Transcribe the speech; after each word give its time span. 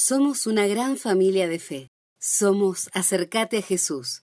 Somos 0.00 0.46
una 0.46 0.68
gran 0.68 0.96
familia 0.96 1.48
de 1.48 1.58
fe. 1.58 1.90
Somos 2.20 2.88
Acercate 2.94 3.58
a 3.58 3.62
Jesús. 3.62 4.22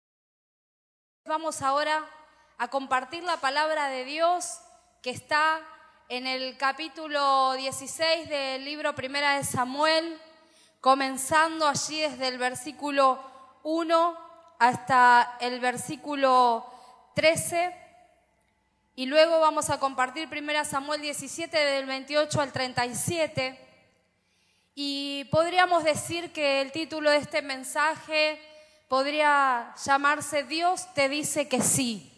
Vamos 1.25 1.61
ahora 1.61 2.09
a 2.57 2.69
compartir 2.69 3.21
la 3.23 3.37
palabra 3.37 3.87
de 3.87 4.03
Dios 4.03 4.45
que 5.03 5.11
está 5.11 5.61
en 6.09 6.25
el 6.25 6.57
capítulo 6.57 7.53
16 7.53 8.29
del 8.29 8.65
libro 8.65 8.95
Primera 8.95 9.37
de 9.37 9.43
Samuel, 9.43 10.19
comenzando 10.81 11.67
allí 11.67 12.01
desde 12.01 12.29
el 12.29 12.39
versículo 12.39 13.23
1 13.61 14.17
hasta 14.57 15.37
el 15.39 15.59
versículo 15.59 16.65
13. 17.13 17.75
Y 18.95 19.05
luego 19.05 19.39
vamos 19.39 19.69
a 19.69 19.79
compartir 19.79 20.29
Primera 20.29 20.65
Samuel 20.65 21.01
17 21.01 21.55
del 21.55 21.85
28 21.85 22.41
al 22.41 22.51
37. 22.51 23.68
Y 24.75 25.25
podríamos 25.25 25.83
decir 25.83 26.31
que 26.31 26.61
el 26.61 26.71
título 26.71 27.09
de 27.09 27.17
este 27.17 27.41
mensaje 27.41 28.39
podría 28.87 29.73
llamarse 29.83 30.43
Dios 30.43 30.93
te 30.93 31.09
dice 31.09 31.47
que 31.47 31.61
sí. 31.61 32.11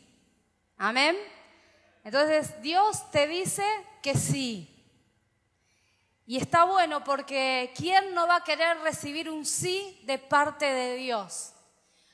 Amén. 0.78 1.18
Entonces 2.04 2.62
Dios 2.62 3.12
te 3.12 3.28
dice 3.28 3.64
que 4.02 4.16
sí. 4.16 4.68
Y 6.26 6.38
está 6.38 6.64
bueno 6.64 7.04
porque 7.04 7.74
¿quién 7.76 8.14
no 8.14 8.28
va 8.28 8.38
a 8.38 8.44
querer 8.44 8.80
recibir 8.80 9.30
un 9.30 9.46
sí 9.46 10.00
de 10.04 10.18
parte 10.18 10.66
de 10.66 10.96
Dios? 10.96 11.54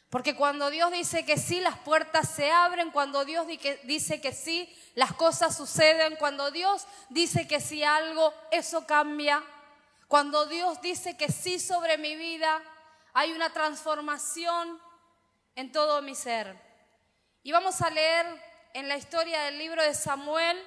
Porque 0.10 0.36
cuando 0.36 0.70
Dios 0.70 0.92
dice 0.92 1.26
que 1.26 1.38
sí, 1.38 1.60
las 1.60 1.78
puertas 1.80 2.30
se 2.30 2.50
abren, 2.50 2.92
cuando 2.92 3.26
Dios 3.26 3.46
dice 3.84 4.22
que 4.22 4.32
sí, 4.32 4.74
las 4.96 5.14
cosas 5.14 5.56
suceden, 5.56 6.16
cuando 6.16 6.50
Dios 6.50 6.88
dice 7.10 7.48
que 7.48 7.60
sí 7.60 7.84
algo, 7.84 8.34
eso 8.50 8.88
cambia. 8.88 9.44
Cuando 10.08 10.46
Dios 10.46 10.82
dice 10.82 11.18
que 11.18 11.32
sí 11.32 11.60
sobre 11.60 11.98
mi 11.98 12.16
vida, 12.16 12.62
hay 13.14 13.34
una 13.34 13.52
transformación 13.52 14.80
en 15.56 15.72
todo 15.72 16.02
mi 16.02 16.16
ser. 16.16 16.56
Y 17.44 17.52
vamos 17.52 17.82
a 17.82 17.90
leer 17.90 18.26
en 18.74 18.88
la 18.88 18.96
historia 18.96 19.42
del 19.44 19.58
libro 19.58 19.84
de 19.84 19.94
Samuel 19.94 20.58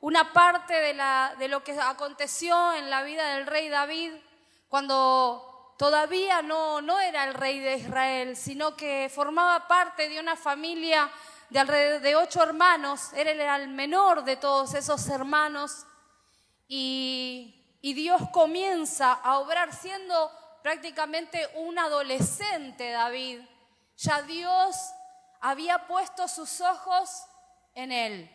una 0.00 0.32
parte 0.32 0.74
de, 0.74 1.48
lo 1.48 1.64
que 1.64 1.72
aconteció 1.80 2.74
en 2.74 2.90
la 2.90 3.02
vida 3.02 3.34
del 3.34 3.46
rey 3.46 3.68
David 3.68 4.12
cuando 4.68 5.74
todavía 5.78 6.42
no, 6.42 6.80
no 6.80 7.00
era 7.00 7.24
el 7.24 7.34
rey 7.34 7.58
de 7.58 7.76
Israel, 7.76 8.36
sino 8.36 8.76
que 8.76 9.10
formaba 9.12 9.66
parte 9.66 10.08
de 10.08 10.20
una 10.20 10.36
familia 10.36 11.10
de 11.50 11.58
alrededor 11.58 12.00
de 12.02 12.16
ocho 12.16 12.42
hermanos, 12.42 13.12
era 13.14 13.56
el 13.56 13.68
menor 13.68 14.24
de 14.24 14.36
todos 14.36 14.74
esos 14.74 15.08
hermanos 15.08 15.86
y 16.68 17.55
y 17.86 17.94
Dios 17.94 18.20
comienza 18.32 19.12
a 19.12 19.38
obrar 19.38 19.72
siendo 19.72 20.32
prácticamente 20.60 21.48
un 21.54 21.78
adolescente 21.78 22.90
David. 22.90 23.42
Ya 23.96 24.22
Dios 24.22 24.74
había 25.40 25.86
puesto 25.86 26.26
sus 26.26 26.60
ojos 26.60 27.08
en 27.76 27.92
él. 27.92 28.28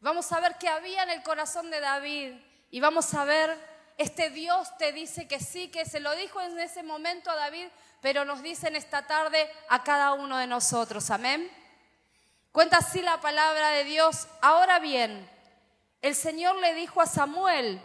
Vamos 0.00 0.32
a 0.32 0.40
ver 0.40 0.56
qué 0.58 0.70
había 0.70 1.02
en 1.02 1.10
el 1.10 1.22
corazón 1.22 1.70
de 1.70 1.80
David 1.80 2.32
y 2.70 2.80
vamos 2.80 3.12
a 3.12 3.24
ver, 3.24 3.58
este 3.98 4.30
Dios 4.30 4.74
te 4.78 4.90
dice 4.90 5.28
que 5.28 5.38
sí, 5.38 5.68
que 5.68 5.84
se 5.84 6.00
lo 6.00 6.16
dijo 6.16 6.40
en 6.40 6.58
ese 6.58 6.82
momento 6.82 7.30
a 7.30 7.36
David, 7.36 7.68
pero 8.00 8.24
nos 8.24 8.40
dice 8.40 8.68
en 8.68 8.76
esta 8.76 9.06
tarde 9.06 9.50
a 9.68 9.84
cada 9.84 10.14
uno 10.14 10.38
de 10.38 10.46
nosotros. 10.46 11.10
Amén. 11.10 11.50
Cuenta 12.52 12.78
así 12.78 13.02
la 13.02 13.20
palabra 13.20 13.68
de 13.68 13.84
Dios. 13.84 14.28
Ahora 14.40 14.78
bien, 14.78 15.30
el 16.00 16.14
Señor 16.14 16.56
le 16.56 16.72
dijo 16.72 17.02
a 17.02 17.06
Samuel, 17.06 17.82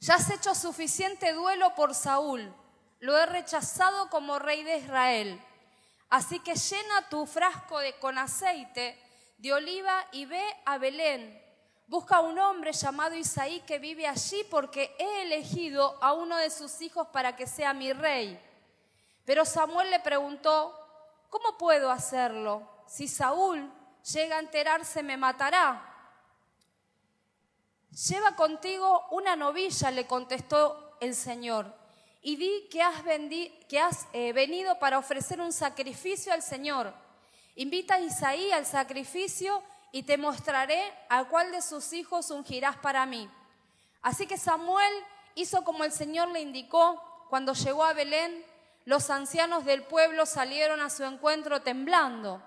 ya 0.00 0.14
has 0.14 0.30
hecho 0.30 0.54
suficiente 0.54 1.32
duelo 1.32 1.74
por 1.74 1.94
Saúl, 1.94 2.54
lo 3.00 3.16
he 3.18 3.26
rechazado 3.26 4.08
como 4.08 4.38
rey 4.38 4.64
de 4.64 4.78
Israel. 4.78 5.40
Así 6.08 6.40
que 6.40 6.54
llena 6.54 7.08
tu 7.08 7.26
frasco 7.26 7.78
de, 7.78 7.98
con 7.98 8.18
aceite 8.18 8.98
de 9.38 9.52
oliva 9.52 10.06
y 10.12 10.24
ve 10.26 10.42
a 10.64 10.78
Belén. 10.78 11.40
Busca 11.86 12.16
a 12.16 12.20
un 12.20 12.38
hombre 12.38 12.72
llamado 12.72 13.14
Isaí 13.14 13.60
que 13.60 13.78
vive 13.78 14.06
allí 14.06 14.44
porque 14.50 14.94
he 14.98 15.22
elegido 15.22 15.98
a 16.02 16.12
uno 16.12 16.36
de 16.36 16.50
sus 16.50 16.80
hijos 16.80 17.08
para 17.08 17.36
que 17.36 17.46
sea 17.46 17.74
mi 17.74 17.92
rey. 17.92 18.40
Pero 19.24 19.44
Samuel 19.44 19.90
le 19.90 20.00
preguntó, 20.00 20.74
¿cómo 21.28 21.58
puedo 21.58 21.90
hacerlo? 21.90 22.68
Si 22.86 23.06
Saúl 23.06 23.70
llega 24.12 24.36
a 24.36 24.40
enterarse 24.40 25.02
me 25.02 25.16
matará. 25.16 25.89
Lleva 27.90 28.36
contigo 28.36 29.06
una 29.10 29.34
novilla, 29.34 29.90
le 29.90 30.06
contestó 30.06 30.96
el 31.00 31.14
Señor, 31.14 31.74
y 32.22 32.36
di 32.36 32.68
que 32.70 32.82
has, 33.80 34.06
eh, 34.12 34.32
venido 34.32 34.78
para 34.78 34.98
ofrecer 34.98 35.40
un 35.40 35.52
sacrificio 35.52 36.32
al 36.32 36.42
Señor. 36.42 36.94
Invita 37.56 37.94
a 37.94 38.00
Isaí 38.00 38.52
al 38.52 38.64
sacrificio 38.64 39.62
y 39.90 40.04
te 40.04 40.16
mostraré 40.16 40.80
a 41.08 41.24
cuál 41.24 41.50
de 41.50 41.62
sus 41.62 41.92
hijos 41.92 42.30
ungirás 42.30 42.76
para 42.76 43.06
mí. 43.06 43.28
Así 44.02 44.26
que 44.26 44.38
Samuel 44.38 44.92
hizo 45.34 45.64
como 45.64 45.82
el 45.82 45.92
Señor 45.92 46.28
le 46.28 46.40
indicó. 46.40 47.02
Cuando 47.28 47.54
llegó 47.54 47.84
a 47.84 47.92
Belén, 47.92 48.44
los 48.84 49.10
ancianos 49.10 49.64
del 49.64 49.82
pueblo 49.82 50.26
salieron 50.26 50.80
a 50.80 50.90
su 50.90 51.04
encuentro 51.04 51.62
temblando. 51.62 52.40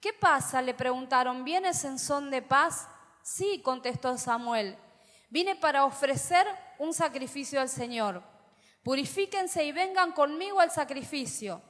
¿Qué 0.00 0.12
pasa? 0.12 0.60
le 0.60 0.74
preguntaron. 0.74 1.44
¿Vienes 1.44 1.84
en 1.84 1.98
son 1.98 2.30
de 2.30 2.42
paz? 2.42 2.88
Sí, 3.22 3.60
contestó 3.62 4.18
Samuel, 4.18 4.76
vine 5.30 5.54
para 5.54 5.84
ofrecer 5.84 6.46
un 6.78 6.92
sacrificio 6.92 7.60
al 7.60 7.68
Señor. 7.68 8.22
Purifíquense 8.82 9.64
y 9.64 9.72
vengan 9.72 10.12
conmigo 10.12 10.60
al 10.60 10.70
sacrificio. 10.70 11.62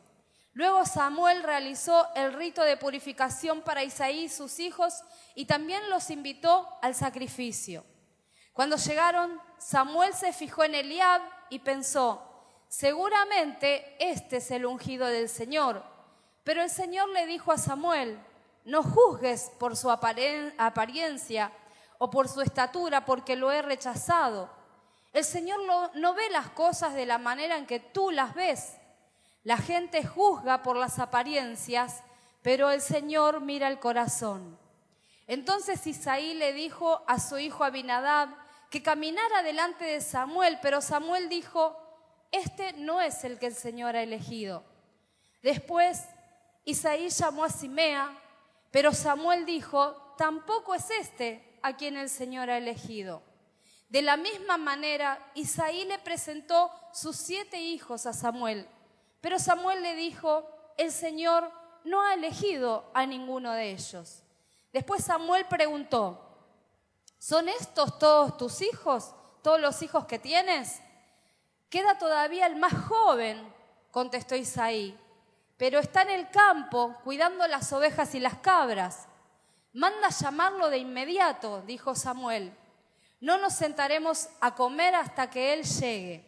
Luego 0.55 0.85
Samuel 0.85 1.43
realizó 1.43 2.09
el 2.15 2.33
rito 2.35 2.63
de 2.63 2.77
purificación 2.77 3.63
para 3.63 3.85
Isaí 3.85 4.25
y 4.25 4.29
sus 4.29 4.59
hijos 4.59 5.03
y 5.35 5.47
también 5.47 5.89
los 5.89 6.11
invitó 6.11 6.69
al 6.83 6.95
sacrificio. 6.95 7.85
Cuando 8.53 8.77
llegaron, 8.77 9.41
Samuel 9.59 10.13
se 10.13 10.33
fijó 10.33 10.65
en 10.65 10.75
Eliab 10.75 11.23
y 11.49 11.61
pensó, 11.61 12.23
seguramente 12.69 13.97
este 13.99 14.39
es 14.39 14.51
el 14.51 14.67
ungido 14.67 15.07
del 15.07 15.29
Señor. 15.29 15.83
Pero 16.45 16.63
el 16.63 16.71
Señor 16.71 17.09
le 17.11 17.27
dijo 17.27 17.53
a 17.53 17.59
Samuel, 17.59 18.19
no 18.65 18.83
juzgues 18.83 19.51
por 19.59 19.77
su 19.77 19.91
apariencia 19.91 21.53
o 21.99 22.11
por 22.11 22.29
su 22.29 22.41
estatura, 22.41 23.05
porque 23.05 23.37
lo 23.37 23.51
he 23.51 23.63
rechazado. 23.63 24.51
El 25.13 25.25
Señor 25.25 25.61
no, 25.95 26.15
ve 26.15 26.31
las 26.31 26.51
cosas 26.51 26.95
de 26.95 27.07
la 27.07 27.19
manera 27.19 27.57
en 27.57 27.67
que 27.67 27.81
tú 27.81 28.11
las 28.11 28.35
ves. 28.35 28.75
La 29.45 29.57
gente 29.57 30.05
juzga 30.05 30.63
por 30.63 30.77
las 30.77 30.99
apariencias, 30.99 32.03
pero 32.43 32.71
el 32.71 32.81
Señor 32.81 33.41
mira 33.41 33.69
el 33.69 33.79
corazón. 33.79 34.59
Entonces 35.27 35.87
Isaí 35.87 36.35
le 36.35 36.53
dijo 36.53 37.03
a 37.07 37.19
su 37.21 37.39
hijo 37.39 37.65
Abinadab 37.65 38.31
que 38.71 38.83
caminara 38.83 39.43
delante 39.43 39.85
de 39.85 40.01
Samuel, 40.01 40.59
pero 40.63 40.81
Samuel 40.81 41.29
dijo, 41.29 41.77
este 42.31 42.73
no 42.73 43.01
es 43.01 43.23
el 43.25 43.39
que 43.39 43.47
el 43.47 43.55
Señor 43.55 43.97
ha 43.97 44.03
elegido. 44.03 44.65
Después 45.43 46.05
Isaí 46.65 47.11
llamó 47.11 47.45
a 47.45 47.51
Simea, 47.51 48.11
pero 48.73 48.93
Samuel 48.93 49.45
dijo, 49.45 50.15
tampoco 50.17 50.75
es 50.75 50.91
este 50.91 51.59
a 51.63 51.77
quien 51.77 51.97
el 51.97 52.09
Señor 52.09 52.51
ha 52.51 52.57
elegido. 52.57 53.23
De 53.89 54.01
la 54.01 54.17
misma 54.17 54.57
manera, 54.57 55.31
Isaí 55.35 55.85
le 55.85 55.99
presentó 55.99 56.73
sus 56.93 57.15
siete 57.15 57.61
hijos 57.61 58.07
a 58.07 58.15
Samuel, 58.15 58.67
pero 59.21 59.39
Samuel 59.39 59.83
le 59.83 59.95
dijo, 59.95 60.49
el 60.79 60.91
Señor 60.91 61.53
no 61.85 62.01
ha 62.01 62.15
elegido 62.15 62.91
a 62.95 63.05
ninguno 63.05 63.53
de 63.53 63.73
ellos. 63.73 64.23
Después 64.73 65.05
Samuel 65.05 65.45
preguntó, 65.45 66.19
¿son 67.19 67.51
estos 67.51 67.99
todos 67.99 68.39
tus 68.39 68.63
hijos, 68.63 69.15
todos 69.43 69.61
los 69.61 69.83
hijos 69.83 70.07
que 70.07 70.19
tienes? 70.19 70.81
Queda 71.69 71.99
todavía 71.99 72.47
el 72.47 72.57
más 72.57 72.73
joven, 72.73 73.47
contestó 73.91 74.35
Isaí 74.35 74.99
pero 75.63 75.79
está 75.79 76.03
en 76.03 76.11
el 76.11 76.29
campo 76.29 76.97
cuidando 77.05 77.47
las 77.47 77.73
ovejas 77.73 78.17
y 78.17 78.19
las 78.19 78.39
cabras. 78.39 79.07
Manda 79.73 80.09
llamarlo 80.09 80.69
de 80.71 80.79
inmediato, 80.79 81.63
dijo 81.63 81.95
Samuel. 81.95 82.53
No 83.21 83.39
nos 83.39 83.53
sentaremos 83.55 84.29
a 84.41 84.57
comer 84.57 84.97
hasta 84.97 85.31
que 85.31 85.53
él 85.53 85.63
llegue. 85.63 86.27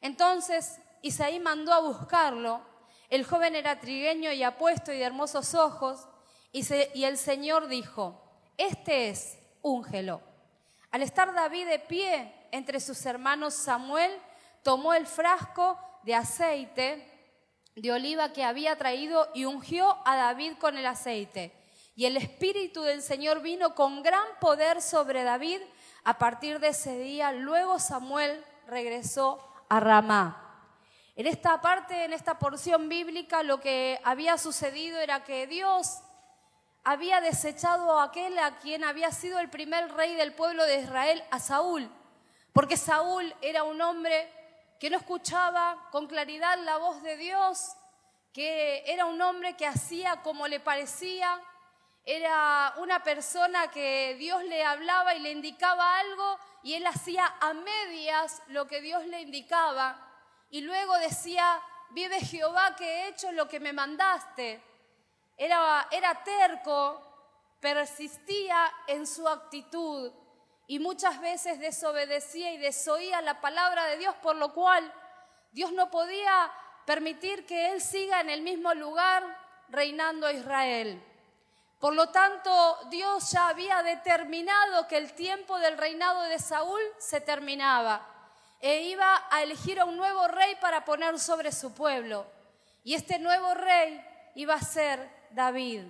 Entonces 0.00 0.80
Isaí 1.02 1.38
mandó 1.38 1.72
a 1.72 1.82
buscarlo. 1.82 2.62
El 3.10 3.24
joven 3.24 3.54
era 3.54 3.78
trigueño 3.78 4.32
y 4.32 4.42
apuesto 4.42 4.92
y 4.92 4.96
de 4.96 5.04
hermosos 5.04 5.54
ojos, 5.54 6.08
y, 6.50 7.04
el 7.04 7.16
Señor 7.16 7.68
dijo, 7.68 8.20
este 8.58 9.08
es, 9.08 9.38
úngelo. 9.62 10.20
Al 10.90 11.02
estar 11.02 11.32
David 11.32 11.68
de 11.68 11.78
pie 11.78 12.48
entre 12.50 12.80
sus 12.80 13.06
hermanos, 13.06 13.54
Samuel 13.54 14.10
tomó 14.64 14.94
el 14.94 15.06
frasco 15.06 15.78
de 16.02 16.16
aceite 16.16 17.13
de 17.76 17.92
oliva 17.92 18.32
que 18.32 18.44
había 18.44 18.76
traído 18.76 19.28
y 19.34 19.44
ungió 19.44 19.98
a 20.06 20.16
David 20.16 20.54
con 20.58 20.76
el 20.76 20.86
aceite. 20.86 21.52
Y 21.96 22.06
el 22.06 22.16
Espíritu 22.16 22.82
del 22.82 23.02
Señor 23.02 23.40
vino 23.40 23.74
con 23.74 24.02
gran 24.02 24.26
poder 24.40 24.82
sobre 24.82 25.22
David. 25.22 25.60
A 26.04 26.18
partir 26.18 26.60
de 26.60 26.68
ese 26.68 26.98
día, 26.98 27.32
luego 27.32 27.78
Samuel 27.78 28.44
regresó 28.66 29.40
a 29.68 29.80
Ramá. 29.80 30.40
En 31.16 31.26
esta 31.26 31.60
parte, 31.60 32.04
en 32.04 32.12
esta 32.12 32.38
porción 32.38 32.88
bíblica, 32.88 33.42
lo 33.42 33.60
que 33.60 34.00
había 34.02 34.36
sucedido 34.38 34.98
era 34.98 35.22
que 35.22 35.46
Dios 35.46 36.00
había 36.82 37.20
desechado 37.20 37.98
a 37.98 38.04
aquel 38.04 38.38
a 38.38 38.58
quien 38.58 38.84
había 38.84 39.10
sido 39.12 39.38
el 39.38 39.48
primer 39.48 39.92
rey 39.92 40.14
del 40.14 40.34
pueblo 40.34 40.64
de 40.64 40.80
Israel, 40.80 41.22
a 41.30 41.38
Saúl, 41.38 41.88
porque 42.52 42.76
Saúl 42.76 43.34
era 43.40 43.62
un 43.62 43.80
hombre 43.80 44.28
que 44.78 44.90
no 44.90 44.96
escuchaba 44.96 45.88
con 45.90 46.06
claridad 46.06 46.58
la 46.58 46.76
voz 46.76 47.02
de 47.02 47.16
Dios, 47.16 47.76
que 48.32 48.82
era 48.86 49.04
un 49.04 49.20
hombre 49.22 49.56
que 49.56 49.66
hacía 49.66 50.22
como 50.22 50.48
le 50.48 50.60
parecía, 50.60 51.40
era 52.04 52.74
una 52.78 53.02
persona 53.02 53.70
que 53.70 54.14
Dios 54.18 54.44
le 54.44 54.62
hablaba 54.64 55.14
y 55.14 55.20
le 55.20 55.30
indicaba 55.30 55.98
algo 55.98 56.38
y 56.62 56.74
él 56.74 56.86
hacía 56.86 57.34
a 57.40 57.54
medias 57.54 58.42
lo 58.48 58.66
que 58.66 58.80
Dios 58.80 59.06
le 59.06 59.22
indicaba 59.22 59.96
y 60.50 60.60
luego 60.60 60.96
decía, 60.98 61.60
vive 61.90 62.20
Jehová 62.20 62.76
que 62.76 62.84
he 62.84 63.08
hecho 63.08 63.32
lo 63.32 63.48
que 63.48 63.58
me 63.58 63.72
mandaste. 63.72 64.62
Era, 65.36 65.88
era 65.90 66.22
terco, 66.22 67.02
persistía 67.58 68.72
en 68.86 69.06
su 69.06 69.26
actitud 69.28 70.12
y 70.66 70.78
muchas 70.78 71.20
veces 71.20 71.58
desobedecía 71.58 72.52
y 72.52 72.58
desoía 72.58 73.20
la 73.20 73.40
palabra 73.40 73.86
de 73.86 73.98
Dios, 73.98 74.14
por 74.22 74.36
lo 74.36 74.52
cual 74.52 74.90
Dios 75.52 75.72
no 75.72 75.90
podía 75.90 76.50
permitir 76.86 77.46
que 77.46 77.72
él 77.72 77.80
siga 77.80 78.20
en 78.20 78.30
el 78.30 78.42
mismo 78.42 78.72
lugar 78.74 79.22
reinando 79.68 80.26
a 80.26 80.32
Israel. 80.32 81.02
Por 81.78 81.94
lo 81.94 82.08
tanto, 82.10 82.78
Dios 82.90 83.30
ya 83.30 83.48
había 83.48 83.82
determinado 83.82 84.88
que 84.88 84.96
el 84.96 85.12
tiempo 85.12 85.58
del 85.58 85.76
reinado 85.76 86.22
de 86.22 86.38
Saúl 86.38 86.80
se 86.98 87.20
terminaba 87.20 88.06
e 88.60 88.82
iba 88.84 89.26
a 89.30 89.42
elegir 89.42 89.78
a 89.78 89.84
un 89.84 89.96
nuevo 89.96 90.26
rey 90.28 90.56
para 90.56 90.86
poner 90.86 91.18
sobre 91.18 91.52
su 91.52 91.74
pueblo. 91.74 92.26
Y 92.82 92.94
este 92.94 93.18
nuevo 93.18 93.52
rey 93.52 94.02
iba 94.34 94.54
a 94.54 94.62
ser 94.62 95.10
David, 95.30 95.84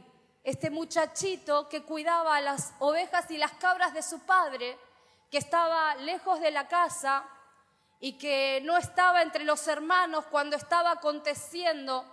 este 0.44 0.69
muchachito 0.69 1.69
que 1.70 1.82
cuidaba 1.82 2.38
las 2.43 2.75
ovejas 2.79 3.31
y 3.31 3.38
las 3.38 3.52
cabras 3.52 3.94
de 3.94 4.02
su 4.02 4.20
padre, 4.20 4.79
que 5.31 5.38
estaba 5.38 5.94
lejos 5.96 6.38
de 6.41 6.50
la 6.50 6.69
casa 6.69 7.25
y 7.99 8.19
que 8.19 8.61
no 8.62 8.76
estaba 8.76 9.23
entre 9.23 9.44
los 9.44 9.67
hermanos 9.67 10.26
cuando 10.31 10.56
estaba 10.56 10.93
aconteciendo 10.93 12.05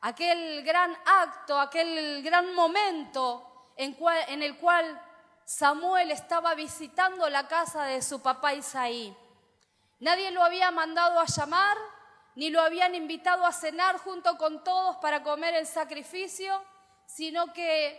aquel 0.00 0.62
gran 0.62 0.96
acto, 1.04 1.60
aquel 1.60 2.22
gran 2.22 2.54
momento 2.54 3.72
en, 3.76 3.94
en, 4.28 4.42
el 4.42 4.56
cual 4.56 4.98
Samuel 5.44 6.10
estaba 6.10 6.54
visitando 6.54 7.28
la 7.28 7.46
casa 7.46 7.84
de 7.84 8.00
su 8.00 8.22
papá 8.22 8.54
Isaí. 8.54 9.14
Nadie 10.00 10.30
lo 10.30 10.42
había 10.42 10.70
mandado 10.70 11.20
a 11.20 11.26
llamar, 11.26 11.76
ni 12.36 12.48
lo 12.48 12.62
habían 12.62 12.94
invitado 12.94 13.44
a 13.44 13.52
cenar 13.52 13.98
junto 13.98 14.38
con 14.38 14.64
todos 14.64 14.96
para 14.96 15.22
comer 15.22 15.54
el 15.54 15.66
sacrificio, 15.66 16.62
sino 17.06 17.52
que 17.52 17.98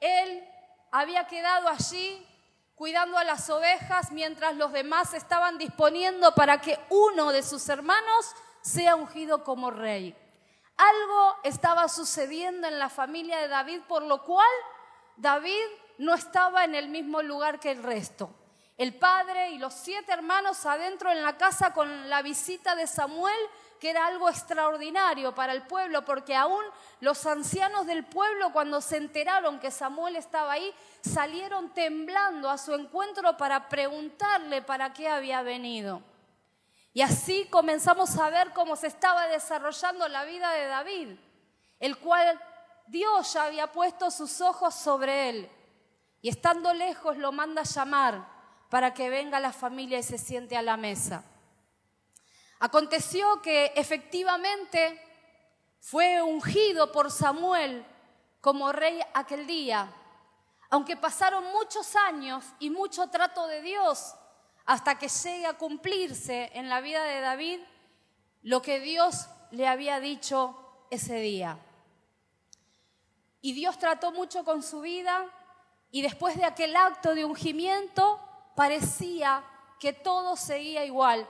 él 0.00 0.48
había 0.90 1.26
quedado 1.26 1.68
allí 1.68 2.26
cuidando 2.74 3.16
a 3.18 3.24
las 3.24 3.48
ovejas 3.50 4.12
mientras 4.12 4.54
los 4.56 4.72
demás 4.72 5.14
estaban 5.14 5.58
disponiendo 5.58 6.34
para 6.34 6.60
que 6.60 6.78
uno 6.90 7.32
de 7.32 7.42
sus 7.42 7.68
hermanos 7.68 8.34
sea 8.60 8.96
ungido 8.96 9.44
como 9.44 9.70
rey. 9.70 10.14
Algo 10.76 11.36
estaba 11.42 11.88
sucediendo 11.88 12.68
en 12.68 12.78
la 12.78 12.90
familia 12.90 13.38
de 13.38 13.48
David, 13.48 13.80
por 13.88 14.02
lo 14.02 14.22
cual 14.22 14.50
David 15.16 15.64
no 15.98 16.14
estaba 16.14 16.64
en 16.64 16.74
el 16.74 16.88
mismo 16.88 17.22
lugar 17.22 17.58
que 17.58 17.70
el 17.70 17.82
resto. 17.82 18.30
El 18.76 18.94
padre 18.98 19.52
y 19.52 19.58
los 19.58 19.72
siete 19.72 20.12
hermanos 20.12 20.66
adentro 20.66 21.10
en 21.10 21.22
la 21.22 21.38
casa 21.38 21.72
con 21.72 22.10
la 22.10 22.20
visita 22.20 22.74
de 22.74 22.86
Samuel, 22.86 23.38
que 23.80 23.90
era 23.90 24.06
algo 24.06 24.28
extraordinario 24.28 25.34
para 25.34 25.52
el 25.52 25.62
pueblo, 25.66 26.04
porque 26.04 26.34
aún 26.34 26.64
los 27.00 27.26
ancianos 27.26 27.86
del 27.86 28.04
pueblo 28.04 28.52
cuando 28.52 28.80
se 28.80 28.96
enteraron 28.96 29.58
que 29.58 29.70
Samuel 29.70 30.16
estaba 30.16 30.52
ahí, 30.52 30.72
salieron 31.02 31.72
temblando 31.74 32.48
a 32.48 32.58
su 32.58 32.74
encuentro 32.74 33.36
para 33.36 33.68
preguntarle 33.68 34.62
para 34.62 34.92
qué 34.92 35.08
había 35.08 35.42
venido. 35.42 36.02
Y 36.92 37.02
así 37.02 37.46
comenzamos 37.50 38.16
a 38.18 38.30
ver 38.30 38.52
cómo 38.54 38.74
se 38.74 38.86
estaba 38.86 39.26
desarrollando 39.28 40.08
la 40.08 40.24
vida 40.24 40.50
de 40.52 40.66
David, 40.66 41.08
el 41.78 41.98
cual 41.98 42.40
Dios 42.86 43.34
ya 43.34 43.44
había 43.44 43.70
puesto 43.70 44.10
sus 44.10 44.40
ojos 44.40 44.74
sobre 44.74 45.28
él. 45.28 45.50
Y 46.22 46.30
estando 46.30 46.72
lejos 46.72 47.18
lo 47.18 47.32
manda 47.32 47.60
a 47.60 47.64
llamar 47.64 48.26
para 48.70 48.94
que 48.94 49.10
venga 49.10 49.38
la 49.40 49.52
familia 49.52 49.98
y 49.98 50.02
se 50.02 50.18
siente 50.18 50.56
a 50.56 50.62
la 50.62 50.76
mesa. 50.76 51.22
Aconteció 52.58 53.42
que 53.42 53.72
efectivamente 53.76 55.00
fue 55.80 56.22
ungido 56.22 56.90
por 56.90 57.10
Samuel 57.10 57.84
como 58.40 58.72
rey 58.72 59.00
aquel 59.14 59.46
día, 59.46 59.92
aunque 60.70 60.96
pasaron 60.96 61.44
muchos 61.52 61.94
años 61.96 62.44
y 62.58 62.70
mucho 62.70 63.08
trato 63.08 63.46
de 63.46 63.62
Dios 63.62 64.14
hasta 64.64 64.98
que 64.98 65.08
llegue 65.08 65.46
a 65.46 65.56
cumplirse 65.56 66.50
en 66.54 66.68
la 66.68 66.80
vida 66.80 67.04
de 67.04 67.20
David 67.20 67.60
lo 68.42 68.62
que 68.62 68.80
Dios 68.80 69.28
le 69.50 69.68
había 69.68 70.00
dicho 70.00 70.56
ese 70.90 71.16
día. 71.16 71.58
Y 73.40 73.52
Dios 73.52 73.78
trató 73.78 74.10
mucho 74.12 74.44
con 74.44 74.62
su 74.62 74.80
vida 74.80 75.24
y 75.90 76.02
después 76.02 76.36
de 76.36 76.44
aquel 76.44 76.74
acto 76.74 77.14
de 77.14 77.24
ungimiento 77.24 78.20
parecía 78.56 79.44
que 79.78 79.92
todo 79.92 80.36
seguía 80.36 80.84
igual. 80.84 81.28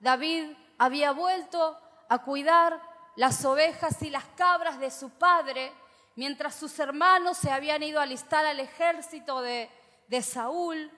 David 0.00 0.52
había 0.78 1.12
vuelto 1.12 1.78
a 2.08 2.18
cuidar 2.22 2.80
las 3.16 3.44
ovejas 3.44 4.00
y 4.02 4.10
las 4.10 4.24
cabras 4.36 4.78
de 4.78 4.90
su 4.90 5.10
padre, 5.10 5.72
mientras 6.14 6.54
sus 6.54 6.78
hermanos 6.78 7.38
se 7.38 7.50
habían 7.50 7.82
ido 7.82 7.98
a 7.98 8.04
alistar 8.04 8.44
al 8.44 8.60
ejército 8.60 9.40
de, 9.40 9.70
de 10.08 10.22
Saúl 10.22 10.90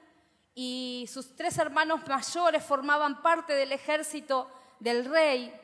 y 0.54 1.08
sus 1.12 1.36
tres 1.36 1.56
hermanos 1.58 2.00
mayores 2.06 2.64
formaban 2.64 3.22
parte 3.22 3.52
del 3.52 3.72
ejército 3.72 4.50
del 4.80 5.04
rey. 5.04 5.54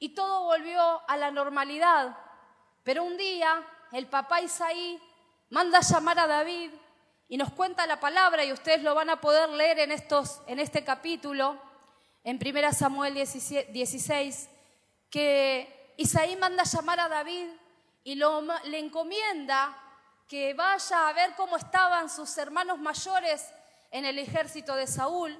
Y 0.00 0.10
todo 0.10 0.44
volvió 0.44 1.00
a 1.08 1.16
la 1.16 1.30
normalidad. 1.30 2.18
Pero 2.82 3.04
un 3.04 3.16
día 3.16 3.64
el 3.92 4.08
papá 4.08 4.40
Isaí 4.40 5.00
manda 5.50 5.80
llamar 5.80 6.18
a 6.18 6.26
David 6.26 6.72
y 7.28 7.36
nos 7.36 7.52
cuenta 7.52 7.86
la 7.86 8.00
palabra, 8.00 8.44
y 8.44 8.52
ustedes 8.52 8.82
lo 8.82 8.94
van 8.94 9.10
a 9.10 9.20
poder 9.20 9.48
leer 9.48 9.78
en, 9.78 9.92
estos, 9.92 10.42
en 10.46 10.58
este 10.58 10.84
capítulo, 10.84 11.58
en 12.24 12.40
1 12.42 12.72
Samuel 12.72 13.14
16, 13.14 14.48
que 15.10 15.94
Isaí 15.98 16.36
manda 16.36 16.64
llamar 16.64 16.98
a 16.98 17.08
David 17.08 17.48
y 18.02 18.14
le 18.14 18.78
encomienda 18.78 19.78
que 20.26 20.54
vaya 20.54 21.08
a 21.08 21.12
ver 21.12 21.34
cómo 21.36 21.56
estaban 21.56 22.08
sus 22.08 22.36
hermanos 22.38 22.78
mayores 22.78 23.52
en 23.90 24.06
el 24.06 24.18
ejército 24.18 24.74
de 24.74 24.86
Saúl, 24.86 25.38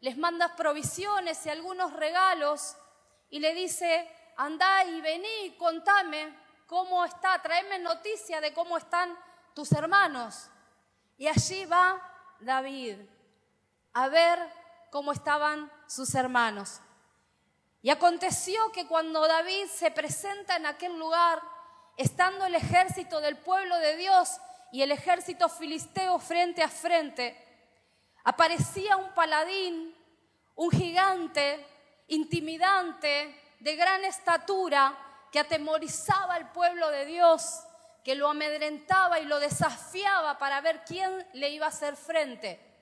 les 0.00 0.18
manda 0.18 0.56
provisiones 0.56 1.46
y 1.46 1.50
algunos 1.50 1.92
regalos 1.92 2.76
y 3.30 3.38
le 3.38 3.54
dice, 3.54 4.10
andá 4.36 4.84
y 4.84 5.00
vení, 5.00 5.56
contame 5.56 6.36
cómo 6.66 7.04
está, 7.04 7.40
tráeme 7.40 7.78
noticia 7.78 8.40
de 8.40 8.52
cómo 8.52 8.76
están 8.76 9.16
tus 9.54 9.72
hermanos. 9.72 10.50
Y 11.16 11.28
allí 11.28 11.64
va 11.64 12.02
David 12.40 12.98
a 13.94 14.08
ver 14.08 14.38
cómo 14.90 15.12
estaban 15.12 15.72
sus 15.94 16.14
hermanos. 16.14 16.80
Y 17.82 17.90
aconteció 17.90 18.72
que 18.72 18.86
cuando 18.86 19.26
David 19.26 19.66
se 19.66 19.90
presenta 19.90 20.56
en 20.56 20.66
aquel 20.66 20.98
lugar, 20.98 21.40
estando 21.96 22.46
el 22.46 22.54
ejército 22.54 23.20
del 23.20 23.36
pueblo 23.36 23.76
de 23.78 23.96
Dios 23.96 24.38
y 24.72 24.82
el 24.82 24.90
ejército 24.90 25.48
filisteo 25.48 26.18
frente 26.18 26.62
a 26.62 26.68
frente, 26.68 27.36
aparecía 28.24 28.96
un 28.96 29.12
paladín, 29.12 29.94
un 30.56 30.70
gigante, 30.70 31.66
intimidante, 32.08 33.40
de 33.60 33.76
gran 33.76 34.04
estatura, 34.04 34.98
que 35.30 35.40
atemorizaba 35.40 36.34
al 36.34 36.52
pueblo 36.52 36.90
de 36.90 37.06
Dios, 37.06 37.60
que 38.04 38.14
lo 38.14 38.28
amedrentaba 38.28 39.20
y 39.20 39.24
lo 39.24 39.40
desafiaba 39.40 40.38
para 40.38 40.60
ver 40.60 40.84
quién 40.84 41.26
le 41.32 41.50
iba 41.50 41.66
a 41.66 41.70
hacer 41.70 41.96
frente. 41.96 42.73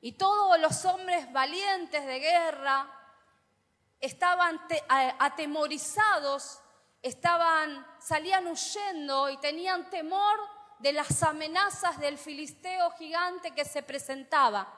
Y 0.00 0.12
todos 0.12 0.58
los 0.60 0.84
hombres 0.84 1.32
valientes 1.32 2.04
de 2.06 2.18
guerra 2.18 2.86
estaban 4.00 4.60
atemorizados, 5.18 6.60
estaban, 7.02 7.86
salían 7.98 8.46
huyendo 8.46 9.30
y 9.30 9.36
tenían 9.38 9.88
temor 9.90 10.38
de 10.78 10.92
las 10.92 11.22
amenazas 11.22 11.98
del 11.98 12.18
filisteo 12.18 12.90
gigante 12.92 13.52
que 13.52 13.64
se 13.64 13.82
presentaba. 13.82 14.72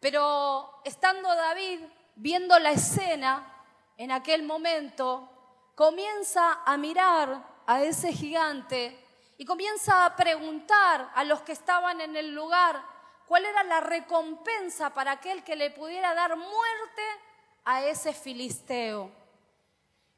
Pero 0.00 0.80
estando 0.84 1.34
David 1.34 1.80
viendo 2.14 2.58
la 2.58 2.70
escena 2.70 3.52
en 3.96 4.10
aquel 4.10 4.42
momento, 4.42 5.30
comienza 5.74 6.62
a 6.64 6.76
mirar 6.76 7.62
a 7.66 7.82
ese 7.82 8.12
gigante 8.12 9.04
y 9.38 9.44
comienza 9.44 10.06
a 10.06 10.16
preguntar 10.16 11.10
a 11.14 11.24
los 11.24 11.42
que 11.42 11.52
estaban 11.52 12.00
en 12.00 12.16
el 12.16 12.34
lugar 12.34 12.95
cuál 13.26 13.44
era 13.44 13.64
la 13.64 13.80
recompensa 13.80 14.94
para 14.94 15.12
aquel 15.12 15.42
que 15.42 15.56
le 15.56 15.70
pudiera 15.70 16.14
dar 16.14 16.36
muerte 16.36 17.02
a 17.64 17.84
ese 17.84 18.12
filisteo. 18.12 19.10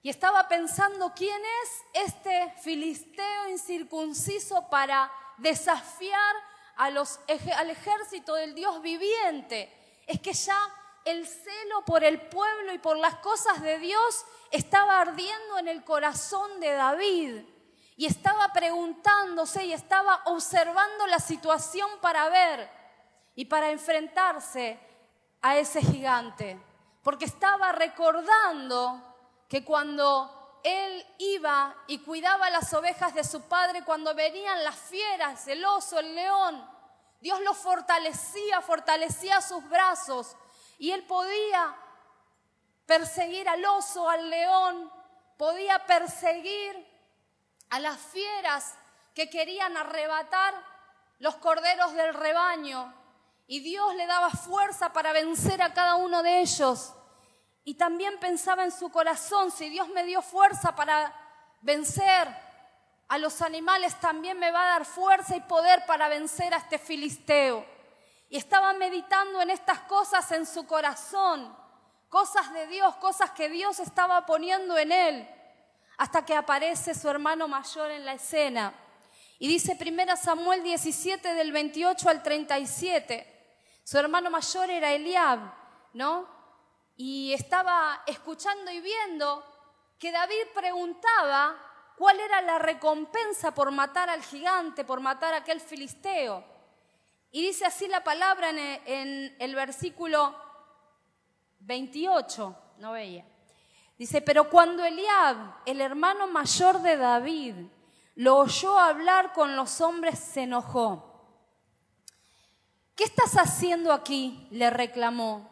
Y 0.02 0.10
estaba 0.10 0.46
pensando 0.46 1.12
quién 1.14 1.40
es 1.62 2.06
este 2.12 2.54
filisteo 2.62 3.48
incircunciso 3.48 4.68
para 4.68 5.10
desafiar 5.38 6.36
al 6.76 7.70
ejército 7.70 8.34
del 8.34 8.54
Dios 8.54 8.80
viviente. 8.80 10.02
Es 10.06 10.20
que 10.20 10.32
ya 10.32 10.58
el 11.04 11.26
celo 11.26 11.84
por 11.84 12.04
el 12.04 12.20
pueblo 12.28 12.72
y 12.72 12.78
por 12.78 12.96
las 12.98 13.16
cosas 13.16 13.60
de 13.62 13.78
Dios 13.78 14.24
estaba 14.50 15.00
ardiendo 15.00 15.58
en 15.58 15.68
el 15.68 15.82
corazón 15.82 16.60
de 16.60 16.72
David 16.72 17.40
y 17.96 18.06
estaba 18.06 18.52
preguntándose 18.52 19.64
y 19.64 19.72
estaba 19.72 20.22
observando 20.26 21.06
la 21.08 21.18
situación 21.18 21.90
para 22.00 22.28
ver 22.28 22.77
y 23.38 23.44
para 23.44 23.70
enfrentarse 23.70 24.80
a 25.42 25.56
ese 25.56 25.80
gigante, 25.80 26.60
porque 27.04 27.26
estaba 27.26 27.70
recordando 27.70 29.00
que 29.48 29.64
cuando 29.64 30.58
él 30.64 31.06
iba 31.18 31.72
y 31.86 32.00
cuidaba 32.00 32.50
las 32.50 32.74
ovejas 32.74 33.14
de 33.14 33.22
su 33.22 33.42
padre, 33.42 33.84
cuando 33.84 34.12
venían 34.12 34.64
las 34.64 34.74
fieras, 34.74 35.46
el 35.46 35.64
oso, 35.64 36.00
el 36.00 36.16
león, 36.16 36.68
Dios 37.20 37.40
lo 37.42 37.54
fortalecía, 37.54 38.60
fortalecía 38.60 39.40
sus 39.40 39.68
brazos 39.68 40.34
y 40.76 40.90
él 40.90 41.04
podía 41.04 41.76
perseguir 42.86 43.48
al 43.48 43.64
oso, 43.66 44.10
al 44.10 44.28
león, 44.28 44.92
podía 45.36 45.86
perseguir 45.86 46.74
a 47.70 47.78
las 47.78 48.00
fieras 48.00 48.74
que 49.14 49.30
querían 49.30 49.76
arrebatar 49.76 50.54
los 51.20 51.36
corderos 51.36 51.92
del 51.94 52.14
rebaño. 52.14 52.97
Y 53.50 53.60
Dios 53.60 53.94
le 53.94 54.06
daba 54.06 54.28
fuerza 54.28 54.92
para 54.92 55.12
vencer 55.12 55.62
a 55.62 55.72
cada 55.72 55.96
uno 55.96 56.22
de 56.22 56.42
ellos. 56.42 56.92
Y 57.64 57.74
también 57.74 58.20
pensaba 58.20 58.62
en 58.62 58.70
su 58.70 58.90
corazón, 58.90 59.50
si 59.50 59.70
Dios 59.70 59.88
me 59.88 60.04
dio 60.04 60.20
fuerza 60.20 60.76
para 60.76 61.14
vencer 61.62 62.28
a 63.08 63.16
los 63.16 63.40
animales, 63.40 63.98
también 64.00 64.38
me 64.38 64.50
va 64.50 64.62
a 64.62 64.72
dar 64.72 64.84
fuerza 64.84 65.34
y 65.34 65.40
poder 65.40 65.86
para 65.86 66.08
vencer 66.08 66.52
a 66.52 66.58
este 66.58 66.78
filisteo. 66.78 67.64
Y 68.28 68.36
estaba 68.36 68.74
meditando 68.74 69.40
en 69.40 69.48
estas 69.48 69.78
cosas 69.80 70.30
en 70.32 70.44
su 70.44 70.66
corazón, 70.66 71.56
cosas 72.10 72.52
de 72.52 72.66
Dios, 72.66 72.96
cosas 72.96 73.30
que 73.30 73.48
Dios 73.48 73.80
estaba 73.80 74.26
poniendo 74.26 74.76
en 74.76 74.92
él, 74.92 75.28
hasta 75.96 76.22
que 76.26 76.34
aparece 76.34 76.94
su 76.94 77.08
hermano 77.08 77.48
mayor 77.48 77.90
en 77.92 78.04
la 78.04 78.12
escena. 78.12 78.74
Y 79.38 79.48
dice 79.48 79.78
1 79.80 80.16
Samuel 80.18 80.62
17 80.62 81.32
del 81.32 81.50
28 81.50 82.10
al 82.10 82.22
37. 82.22 83.27
Su 83.88 83.96
hermano 83.96 84.28
mayor 84.28 84.68
era 84.68 84.92
Eliab, 84.92 85.38
¿no? 85.94 86.28
Y 86.94 87.32
estaba 87.32 88.02
escuchando 88.06 88.70
y 88.70 88.82
viendo 88.82 89.42
que 89.98 90.12
David 90.12 90.48
preguntaba 90.54 91.56
cuál 91.96 92.20
era 92.20 92.42
la 92.42 92.58
recompensa 92.58 93.54
por 93.54 93.70
matar 93.70 94.10
al 94.10 94.22
gigante, 94.22 94.84
por 94.84 95.00
matar 95.00 95.32
a 95.32 95.38
aquel 95.38 95.58
filisteo. 95.62 96.44
Y 97.30 97.40
dice 97.40 97.64
así 97.64 97.88
la 97.88 98.04
palabra 98.04 98.50
en 98.50 99.34
el, 99.38 99.54
versículo 99.54 100.36
28, 101.60 102.56
no 102.80 102.92
veía. 102.92 103.24
Dice, 103.96 104.20
pero 104.20 104.50
cuando 104.50 104.84
Eliab, 104.84 105.62
el 105.64 105.80
hermano 105.80 106.26
mayor 106.26 106.82
de 106.82 106.98
David, 106.98 107.54
lo 108.16 108.36
oyó 108.36 108.78
hablar 108.78 109.32
con 109.32 109.56
los 109.56 109.80
hombres, 109.80 110.18
se 110.18 110.42
enojó. 110.42 111.07
¿Qué 112.98 113.04
estás 113.04 113.36
haciendo 113.36 113.92
aquí? 113.92 114.48
le 114.50 114.70
reclamó. 114.70 115.48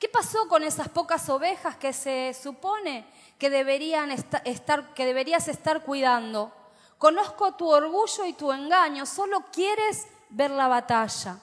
¿Qué 0.00 0.08
pasó 0.08 0.48
con 0.48 0.64
esas 0.64 0.88
pocas 0.88 1.28
ovejas 1.28 1.76
que 1.76 1.92
se 1.92 2.34
supone 2.34 3.06
que, 3.38 3.50
deberían 3.50 4.10
estar, 4.10 4.94
que 4.94 5.06
deberías 5.06 5.46
estar 5.46 5.84
cuidando? 5.84 6.52
Conozco 6.98 7.54
tu 7.54 7.68
orgullo 7.68 8.24
y 8.26 8.32
tu 8.32 8.50
engaño, 8.50 9.06
solo 9.06 9.44
quieres 9.52 10.08
ver 10.30 10.50
la 10.50 10.66
batalla. 10.66 11.38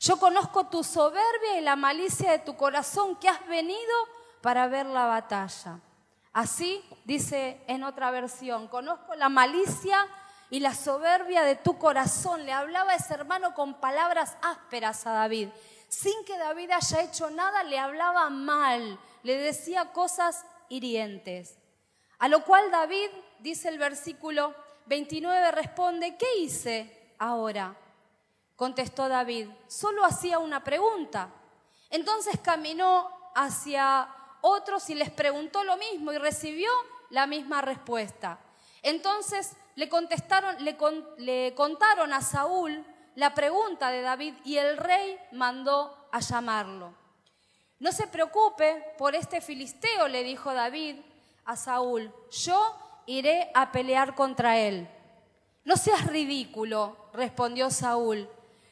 Yo 0.00 0.18
conozco 0.18 0.68
tu 0.68 0.82
soberbia 0.82 1.58
y 1.58 1.60
la 1.60 1.76
malicia 1.76 2.30
de 2.30 2.38
tu 2.38 2.56
corazón 2.56 3.16
que 3.16 3.28
has 3.28 3.46
venido 3.46 3.94
para 4.40 4.66
ver 4.66 4.86
la 4.86 5.04
batalla. 5.04 5.78
Así 6.32 6.82
dice 7.04 7.62
en 7.66 7.84
otra 7.84 8.10
versión, 8.10 8.66
conozco 8.68 9.14
la 9.14 9.28
malicia 9.28 10.06
y 10.50 10.60
la 10.60 10.74
soberbia 10.74 11.42
de 11.42 11.56
tu 11.56 11.78
corazón. 11.78 12.44
Le 12.46 12.52
hablaba 12.52 12.94
ese 12.94 13.14
hermano 13.14 13.54
con 13.54 13.74
palabras 13.80 14.36
ásperas 14.42 15.06
a 15.06 15.12
David. 15.12 15.48
Sin 15.88 16.24
que 16.24 16.38
David 16.38 16.70
haya 16.70 17.02
hecho 17.02 17.30
nada, 17.30 17.62
le 17.64 17.78
hablaba 17.78 18.28
mal, 18.30 18.98
le 19.22 19.36
decía 19.36 19.92
cosas 19.92 20.44
hirientes. 20.68 21.58
A 22.18 22.28
lo 22.28 22.44
cual 22.44 22.70
David, 22.70 23.10
dice 23.40 23.68
el 23.68 23.78
versículo 23.78 24.54
29, 24.86 25.50
responde, 25.52 26.16
¿qué 26.16 26.38
hice 26.38 27.14
ahora? 27.18 27.76
Contestó 28.56 29.08
David, 29.08 29.48
solo 29.66 30.04
hacía 30.04 30.38
una 30.38 30.64
pregunta. 30.64 31.28
Entonces 31.90 32.40
caminó 32.42 33.10
hacia 33.34 34.08
otros 34.40 34.88
y 34.90 34.94
les 34.94 35.10
preguntó 35.10 35.62
lo 35.62 35.76
mismo 35.76 36.12
y 36.12 36.18
recibió 36.18 36.70
la 37.10 37.26
misma 37.26 37.62
respuesta. 37.62 38.38
Entonces 38.82 39.56
le 39.76 39.88
contestaron, 39.88 40.56
le, 40.64 40.76
le 41.18 41.54
contaron 41.54 42.12
a 42.12 42.22
Saúl 42.22 42.84
la 43.14 43.34
pregunta 43.34 43.90
de 43.90 44.02
David 44.02 44.34
y 44.44 44.56
el 44.56 44.76
rey 44.76 45.18
mandó 45.32 46.08
a 46.10 46.20
llamarlo. 46.20 46.94
No 47.78 47.92
se 47.92 48.06
preocupe 48.06 48.94
por 48.98 49.14
este 49.14 49.40
filisteo, 49.40 50.08
le 50.08 50.24
dijo 50.24 50.52
David 50.52 50.96
a 51.44 51.56
Saúl, 51.56 52.12
yo 52.30 52.74
iré 53.06 53.50
a 53.54 53.70
pelear 53.70 54.14
contra 54.14 54.58
él. 54.58 54.88
No 55.64 55.76
seas 55.76 56.06
ridículo, 56.06 56.96
respondió 57.12 57.70
Saúl. 57.70 58.28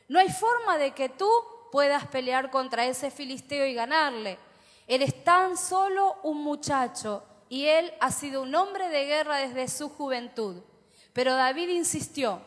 No 0.09 0.19
hay 0.19 0.31
forma 0.31 0.79
de 0.79 0.93
que 0.93 1.11
tú 1.11 1.31
puedas 1.71 2.07
pelear 2.07 2.51
contra 2.51 2.87
ese 2.87 3.11
filisteo 3.11 3.67
y 3.67 3.75
ganarle. 3.75 4.39
Eres 4.87 5.23
tan 5.23 5.57
solo 5.57 6.19
un 6.23 6.43
muchacho 6.43 7.25
y 7.51 7.67
él 7.67 7.93
ha 8.01 8.11
sido 8.11 8.43
un 8.43 8.55
hombre 8.55 8.89
de 8.89 9.05
guerra 9.05 9.37
desde 9.37 9.69
su 9.69 9.91
juventud. 9.91 10.63
Pero 11.15 11.37
David 11.37 11.69
insistió, 11.71 12.41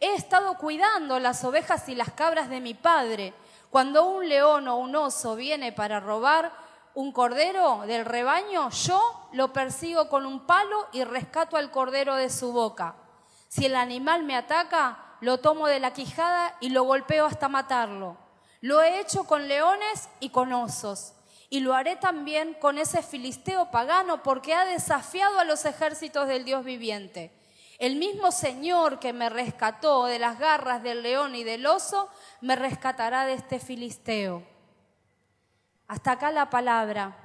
he 0.00 0.14
estado 0.14 0.58
cuidando 0.58 1.20
las 1.20 1.44
ovejas 1.44 1.88
y 1.88 1.94
las 1.94 2.10
cabras 2.10 2.50
de 2.50 2.60
mi 2.60 2.74
padre. 2.74 3.32
Cuando 3.70 4.04
un 4.04 4.28
león 4.28 4.66
o 4.66 4.76
un 4.76 4.96
oso 4.96 5.36
viene 5.36 5.72
para 5.72 6.00
robar 6.00 6.52
un 6.94 7.12
cordero 7.12 7.84
del 7.86 8.04
rebaño, 8.04 8.68
yo 8.70 9.28
lo 9.32 9.52
persigo 9.52 10.08
con 10.08 10.26
un 10.26 10.44
palo 10.44 10.88
y 10.92 11.04
rescato 11.04 11.56
al 11.56 11.70
cordero 11.70 12.16
de 12.16 12.30
su 12.30 12.52
boca. 12.52 12.96
Si 13.48 13.66
el 13.66 13.76
animal 13.76 14.24
me 14.24 14.36
ataca, 14.36 14.98
lo 15.20 15.38
tomo 15.38 15.68
de 15.68 15.78
la 15.78 15.92
quijada 15.92 16.56
y 16.60 16.70
lo 16.70 16.82
golpeo 16.82 17.26
hasta 17.26 17.48
matarlo. 17.48 18.16
Lo 18.60 18.82
he 18.82 18.98
hecho 18.98 19.22
con 19.22 19.46
leones 19.46 20.08
y 20.18 20.30
con 20.30 20.52
osos. 20.52 21.12
Y 21.48 21.60
lo 21.60 21.74
haré 21.74 21.94
también 21.94 22.54
con 22.54 22.76
ese 22.76 23.02
filisteo 23.02 23.70
pagano 23.70 24.22
porque 24.24 24.54
ha 24.54 24.64
desafiado 24.64 25.38
a 25.38 25.44
los 25.44 25.64
ejércitos 25.64 26.26
del 26.26 26.44
Dios 26.44 26.64
viviente. 26.64 27.39
El 27.80 27.96
mismo 27.96 28.30
Señor 28.30 29.00
que 29.00 29.14
me 29.14 29.30
rescató 29.30 30.04
de 30.04 30.18
las 30.18 30.38
garras 30.38 30.82
del 30.82 31.02
león 31.02 31.34
y 31.34 31.44
del 31.44 31.64
oso, 31.64 32.10
me 32.42 32.54
rescatará 32.54 33.24
de 33.24 33.32
este 33.32 33.58
filisteo. 33.58 34.46
Hasta 35.88 36.12
acá 36.12 36.30
la 36.30 36.50
palabra. 36.50 37.16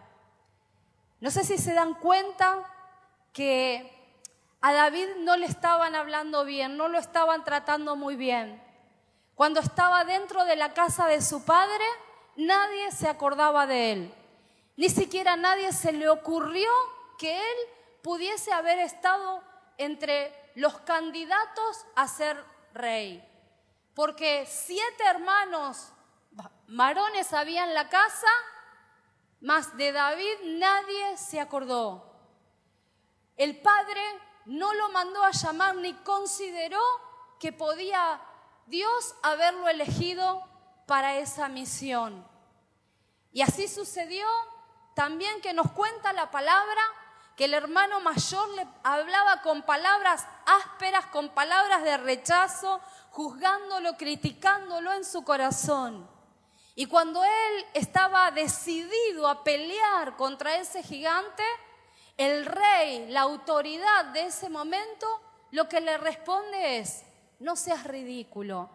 No 1.20 1.30
sé 1.30 1.44
si 1.44 1.58
se 1.58 1.74
dan 1.74 1.94
cuenta 1.96 2.72
que 3.34 3.92
a 4.62 4.72
David 4.72 5.08
no 5.18 5.36
le 5.36 5.46
estaban 5.46 5.94
hablando 5.94 6.46
bien, 6.46 6.78
no 6.78 6.88
lo 6.88 7.00
estaban 7.00 7.44
tratando 7.44 7.98
muy 7.98 8.16
bien. 8.16 8.64
Cuando 9.36 9.60
estaba 9.60 10.06
dentro 10.06 10.46
de 10.46 10.56
la 10.56 10.74
casa 10.74 11.06
de 11.08 11.22
su 11.22 11.44
padre, 11.44 11.84
nadie 12.38 12.94
se 12.94 13.10
acordaba 13.10 13.68
de 13.68 13.92
él. 13.92 14.14
Ni 14.78 14.88
siquiera 14.88 15.36
nadie 15.36 15.74
se 15.74 15.92
le 15.92 16.08
ocurrió 16.08 16.70
que 17.20 17.36
él 17.36 17.58
pudiese 18.02 18.54
haber 18.54 18.80
estado 18.80 19.44
entre 19.78 20.45
los 20.56 20.80
candidatos 20.80 21.86
a 21.96 22.08
ser 22.08 22.44
rey. 22.74 23.24
Porque 23.94 24.46
siete 24.50 25.06
hermanos 25.06 25.92
varones 26.68 27.32
había 27.34 27.64
en 27.64 27.74
la 27.74 27.90
casa, 27.90 28.28
más 29.42 29.78
de 29.78 29.92
David 29.92 30.36
nadie 30.44 31.18
se 31.18 31.40
acordó. 31.40 32.14
El 33.38 33.62
padre 33.62 34.02
no 34.46 34.74
lo 34.74 34.90
mandó 34.90 35.24
a 35.24 35.32
llamar 35.32 35.76
ni 35.76 35.94
consideró 35.94 36.82
que 37.40 37.52
podía 37.52 38.22
Dios 38.66 39.16
haberlo 39.22 39.68
elegido 39.68 40.48
para 40.88 41.18
esa 41.18 41.48
misión. 41.50 42.28
Y 43.32 43.42
así 43.42 43.68
sucedió 43.68 44.28
también 44.96 45.42
que 45.42 45.54
nos 45.54 45.72
cuenta 45.72 46.14
la 46.14 46.32
palabra 46.32 46.82
que 47.36 47.46
el 47.46 47.54
hermano 47.54 48.00
mayor 48.00 48.48
le 48.50 48.66
hablaba 48.84 49.42
con 49.42 49.64
palabras 49.64 50.26
ásperas, 50.46 51.06
con 51.08 51.30
palabras 51.30 51.84
de 51.84 51.98
rechazo, 51.98 52.80
juzgándolo, 53.12 53.98
criticándolo 53.98 54.94
en 54.94 55.06
su 55.06 55.24
corazón. 55.24 56.10
Y 56.76 56.88
cuando 56.88 57.24
él 57.24 57.66
estaba 57.74 58.32
decidido 58.32 59.28
a 59.28 59.44
pelear 59.44 60.18
contra 60.18 60.58
ese 60.58 60.84
gigante, 60.84 61.44
el 62.18 62.46
rey, 62.46 63.08
la 63.10 63.22
autoridad 63.22 64.06
de 64.14 64.26
ese 64.26 64.50
momento, 64.50 65.08
lo 65.52 65.70
que 65.70 65.80
le 65.80 65.98
responde 65.98 66.80
es, 66.80 67.04
no 67.40 67.56
seas 67.56 67.86
ridículo, 67.86 68.70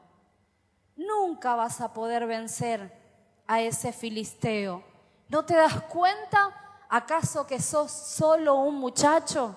nunca 0.96 1.54
vas 1.54 1.80
a 1.80 1.92
poder 1.92 2.26
vencer 2.26 2.98
a 3.46 3.60
ese 3.60 3.92
filisteo. 3.92 4.82
¿No 5.28 5.44
te 5.44 5.54
das 5.54 5.82
cuenta 5.82 6.86
acaso 6.88 7.46
que 7.46 7.60
sos 7.60 7.90
solo 7.90 8.54
un 8.54 8.76
muchacho? 8.76 9.56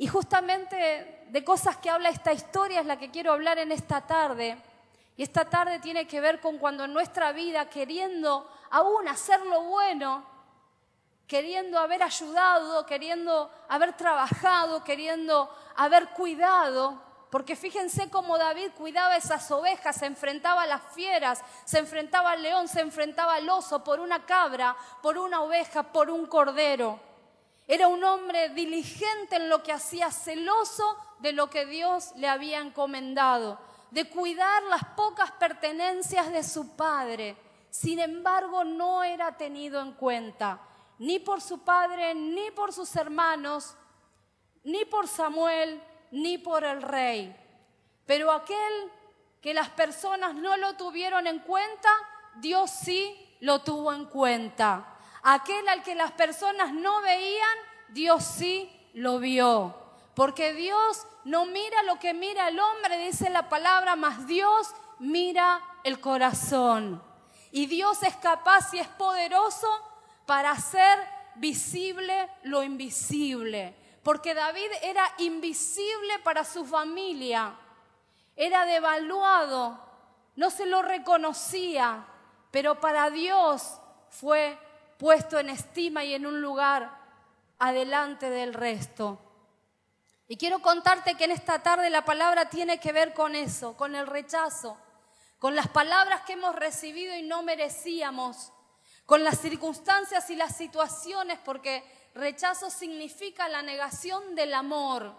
Y 0.00 0.06
justamente 0.06 1.26
de 1.28 1.44
cosas 1.44 1.76
que 1.76 1.90
habla 1.90 2.08
esta 2.08 2.32
historia 2.32 2.80
es 2.80 2.86
la 2.86 2.98
que 2.98 3.10
quiero 3.10 3.34
hablar 3.34 3.58
en 3.58 3.70
esta 3.70 4.00
tarde. 4.00 4.56
Y 5.14 5.22
esta 5.22 5.44
tarde 5.44 5.78
tiene 5.78 6.06
que 6.06 6.22
ver 6.22 6.40
con 6.40 6.56
cuando 6.56 6.84
en 6.84 6.94
nuestra 6.94 7.32
vida, 7.32 7.68
queriendo 7.68 8.50
aún 8.70 9.06
hacer 9.08 9.44
lo 9.44 9.60
bueno, 9.64 10.24
queriendo 11.26 11.78
haber 11.78 12.02
ayudado, 12.02 12.86
queriendo 12.86 13.50
haber 13.68 13.92
trabajado, 13.92 14.82
queriendo 14.82 15.54
haber 15.76 16.08
cuidado, 16.12 16.98
porque 17.30 17.54
fíjense 17.54 18.08
cómo 18.08 18.38
David 18.38 18.70
cuidaba 18.78 19.18
esas 19.18 19.50
ovejas, 19.50 19.96
se 19.96 20.06
enfrentaba 20.06 20.62
a 20.62 20.66
las 20.66 20.80
fieras, 20.94 21.42
se 21.66 21.78
enfrentaba 21.78 22.30
al 22.30 22.42
león, 22.42 22.68
se 22.68 22.80
enfrentaba 22.80 23.34
al 23.34 23.50
oso 23.50 23.84
por 23.84 24.00
una 24.00 24.24
cabra, 24.24 24.74
por 25.02 25.18
una 25.18 25.42
oveja, 25.42 25.82
por 25.82 26.08
un 26.08 26.24
cordero. 26.24 27.09
Era 27.72 27.86
un 27.86 28.02
hombre 28.02 28.48
diligente 28.48 29.36
en 29.36 29.48
lo 29.48 29.62
que 29.62 29.72
hacía, 29.72 30.10
celoso 30.10 30.96
de 31.20 31.32
lo 31.32 31.48
que 31.48 31.66
Dios 31.66 32.10
le 32.16 32.26
había 32.26 32.58
encomendado 32.58 33.60
de 33.92 34.10
cuidar 34.10 34.64
las 34.64 34.84
pocas 34.96 35.30
pertenencias 35.30 36.32
de 36.32 36.42
su 36.42 36.74
padre. 36.74 37.36
Sin 37.70 38.00
embargo, 38.00 38.64
no 38.64 39.04
era 39.04 39.36
tenido 39.36 39.80
en 39.80 39.92
cuenta 39.92 40.60
ni 40.98 41.20
por 41.20 41.40
su 41.40 41.60
padre, 41.60 42.12
ni 42.12 42.50
por 42.50 42.72
sus 42.72 42.96
hermanos, 42.96 43.76
ni 44.64 44.84
por 44.84 45.06
Samuel, 45.06 45.80
ni 46.10 46.38
por 46.38 46.64
el 46.64 46.82
rey. 46.82 47.36
Pero 48.04 48.32
aquel 48.32 48.90
que 49.40 49.54
las 49.54 49.68
personas 49.68 50.34
no 50.34 50.56
lo 50.56 50.74
tuvieron 50.74 51.28
en 51.28 51.38
cuenta, 51.38 51.88
Dios 52.34 52.68
sí 52.68 53.36
lo 53.38 53.60
tuvo 53.60 53.92
en 53.92 54.06
cuenta. 54.06 54.96
Aquel 55.22 55.68
al 55.68 55.82
que 55.82 55.94
las 55.94 56.12
personas 56.12 56.72
no 56.72 57.00
veían, 57.02 57.58
Dios 57.88 58.24
sí 58.24 58.70
lo 58.94 59.18
vio. 59.18 59.74
Porque 60.14 60.52
Dios 60.54 61.06
no 61.24 61.46
mira 61.46 61.82
lo 61.84 61.98
que 61.98 62.14
mira 62.14 62.48
el 62.48 62.58
hombre, 62.58 62.98
dice 62.98 63.30
la 63.30 63.48
palabra, 63.48 63.96
más 63.96 64.26
Dios 64.26 64.68
mira 64.98 65.60
el 65.84 66.00
corazón. 66.00 67.02
Y 67.52 67.66
Dios 67.66 68.02
es 68.02 68.16
capaz 68.16 68.72
y 68.74 68.78
es 68.78 68.88
poderoso 68.88 69.68
para 70.26 70.52
hacer 70.52 70.98
visible 71.36 72.28
lo 72.42 72.62
invisible. 72.62 73.74
Porque 74.02 74.34
David 74.34 74.70
era 74.82 75.04
invisible 75.18 76.18
para 76.24 76.44
su 76.44 76.64
familia, 76.64 77.54
era 78.34 78.64
devaluado, 78.64 79.78
no 80.36 80.50
se 80.50 80.64
lo 80.64 80.80
reconocía, 80.80 82.06
pero 82.50 82.80
para 82.80 83.10
Dios 83.10 83.78
fue 84.08 84.58
puesto 85.00 85.38
en 85.38 85.48
estima 85.48 86.04
y 86.04 86.12
en 86.12 86.26
un 86.26 86.42
lugar 86.42 86.94
adelante 87.58 88.28
del 88.28 88.52
resto. 88.52 89.18
Y 90.28 90.36
quiero 90.36 90.60
contarte 90.60 91.14
que 91.14 91.24
en 91.24 91.30
esta 91.30 91.62
tarde 91.62 91.88
la 91.88 92.04
palabra 92.04 92.50
tiene 92.50 92.78
que 92.78 92.92
ver 92.92 93.14
con 93.14 93.34
eso, 93.34 93.74
con 93.78 93.96
el 93.96 94.06
rechazo, 94.06 94.76
con 95.38 95.56
las 95.56 95.68
palabras 95.68 96.20
que 96.26 96.34
hemos 96.34 96.54
recibido 96.54 97.16
y 97.16 97.22
no 97.22 97.42
merecíamos, 97.42 98.52
con 99.06 99.24
las 99.24 99.40
circunstancias 99.40 100.28
y 100.28 100.36
las 100.36 100.54
situaciones, 100.54 101.38
porque 101.46 101.82
rechazo 102.14 102.68
significa 102.68 103.48
la 103.48 103.62
negación 103.62 104.34
del 104.34 104.52
amor. 104.52 105.14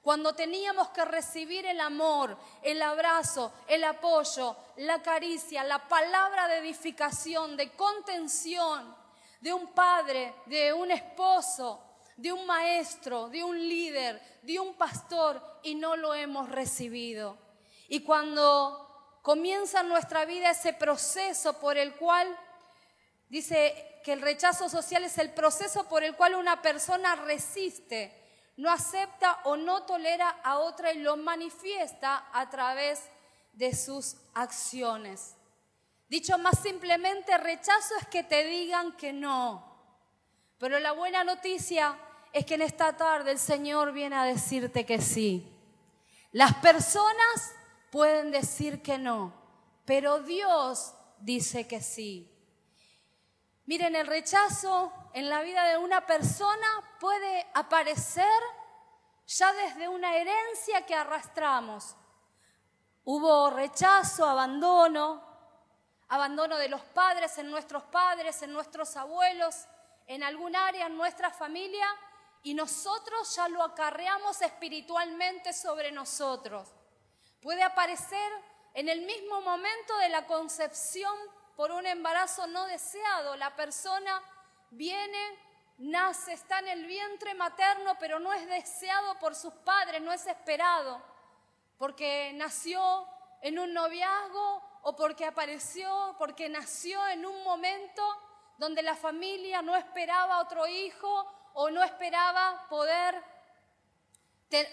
Cuando 0.00 0.36
teníamos 0.36 0.90
que 0.90 1.04
recibir 1.04 1.66
el 1.66 1.80
amor, 1.80 2.38
el 2.62 2.80
abrazo, 2.80 3.52
el 3.66 3.82
apoyo, 3.82 4.56
la 4.76 5.02
caricia, 5.02 5.64
la 5.64 5.88
palabra 5.88 6.46
de 6.46 6.58
edificación, 6.58 7.56
de 7.56 7.72
contención 7.72 9.03
de 9.44 9.52
un 9.52 9.74
padre, 9.74 10.36
de 10.46 10.72
un 10.72 10.90
esposo, 10.90 11.98
de 12.16 12.32
un 12.32 12.46
maestro, 12.46 13.28
de 13.28 13.44
un 13.44 13.58
líder, 13.58 14.18
de 14.40 14.58
un 14.58 14.72
pastor 14.72 15.60
y 15.62 15.74
no 15.74 15.96
lo 15.96 16.14
hemos 16.14 16.48
recibido. 16.48 17.36
Y 17.88 18.00
cuando 18.00 19.18
comienza 19.20 19.82
en 19.82 19.90
nuestra 19.90 20.24
vida 20.24 20.48
ese 20.48 20.72
proceso 20.72 21.60
por 21.60 21.76
el 21.76 21.94
cual, 21.96 22.26
dice 23.28 24.00
que 24.02 24.14
el 24.14 24.22
rechazo 24.22 24.70
social 24.70 25.04
es 25.04 25.18
el 25.18 25.34
proceso 25.34 25.86
por 25.90 26.02
el 26.02 26.16
cual 26.16 26.36
una 26.36 26.62
persona 26.62 27.14
resiste, 27.14 28.18
no 28.56 28.70
acepta 28.70 29.42
o 29.44 29.58
no 29.58 29.82
tolera 29.82 30.40
a 30.42 30.56
otra 30.56 30.90
y 30.94 31.00
lo 31.00 31.18
manifiesta 31.18 32.30
a 32.32 32.48
través 32.48 33.02
de 33.52 33.74
sus 33.74 34.16
acciones. 34.32 35.36
Dicho 36.08 36.38
más 36.38 36.60
simplemente, 36.60 37.36
rechazo 37.38 37.94
es 38.00 38.06
que 38.08 38.22
te 38.22 38.44
digan 38.44 38.96
que 38.96 39.12
no. 39.12 39.74
Pero 40.58 40.78
la 40.78 40.92
buena 40.92 41.24
noticia 41.24 41.98
es 42.32 42.44
que 42.46 42.54
en 42.54 42.62
esta 42.62 42.96
tarde 42.96 43.32
el 43.32 43.38
Señor 43.38 43.92
viene 43.92 44.16
a 44.16 44.24
decirte 44.24 44.84
que 44.84 45.00
sí. 45.00 45.50
Las 46.32 46.54
personas 46.56 47.54
pueden 47.90 48.30
decir 48.30 48.82
que 48.82 48.98
no, 48.98 49.32
pero 49.84 50.20
Dios 50.20 50.94
dice 51.20 51.66
que 51.66 51.80
sí. 51.80 52.30
Miren, 53.66 53.94
el 53.96 54.06
rechazo 54.06 54.92
en 55.12 55.28
la 55.28 55.42
vida 55.42 55.68
de 55.68 55.78
una 55.78 56.06
persona 56.06 56.66
puede 57.00 57.46
aparecer 57.54 58.42
ya 59.26 59.52
desde 59.52 59.88
una 59.88 60.16
herencia 60.16 60.84
que 60.84 60.94
arrastramos. 60.94 61.96
Hubo 63.04 63.50
rechazo, 63.50 64.26
abandono, 64.26 65.22
abandono 66.14 66.58
de 66.58 66.68
los 66.68 66.80
padres 66.80 67.36
en 67.38 67.50
nuestros 67.50 67.82
padres, 67.82 68.40
en 68.42 68.52
nuestros 68.52 68.96
abuelos, 68.96 69.66
en 70.06 70.22
algún 70.22 70.54
área 70.54 70.86
en 70.86 70.96
nuestra 70.96 71.30
familia 71.30 71.86
y 72.44 72.54
nosotros 72.54 73.34
ya 73.34 73.48
lo 73.48 73.64
acarreamos 73.64 74.40
espiritualmente 74.40 75.52
sobre 75.52 75.90
nosotros. 75.90 76.68
Puede 77.42 77.64
aparecer 77.64 78.30
en 78.74 78.88
el 78.88 79.00
mismo 79.00 79.40
momento 79.40 79.98
de 79.98 80.08
la 80.08 80.24
concepción 80.26 81.12
por 81.56 81.72
un 81.72 81.84
embarazo 81.84 82.46
no 82.46 82.64
deseado. 82.66 83.34
La 83.34 83.56
persona 83.56 84.22
viene, 84.70 85.38
nace, 85.78 86.34
está 86.34 86.60
en 86.60 86.68
el 86.68 86.86
vientre 86.86 87.34
materno, 87.34 87.96
pero 87.98 88.20
no 88.20 88.32
es 88.32 88.46
deseado 88.46 89.18
por 89.18 89.34
sus 89.34 89.52
padres, 89.52 90.00
no 90.00 90.12
es 90.12 90.24
esperado, 90.28 91.02
porque 91.76 92.30
nació 92.34 93.08
en 93.42 93.58
un 93.58 93.74
noviazgo 93.74 94.73
o 94.84 94.94
porque 94.94 95.24
apareció, 95.24 96.14
porque 96.18 96.48
nació 96.48 97.06
en 97.08 97.24
un 97.24 97.42
momento 97.42 98.02
donde 98.58 98.82
la 98.82 98.94
familia 98.94 99.62
no 99.62 99.74
esperaba 99.74 100.40
otro 100.40 100.66
hijo 100.66 101.26
o 101.54 101.70
no 101.70 101.82
esperaba 101.82 102.66
poder 102.68 103.22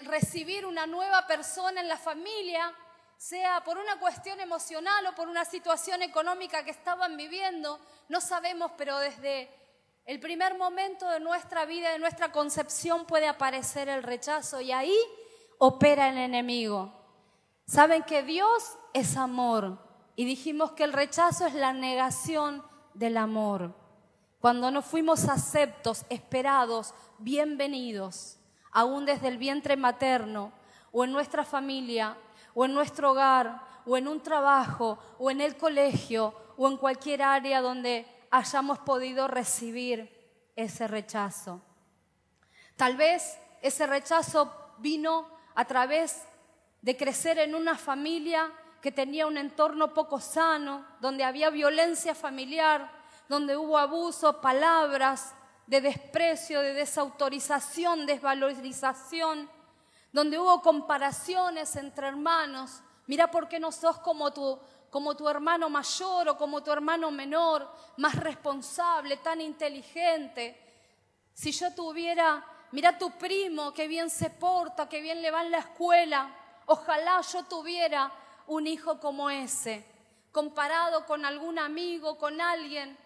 recibir 0.02 0.66
una 0.66 0.86
nueva 0.86 1.26
persona 1.26 1.80
en 1.80 1.88
la 1.88 1.96
familia, 1.96 2.72
sea 3.16 3.64
por 3.64 3.78
una 3.78 3.98
cuestión 3.98 4.38
emocional 4.38 5.06
o 5.06 5.14
por 5.14 5.28
una 5.28 5.46
situación 5.46 6.02
económica 6.02 6.62
que 6.62 6.70
estaban 6.72 7.16
viviendo, 7.16 7.80
no 8.08 8.20
sabemos, 8.20 8.72
pero 8.76 8.98
desde 8.98 9.48
el 10.04 10.20
primer 10.20 10.58
momento 10.58 11.08
de 11.08 11.20
nuestra 11.20 11.64
vida, 11.64 11.90
de 11.90 11.98
nuestra 11.98 12.30
concepción, 12.30 13.06
puede 13.06 13.28
aparecer 13.28 13.88
el 13.88 14.02
rechazo 14.02 14.60
y 14.60 14.72
ahí 14.72 14.98
opera 15.58 16.10
el 16.10 16.18
enemigo. 16.18 16.92
Saben 17.66 18.02
que 18.02 18.22
Dios 18.22 18.76
es 18.92 19.16
amor 19.16 19.91
y 20.16 20.24
dijimos 20.24 20.72
que 20.72 20.84
el 20.84 20.92
rechazo 20.92 21.46
es 21.46 21.54
la 21.54 21.72
negación 21.72 22.62
del 22.94 23.16
amor. 23.16 23.74
Cuando 24.40 24.70
no 24.70 24.82
fuimos 24.82 25.28
aceptos, 25.28 26.04
esperados, 26.10 26.94
bienvenidos, 27.18 28.38
aún 28.72 29.06
desde 29.06 29.28
el 29.28 29.38
vientre 29.38 29.76
materno, 29.76 30.52
o 30.90 31.04
en 31.04 31.12
nuestra 31.12 31.44
familia, 31.44 32.16
o 32.54 32.64
en 32.64 32.74
nuestro 32.74 33.12
hogar, 33.12 33.62
o 33.86 33.96
en 33.96 34.08
un 34.08 34.20
trabajo, 34.20 34.98
o 35.18 35.30
en 35.30 35.40
el 35.40 35.56
colegio, 35.56 36.34
o 36.56 36.68
en 36.68 36.76
cualquier 36.76 37.22
área 37.22 37.62
donde 37.62 38.06
hayamos 38.30 38.78
podido 38.80 39.28
recibir 39.28 40.10
ese 40.56 40.86
rechazo. 40.86 41.62
Tal 42.76 42.96
vez 42.96 43.38
ese 43.62 43.86
rechazo 43.86 44.52
vino 44.78 45.28
a 45.54 45.64
través 45.64 46.24
de 46.82 46.96
crecer 46.96 47.38
en 47.38 47.54
una 47.54 47.78
familia 47.78 48.52
que 48.82 48.90
tenía 48.90 49.28
un 49.28 49.38
entorno 49.38 49.94
poco 49.94 50.20
sano, 50.20 50.84
donde 51.00 51.22
había 51.22 51.50
violencia 51.50 52.16
familiar, 52.16 52.90
donde 53.28 53.56
hubo 53.56 53.78
abuso, 53.78 54.40
palabras 54.40 55.34
de 55.68 55.80
desprecio, 55.80 56.60
de 56.60 56.74
desautorización, 56.74 58.06
desvalorización, 58.06 59.48
donde 60.10 60.36
hubo 60.36 60.60
comparaciones 60.62 61.76
entre 61.76 62.08
hermanos. 62.08 62.82
Mira 63.06 63.30
por 63.30 63.48
qué 63.48 63.60
no 63.60 63.70
sos 63.70 63.98
como 64.00 64.32
tu, 64.32 64.58
como 64.90 65.14
tu 65.14 65.28
hermano 65.28 65.70
mayor 65.70 66.30
o 66.30 66.36
como 66.36 66.60
tu 66.60 66.72
hermano 66.72 67.12
menor, 67.12 67.70
más 67.98 68.16
responsable, 68.16 69.18
tan 69.18 69.40
inteligente. 69.40 70.58
Si 71.32 71.52
yo 71.52 71.72
tuviera, 71.72 72.44
mira 72.72 72.98
tu 72.98 73.12
primo, 73.12 73.72
que 73.72 73.86
bien 73.86 74.10
se 74.10 74.28
porta, 74.28 74.88
que 74.88 75.00
bien 75.00 75.22
le 75.22 75.30
va 75.30 75.42
en 75.42 75.52
la 75.52 75.58
escuela, 75.58 76.34
ojalá 76.66 77.20
yo 77.20 77.44
tuviera 77.44 78.12
un 78.46 78.66
hijo 78.66 79.00
como 79.00 79.30
ese, 79.30 79.84
comparado 80.30 81.06
con 81.06 81.24
algún 81.24 81.58
amigo, 81.58 82.18
con 82.18 82.40
alguien 82.40 82.96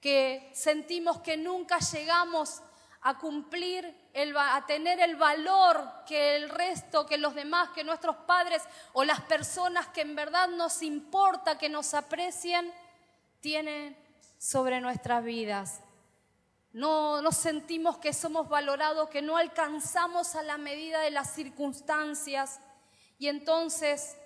que 0.00 0.50
sentimos 0.54 1.20
que 1.20 1.36
nunca 1.36 1.78
llegamos 1.78 2.62
a 3.02 3.18
cumplir, 3.18 3.94
a 4.36 4.66
tener 4.66 5.00
el 5.00 5.16
valor 5.16 5.88
que 6.06 6.36
el 6.36 6.48
resto, 6.48 7.06
que 7.06 7.16
los 7.16 7.34
demás, 7.34 7.70
que 7.70 7.84
nuestros 7.84 8.16
padres 8.16 8.62
o 8.92 9.04
las 9.04 9.20
personas 9.22 9.88
que 9.88 10.02
en 10.02 10.14
verdad 10.14 10.48
nos 10.48 10.82
importa 10.82 11.58
que 11.58 11.68
nos 11.68 11.94
aprecien, 11.94 12.72
tienen 13.40 13.96
sobre 14.38 14.80
nuestras 14.80 15.24
vidas. 15.24 15.80
No 16.72 17.20
nos 17.20 17.36
sentimos 17.36 17.98
que 17.98 18.12
somos 18.12 18.48
valorados, 18.48 19.08
que 19.08 19.22
no 19.22 19.36
alcanzamos 19.36 20.34
a 20.34 20.42
la 20.42 20.56
medida 20.56 21.00
de 21.00 21.10
las 21.10 21.34
circunstancias 21.34 22.60
y 23.18 23.28
entonces 23.28 24.16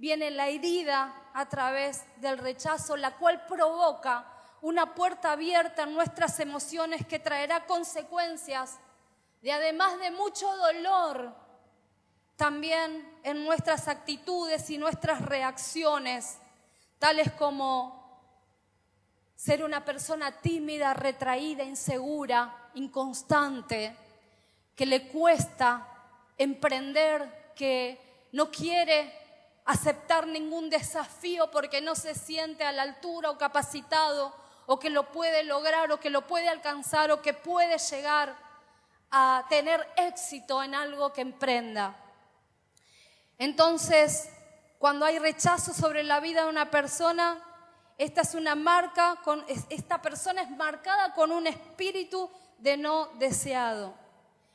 viene 0.00 0.30
la 0.30 0.48
herida 0.48 1.14
a 1.34 1.46
través 1.46 2.04
del 2.16 2.38
rechazo, 2.38 2.96
la 2.96 3.18
cual 3.18 3.44
provoca 3.44 4.24
una 4.62 4.94
puerta 4.94 5.32
abierta 5.32 5.82
en 5.82 5.92
nuestras 5.92 6.40
emociones 6.40 7.06
que 7.06 7.18
traerá 7.18 7.66
consecuencias 7.66 8.78
de 9.42 9.52
además 9.52 10.00
de 10.00 10.10
mucho 10.10 10.50
dolor, 10.56 11.34
también 12.36 13.20
en 13.22 13.44
nuestras 13.44 13.88
actitudes 13.88 14.70
y 14.70 14.78
nuestras 14.78 15.20
reacciones, 15.20 16.38
tales 16.98 17.30
como 17.32 18.00
ser 19.36 19.62
una 19.62 19.84
persona 19.84 20.32
tímida, 20.32 20.94
retraída, 20.94 21.62
insegura, 21.62 22.70
inconstante, 22.74 23.94
que 24.74 24.86
le 24.86 25.08
cuesta 25.08 25.86
emprender, 26.38 27.52
que 27.54 28.28
no 28.32 28.50
quiere 28.50 29.19
aceptar 29.70 30.26
ningún 30.26 30.68
desafío 30.68 31.50
porque 31.50 31.80
no 31.80 31.94
se 31.94 32.14
siente 32.14 32.64
a 32.64 32.72
la 32.72 32.82
altura 32.82 33.30
o 33.30 33.38
capacitado 33.38 34.34
o 34.66 34.80
que 34.80 34.90
lo 34.90 35.12
puede 35.12 35.44
lograr 35.44 35.92
o 35.92 36.00
que 36.00 36.10
lo 36.10 36.26
puede 36.26 36.48
alcanzar 36.48 37.12
o 37.12 37.22
que 37.22 37.34
puede 37.34 37.78
llegar 37.78 38.34
a 39.12 39.46
tener 39.48 39.86
éxito 39.96 40.60
en 40.62 40.74
algo 40.74 41.12
que 41.12 41.20
emprenda. 41.20 41.96
Entonces, 43.38 44.28
cuando 44.78 45.06
hay 45.06 45.20
rechazo 45.20 45.72
sobre 45.72 46.02
la 46.02 46.18
vida 46.18 46.42
de 46.42 46.50
una 46.50 46.70
persona, 46.70 47.40
esta 47.96 48.22
es 48.22 48.34
una 48.34 48.56
marca, 48.56 49.20
esta 49.68 50.02
persona 50.02 50.42
es 50.42 50.50
marcada 50.50 51.14
con 51.14 51.30
un 51.30 51.46
espíritu 51.46 52.28
de 52.58 52.76
no 52.76 53.06
deseado. 53.18 53.94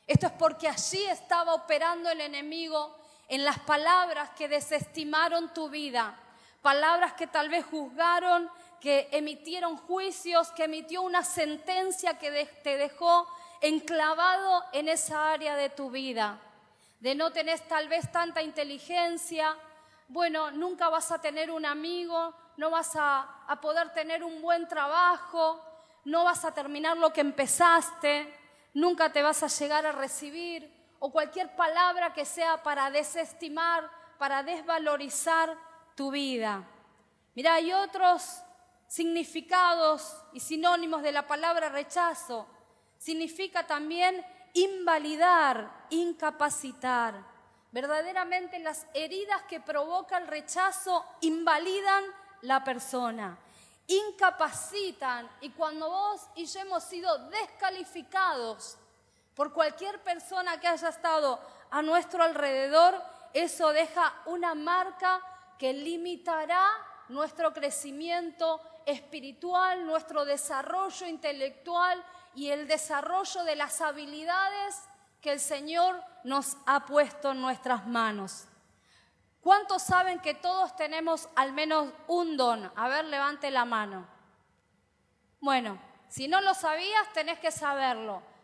Esto 0.07 0.27
es 0.27 0.33
porque 0.33 0.67
allí 0.67 1.05
estaba 1.05 1.53
operando 1.53 2.09
el 2.09 2.19
enemigo 2.19 3.04
en 3.27 3.43
las 3.43 3.59
palabras 3.59 4.29
que 4.31 4.47
desestimaron 4.47 5.53
tu 5.53 5.69
vida, 5.69 6.15
palabras 6.61 7.13
que 7.13 7.27
tal 7.27 7.49
vez 7.49 7.65
juzgaron 7.65 8.49
que 8.85 9.09
emitieron 9.11 9.77
juicios, 9.77 10.51
que 10.51 10.65
emitió 10.65 11.01
una 11.01 11.23
sentencia 11.23 12.19
que 12.19 12.45
te 12.63 12.77
dejó 12.77 13.27
enclavado 13.61 14.63
en 14.73 14.89
esa 14.89 15.31
área 15.31 15.55
de 15.55 15.69
tu 15.69 15.89
vida, 15.89 16.37
de 16.99 17.15
no 17.15 17.31
tener 17.31 17.59
tal 17.61 17.87
vez 17.87 18.11
tanta 18.11 18.43
inteligencia, 18.43 19.55
bueno, 20.07 20.51
nunca 20.51 20.89
vas 20.89 21.11
a 21.11 21.19
tener 21.19 21.49
un 21.49 21.65
amigo, 21.65 22.31
no 22.57 22.69
vas 22.69 22.95
a, 22.95 23.21
a 23.47 23.59
poder 23.59 23.91
tener 23.91 24.23
un 24.23 24.39
buen 24.39 24.67
trabajo, 24.67 25.59
no 26.03 26.23
vas 26.23 26.45
a 26.45 26.53
terminar 26.53 26.95
lo 26.97 27.11
que 27.11 27.21
empezaste, 27.21 28.31
nunca 28.75 29.11
te 29.11 29.23
vas 29.23 29.41
a 29.41 29.47
llegar 29.47 29.87
a 29.87 29.93
recibir, 29.93 30.71
o 30.99 31.11
cualquier 31.11 31.55
palabra 31.55 32.13
que 32.13 32.25
sea 32.25 32.63
para 32.63 32.89
desestimar, 32.89 33.89
para 34.17 34.43
desvalorizar 34.43 35.55
tu 35.95 36.11
vida. 36.11 36.63
Mira, 37.35 37.55
hay 37.55 37.73
otros 37.73 38.41
significados 38.87 40.15
y 40.33 40.39
sinónimos 40.39 41.01
de 41.01 41.11
la 41.11 41.27
palabra 41.27 41.69
rechazo. 41.69 42.47
Significa 42.97 43.67
también 43.67 44.25
invalidar, 44.53 45.87
incapacitar. 45.89 47.35
Verdaderamente 47.71 48.57
las 48.59 48.87
heridas 48.93 49.41
que 49.49 49.59
provoca 49.59 50.17
el 50.17 50.27
rechazo 50.27 51.05
invalidan 51.21 52.05
la 52.41 52.63
persona, 52.63 53.37
incapacitan 53.87 55.29
y 55.41 55.49
cuando 55.49 55.89
vos 55.89 56.21
y 56.35 56.45
yo 56.45 56.61
hemos 56.61 56.83
sido 56.85 57.29
descalificados 57.29 58.77
por 59.35 59.51
cualquier 59.53 60.01
persona 60.01 60.59
que 60.59 60.67
haya 60.67 60.89
estado 60.89 61.39
a 61.69 61.81
nuestro 61.81 62.23
alrededor, 62.23 63.01
eso 63.33 63.73
deja 63.73 64.13
una 64.25 64.55
marca 64.55 65.21
que 65.59 65.73
limitará 65.73 66.65
nuestro 67.09 67.53
crecimiento 67.53 68.61
espiritual, 68.85 69.85
nuestro 69.85 70.25
desarrollo 70.25 71.05
intelectual 71.05 72.03
y 72.33 72.49
el 72.49 72.67
desarrollo 72.67 73.43
de 73.43 73.55
las 73.55 73.81
habilidades 73.81 74.81
que 75.21 75.33
el 75.33 75.39
Señor 75.39 76.01
nos 76.23 76.57
ha 76.65 76.85
puesto 76.85 77.31
en 77.31 77.41
nuestras 77.41 77.85
manos. 77.87 78.47
¿Cuántos 79.41 79.83
saben 79.83 80.19
que 80.19 80.33
todos 80.33 80.75
tenemos 80.75 81.29
al 81.35 81.51
menos 81.51 81.89
un 82.07 82.37
don? 82.37 82.71
A 82.75 82.87
ver, 82.87 83.05
levante 83.05 83.51
la 83.51 83.65
mano. 83.65 84.07
Bueno, 85.39 85.79
si 86.07 86.27
no 86.27 86.41
lo 86.41 86.53
sabías, 86.53 87.11
tenés 87.13 87.39
que 87.39 87.51
saberlo. 87.51 88.34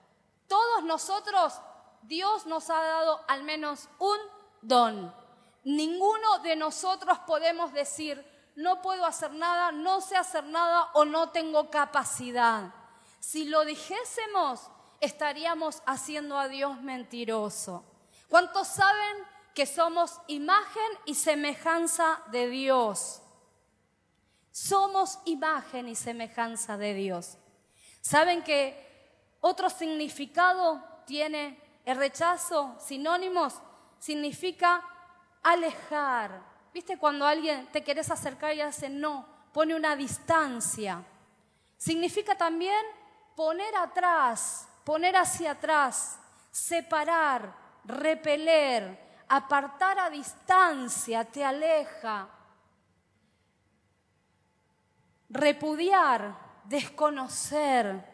Todos 0.51 0.83
nosotros, 0.83 1.53
Dios 2.01 2.45
nos 2.45 2.69
ha 2.69 2.81
dado 2.81 3.21
al 3.29 3.43
menos 3.43 3.87
un 3.99 4.17
don. 4.61 5.15
Ninguno 5.63 6.39
de 6.39 6.57
nosotros 6.57 7.17
podemos 7.19 7.71
decir, 7.71 8.21
no 8.57 8.81
puedo 8.81 9.05
hacer 9.05 9.31
nada, 9.31 9.71
no 9.71 10.01
sé 10.01 10.17
hacer 10.17 10.43
nada 10.43 10.89
o 10.93 11.05
no 11.05 11.29
tengo 11.29 11.69
capacidad. 11.69 12.73
Si 13.21 13.45
lo 13.45 13.63
dijésemos, 13.63 14.69
estaríamos 14.99 15.83
haciendo 15.85 16.37
a 16.37 16.49
Dios 16.49 16.81
mentiroso. 16.81 17.85
¿Cuántos 18.27 18.67
saben 18.67 19.25
que 19.55 19.65
somos 19.65 20.19
imagen 20.27 20.91
y 21.05 21.15
semejanza 21.15 22.23
de 22.29 22.49
Dios? 22.49 23.21
Somos 24.51 25.17
imagen 25.23 25.87
y 25.87 25.95
semejanza 25.95 26.75
de 26.75 26.93
Dios. 26.93 27.37
¿Saben 28.01 28.43
que 28.43 28.90
otro 29.41 29.69
significado 29.69 30.81
tiene 31.05 31.61
el 31.83 31.97
rechazo? 31.97 32.75
Sinónimos, 32.79 33.61
significa 33.99 34.81
alejar, 35.43 36.51
¿Viste 36.73 36.97
cuando 36.97 37.25
alguien 37.25 37.67
te 37.71 37.83
querés 37.83 38.09
acercar 38.11 38.55
y 38.55 38.61
hace 38.61 38.89
no? 38.89 39.25
Pone 39.51 39.75
una 39.75 39.95
distancia. 39.95 41.03
Significa 41.77 42.35
también 42.35 42.85
poner 43.35 43.75
atrás, 43.75 44.67
poner 44.85 45.17
hacia 45.17 45.51
atrás, 45.51 46.17
separar, 46.49 47.53
repeler, 47.83 49.23
apartar 49.27 49.99
a 49.99 50.09
distancia, 50.09 51.25
te 51.25 51.43
aleja. 51.43 52.29
Repudiar, 55.29 56.61
desconocer. 56.65 58.10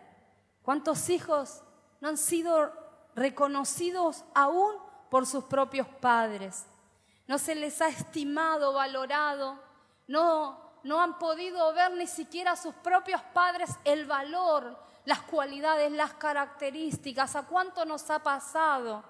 ¿Cuántos 0.68 1.08
hijos 1.08 1.62
no 2.02 2.10
han 2.10 2.18
sido 2.18 2.74
reconocidos 3.16 4.26
aún 4.36 4.76
por 5.10 5.26
sus 5.26 5.46
propios 5.46 5.88
padres? 5.88 6.66
no 7.28 7.38
se 7.38 7.56
les 7.56 7.82
ha 7.82 7.90
estimado, 7.90 8.74
valorado, 8.74 9.60
no, 10.08 10.60
no 10.84 11.02
han 11.02 11.20
podido 11.20 11.74
ver 11.74 11.94
ni 11.94 12.08
siquiera 12.08 12.54
a 12.54 12.56
sus 12.56 12.74
propios 12.76 13.22
padres 13.34 13.70
el 13.84 14.06
valor, 14.06 14.78
las 15.06 15.22
cualidades, 15.22 15.92
las 15.92 16.14
características, 16.14 17.36
a 17.36 17.46
cuánto 17.46 17.86
nos 17.86 18.10
ha 18.10 18.20
pasado, 18.24 19.04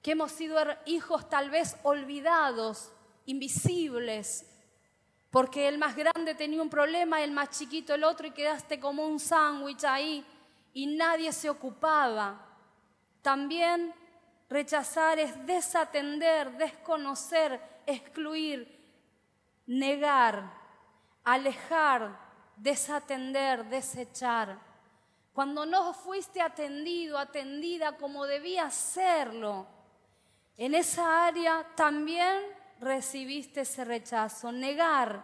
que 0.00 0.12
hemos 0.12 0.30
sido 0.30 0.58
hijos 0.86 1.28
tal 1.28 1.50
vez 1.50 1.76
olvidados, 1.82 2.92
invisibles, 3.26 4.46
porque 5.30 5.68
el 5.68 5.76
más 5.76 5.96
grande 5.96 6.36
tenía 6.36 6.62
un 6.62 6.70
problema, 6.70 7.22
el 7.22 7.32
más 7.32 7.50
chiquito 7.50 7.94
el 7.94 8.04
otro 8.04 8.28
y 8.28 8.30
quedaste 8.30 8.78
como 8.78 9.06
un 9.06 9.18
sándwich 9.18 9.84
ahí 9.84 10.24
y 10.72 10.86
nadie 10.86 11.32
se 11.32 11.50
ocupaba. 11.50 12.44
También 13.22 13.94
Rechazar 14.48 15.18
es 15.18 15.46
desatender, 15.46 16.56
desconocer, 16.56 17.60
excluir, 17.84 18.66
negar, 19.66 20.50
alejar, 21.22 22.18
desatender, 22.56 23.66
desechar. 23.66 24.58
Cuando 25.34 25.66
no 25.66 25.92
fuiste 25.92 26.40
atendido, 26.40 27.18
atendida 27.18 27.98
como 27.98 28.24
debía 28.24 28.70
serlo, 28.70 29.66
en 30.56 30.74
esa 30.74 31.26
área 31.26 31.66
también 31.76 32.42
recibiste 32.80 33.60
ese 33.60 33.84
rechazo. 33.84 34.50
Negar, 34.50 35.22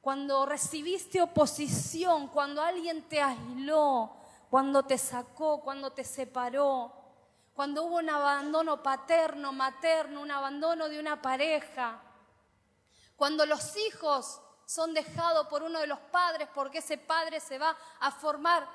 cuando 0.00 0.46
recibiste 0.46 1.20
oposición, 1.20 2.28
cuando 2.28 2.62
alguien 2.62 3.02
te 3.08 3.20
aisló, 3.20 4.21
cuando 4.52 4.82
te 4.82 4.98
sacó, 4.98 5.62
cuando 5.62 5.92
te 5.92 6.04
separó, 6.04 6.92
cuando 7.54 7.84
hubo 7.84 7.96
un 7.96 8.10
abandono 8.10 8.82
paterno, 8.82 9.50
materno, 9.50 10.20
un 10.20 10.30
abandono 10.30 10.90
de 10.90 11.00
una 11.00 11.22
pareja, 11.22 11.98
cuando 13.16 13.46
los 13.46 13.74
hijos 13.78 14.42
son 14.66 14.92
dejados 14.92 15.46
por 15.46 15.62
uno 15.62 15.80
de 15.80 15.86
los 15.86 15.98
padres 15.98 16.50
porque 16.54 16.80
ese 16.80 16.98
padre 16.98 17.40
se 17.40 17.58
va 17.58 17.74
a 18.00 18.10
formar 18.10 18.68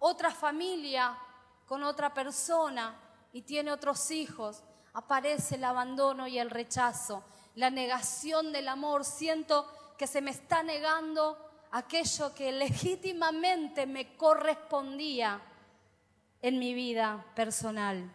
otra 0.00 0.32
familia 0.32 1.18
con 1.64 1.82
otra 1.82 2.12
persona 2.12 2.94
y 3.32 3.40
tiene 3.40 3.72
otros 3.72 4.10
hijos, 4.10 4.62
aparece 4.92 5.54
el 5.54 5.64
abandono 5.64 6.26
y 6.26 6.38
el 6.38 6.50
rechazo, 6.50 7.24
la 7.54 7.70
negación 7.70 8.52
del 8.52 8.68
amor. 8.68 9.06
Siento 9.06 9.66
que 9.96 10.06
se 10.06 10.20
me 10.20 10.32
está 10.32 10.62
negando 10.62 11.51
aquello 11.72 12.34
que 12.34 12.52
legítimamente 12.52 13.86
me 13.86 14.16
correspondía 14.16 15.40
en 16.42 16.58
mi 16.58 16.74
vida 16.74 17.24
personal. 17.34 18.12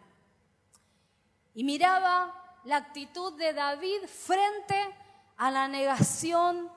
Y 1.56 1.64
miraba 1.64 2.60
la 2.66 2.78
actitud 2.78 3.34
de 3.34 3.54
David 3.54 4.06
frente 4.06 4.96
a 5.38 5.50
la 5.50 5.68
negación 5.68 6.72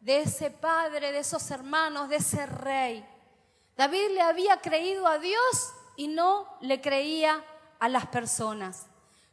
de 0.00 0.22
ese 0.22 0.50
padre, 0.50 1.12
de 1.12 1.18
esos 1.18 1.50
hermanos, 1.50 2.08
de 2.08 2.16
ese 2.16 2.46
rey. 2.46 3.06
David 3.76 4.14
le 4.14 4.22
había 4.22 4.60
creído 4.62 5.06
a 5.06 5.18
Dios 5.18 5.74
y 5.96 6.08
no 6.08 6.56
le 6.62 6.80
creía 6.80 7.44
a 7.78 7.88
las 7.90 8.06
personas. 8.06 8.86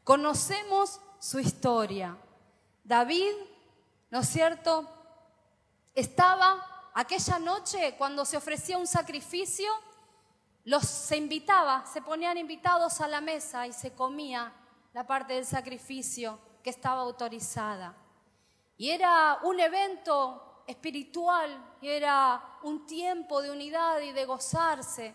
Conocemos 0.04 1.00
su 1.20 1.40
historia. 1.40 2.18
David, 2.84 3.32
¿no 4.10 4.20
es 4.20 4.28
cierto? 4.28 4.90
Estaba 5.96 6.73
aquella 6.94 7.40
noche 7.40 7.96
cuando 7.98 8.26
se 8.26 8.38
ofrecía 8.38 8.78
un 8.78 8.88
sacrificio, 8.88 9.72
los 10.66 10.86
se 10.86 11.18
invitaba, 11.18 11.86
se 11.86 12.02
ponían 12.02 12.38
invitados 12.38 13.02
a 13.02 13.08
la 13.08 13.22
mesa 13.22 13.68
y 13.68 13.74
se 13.74 13.94
comía 13.94 14.54
la 14.94 15.06
parte 15.06 15.34
del 15.34 15.46
sacrificio 15.46 16.40
que 16.64 16.70
estaba 16.70 17.02
autorizada. 17.02 17.96
Y 18.78 18.90
era 18.90 19.40
un 19.44 19.60
evento 19.60 20.64
espiritual, 20.68 21.76
y 21.82 21.90
era 21.90 22.42
un 22.64 22.86
tiempo 22.86 23.42
de 23.42 23.52
unidad 23.52 24.00
y 24.00 24.12
de 24.12 24.26
gozarse. 24.26 25.14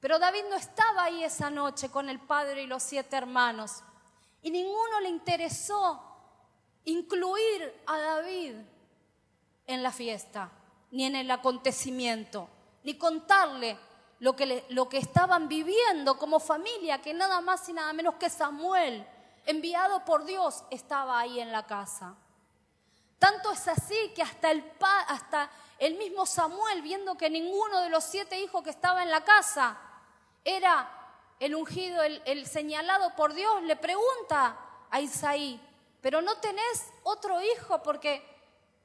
Pero 0.00 0.18
David 0.18 0.44
no 0.48 0.56
estaba 0.56 1.04
ahí 1.04 1.24
esa 1.24 1.50
noche 1.50 1.90
con 1.90 2.08
el 2.08 2.20
padre 2.20 2.62
y 2.62 2.66
los 2.66 2.82
siete 2.82 3.16
hermanos. 3.16 3.82
Y 4.42 4.50
ninguno 4.50 5.00
le 5.00 5.08
interesó 5.08 6.00
incluir 6.84 7.82
a 7.86 7.98
David 7.98 8.54
en 9.66 9.82
la 9.82 9.90
fiesta, 9.90 10.50
ni 10.90 11.04
en 11.04 11.16
el 11.16 11.30
acontecimiento, 11.30 12.48
ni 12.84 12.96
contarle 12.96 13.78
lo 14.20 14.34
que, 14.34 14.64
lo 14.70 14.88
que 14.88 14.98
estaban 14.98 15.48
viviendo 15.48 16.18
como 16.18 16.40
familia, 16.40 17.00
que 17.00 17.14
nada 17.14 17.40
más 17.40 17.68
y 17.68 17.72
nada 17.72 17.92
menos 17.92 18.14
que 18.14 18.30
Samuel, 18.30 19.06
enviado 19.46 20.04
por 20.04 20.24
Dios, 20.24 20.64
estaba 20.70 21.20
ahí 21.20 21.40
en 21.40 21.52
la 21.52 21.66
casa. 21.66 22.16
Tanto 23.18 23.52
es 23.52 23.66
así 23.68 24.12
que 24.14 24.22
hasta 24.22 24.50
el, 24.50 24.64
hasta 25.08 25.50
el 25.78 25.96
mismo 25.96 26.26
Samuel, 26.26 26.82
viendo 26.82 27.16
que 27.16 27.30
ninguno 27.30 27.80
de 27.80 27.90
los 27.90 28.04
siete 28.04 28.40
hijos 28.40 28.62
que 28.62 28.70
estaba 28.70 29.02
en 29.02 29.10
la 29.10 29.24
casa 29.24 29.78
era 30.44 30.90
el 31.40 31.54
ungido, 31.54 32.02
el, 32.02 32.22
el 32.24 32.46
señalado 32.46 33.14
por 33.14 33.34
Dios, 33.34 33.62
le 33.62 33.76
pregunta 33.76 34.58
a 34.90 35.00
Isaí, 35.00 35.60
pero 36.00 36.22
no 36.22 36.36
tenés 36.38 36.92
otro 37.02 37.40
hijo 37.40 37.82
porque 37.82 38.37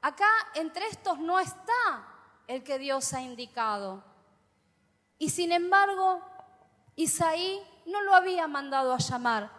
acá 0.04 0.28
entre 0.52 0.86
estos 0.88 1.18
no 1.18 1.40
está 1.40 2.06
el 2.46 2.62
que 2.62 2.78
Dios 2.78 3.14
ha 3.14 3.22
indicado. 3.22 4.04
Y 5.16 5.30
sin 5.30 5.50
embargo, 5.50 6.20
Isaí 6.94 7.58
no 7.86 8.02
lo 8.02 8.14
había 8.14 8.46
mandado 8.46 8.92
a 8.92 8.98
llamar. 8.98 9.50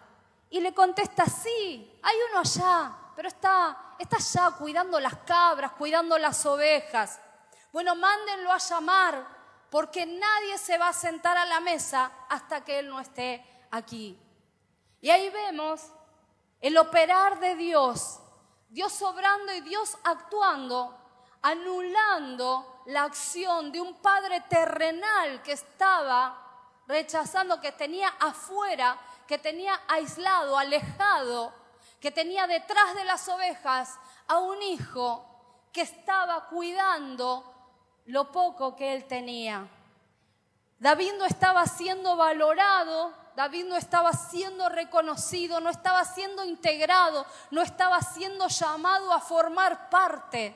Y 0.51 0.59
le 0.59 0.71
contesta, 0.71 1.25
sí, 1.25 1.99
hay 2.03 2.15
uno 2.29 2.41
allá, 2.41 2.95
pero 3.15 3.27
está, 3.27 3.95
está 3.97 4.17
allá 4.17 4.55
cuidando 4.55 4.99
las 4.99 5.15
cabras, 5.17 5.71
cuidando 5.71 6.15
las 6.19 6.45
ovejas. 6.45 7.19
Bueno, 7.73 7.95
mándenlo 7.95 8.51
a 8.51 8.59
llamar, 8.59 9.27
porque 9.71 10.05
nadie 10.05 10.59
se 10.59 10.77
va 10.77 10.89
a 10.89 10.93
sentar 10.93 11.39
a 11.39 11.45
la 11.45 11.59
mesa 11.59 12.11
hasta 12.29 12.63
que 12.63 12.77
Él 12.77 12.89
no 12.89 12.99
esté 12.99 13.43
aquí. 13.71 14.15
Y 15.01 15.09
ahí 15.09 15.27
vemos 15.31 15.81
el 16.61 16.77
operar 16.77 17.39
de 17.39 17.55
Dios, 17.55 18.19
Dios 18.75 19.01
obrando 19.03 19.53
y 19.53 19.61
Dios 19.61 19.97
actuando, 20.03 20.93
anulando 21.43 22.81
la 22.87 23.03
acción 23.03 23.71
de 23.71 23.79
un 23.79 23.95
padre 24.01 24.41
terrenal 24.49 25.41
que 25.41 25.53
estaba 25.53 26.37
rechazando, 26.85 27.61
que 27.61 27.71
tenía 27.71 28.09
afuera, 28.19 28.99
que 29.25 29.37
tenía 29.37 29.79
aislado, 29.87 30.57
alejado, 30.57 31.53
que 32.01 32.11
tenía 32.11 32.47
detrás 32.47 32.95
de 32.95 33.05
las 33.05 33.25
ovejas 33.29 33.97
a 34.27 34.39
un 34.39 34.61
hijo 34.61 35.25
que 35.71 35.83
estaba 35.83 36.49
cuidando 36.49 37.45
lo 38.07 38.29
poco 38.29 38.75
que 38.75 38.93
él 38.93 39.05
tenía. 39.05 39.65
David 40.79 41.13
no 41.17 41.23
estaba 41.23 41.65
siendo 41.65 42.17
valorado, 42.17 43.13
David 43.35 43.65
no 43.65 43.75
estaba 43.75 44.13
siendo 44.13 44.69
reconocido, 44.69 45.59
no 45.59 45.69
estaba 45.69 46.05
siendo 46.05 46.45
integrado, 46.45 47.25
no 47.51 47.61
estaba 47.61 48.01
siendo 48.01 48.47
llamado 48.47 49.11
a 49.11 49.19
formar 49.19 49.89
parte. 49.89 50.55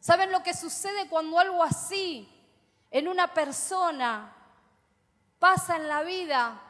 ¿Saben 0.00 0.32
lo 0.32 0.42
que 0.42 0.54
sucede 0.54 1.08
cuando 1.08 1.38
algo 1.38 1.62
así 1.62 2.28
en 2.90 3.08
una 3.08 3.34
persona 3.34 4.34
pasa 5.38 5.76
en 5.76 5.86
la 5.86 6.02
vida 6.02 6.60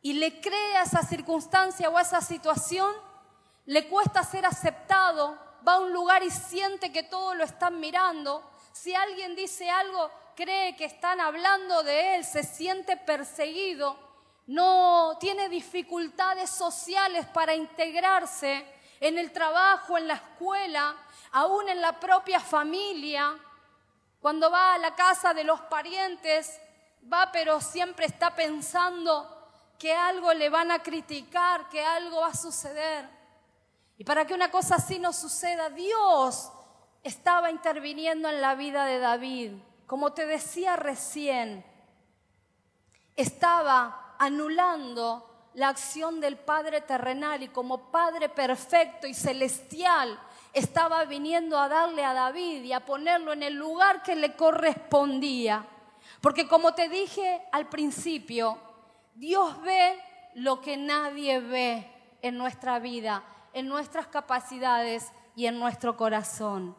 y 0.00 0.14
le 0.14 0.40
crea 0.40 0.82
esa 0.82 1.02
circunstancia 1.02 1.90
o 1.90 1.98
esa 1.98 2.20
situación? 2.20 2.94
Le 3.66 3.88
cuesta 3.88 4.22
ser 4.22 4.46
aceptado, 4.46 5.38
va 5.66 5.74
a 5.74 5.80
un 5.80 5.92
lugar 5.92 6.22
y 6.22 6.30
siente 6.30 6.92
que 6.92 7.02
todos 7.02 7.36
lo 7.36 7.44
están 7.44 7.80
mirando. 7.80 8.48
Si 8.72 8.94
alguien 8.94 9.34
dice 9.34 9.68
algo, 9.68 10.10
cree 10.36 10.76
que 10.76 10.84
están 10.84 11.20
hablando 11.20 11.82
de 11.82 12.16
él, 12.16 12.24
se 12.24 12.42
siente 12.42 12.96
perseguido, 12.96 14.11
no 14.46 15.16
tiene 15.20 15.48
dificultades 15.48 16.50
sociales 16.50 17.26
para 17.26 17.54
integrarse 17.54 18.66
en 19.00 19.18
el 19.18 19.32
trabajo, 19.32 19.98
en 19.98 20.08
la 20.08 20.14
escuela, 20.14 20.94
aún 21.32 21.68
en 21.68 21.80
la 21.80 21.98
propia 21.98 22.40
familia. 22.40 23.34
Cuando 24.20 24.50
va 24.50 24.74
a 24.74 24.78
la 24.78 24.94
casa 24.94 25.34
de 25.34 25.44
los 25.44 25.60
parientes, 25.62 26.60
va 27.12 27.30
pero 27.32 27.60
siempre 27.60 28.06
está 28.06 28.34
pensando 28.34 29.38
que 29.78 29.92
algo 29.92 30.32
le 30.32 30.48
van 30.48 30.70
a 30.70 30.80
criticar, 30.80 31.68
que 31.68 31.84
algo 31.84 32.20
va 32.20 32.28
a 32.28 32.34
suceder. 32.34 33.08
Y 33.98 34.04
para 34.04 34.24
que 34.24 34.34
una 34.34 34.50
cosa 34.50 34.76
así 34.76 34.98
no 34.98 35.12
suceda, 35.12 35.70
Dios 35.70 36.52
estaba 37.02 37.50
interviniendo 37.50 38.28
en 38.28 38.40
la 38.40 38.54
vida 38.54 38.84
de 38.84 38.98
David. 38.98 39.52
Como 39.86 40.12
te 40.12 40.26
decía 40.26 40.76
recién, 40.76 41.64
estaba 43.16 44.11
anulando 44.22 45.28
la 45.54 45.70
acción 45.70 46.20
del 46.20 46.36
Padre 46.36 46.80
terrenal 46.80 47.42
y 47.42 47.48
como 47.48 47.90
Padre 47.90 48.28
perfecto 48.28 49.08
y 49.08 49.14
celestial 49.14 50.16
estaba 50.52 51.04
viniendo 51.06 51.58
a 51.58 51.68
darle 51.68 52.04
a 52.04 52.14
David 52.14 52.62
y 52.62 52.72
a 52.72 52.86
ponerlo 52.86 53.32
en 53.32 53.42
el 53.42 53.54
lugar 53.54 54.04
que 54.04 54.14
le 54.14 54.36
correspondía. 54.36 55.66
Porque 56.20 56.46
como 56.46 56.72
te 56.72 56.88
dije 56.88 57.42
al 57.50 57.68
principio, 57.68 58.58
Dios 59.16 59.60
ve 59.62 60.00
lo 60.34 60.60
que 60.60 60.76
nadie 60.76 61.40
ve 61.40 61.90
en 62.22 62.38
nuestra 62.38 62.78
vida, 62.78 63.24
en 63.52 63.66
nuestras 63.66 64.06
capacidades 64.06 65.10
y 65.34 65.46
en 65.46 65.58
nuestro 65.58 65.96
corazón. 65.96 66.76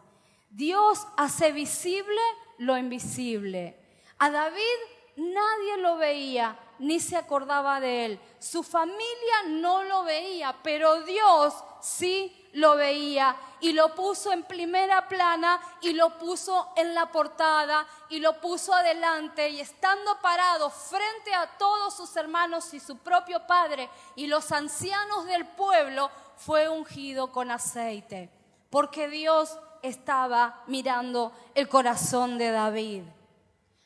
Dios 0.49 1.05
hace 1.17 1.51
visible 1.51 2.21
lo 2.57 2.77
invisible. 2.77 3.77
A 4.17 4.29
David 4.29 4.79
nadie 5.15 5.77
lo 5.77 5.97
veía 5.97 6.57
ni 6.79 6.99
se 6.99 7.15
acordaba 7.15 7.79
de 7.79 8.05
él. 8.05 8.19
Su 8.39 8.63
familia 8.63 9.43
no 9.47 9.83
lo 9.83 10.03
veía, 10.03 10.55
pero 10.63 11.01
Dios 11.03 11.53
sí 11.81 12.49
lo 12.53 12.75
veía 12.75 13.35
y 13.61 13.71
lo 13.73 13.95
puso 13.95 14.31
en 14.31 14.43
primera 14.43 15.07
plana 15.07 15.59
y 15.81 15.93
lo 15.93 16.17
puso 16.17 16.71
en 16.75 16.93
la 16.93 17.11
portada 17.11 17.87
y 18.09 18.19
lo 18.19 18.39
puso 18.39 18.73
adelante 18.73 19.49
y 19.49 19.59
estando 19.59 20.19
parado 20.21 20.69
frente 20.69 21.33
a 21.33 21.57
todos 21.57 21.95
sus 21.95 22.15
hermanos 22.15 22.73
y 22.73 22.79
su 22.79 22.97
propio 22.97 23.45
padre 23.47 23.89
y 24.15 24.27
los 24.27 24.51
ancianos 24.51 25.25
del 25.25 25.47
pueblo 25.47 26.11
fue 26.37 26.69
ungido 26.69 27.31
con 27.31 27.51
aceite, 27.51 28.29
porque 28.69 29.07
Dios 29.07 29.57
estaba 29.81 30.63
mirando 30.67 31.31
el 31.55 31.67
corazón 31.69 32.37
de 32.37 32.51
David. 32.51 33.03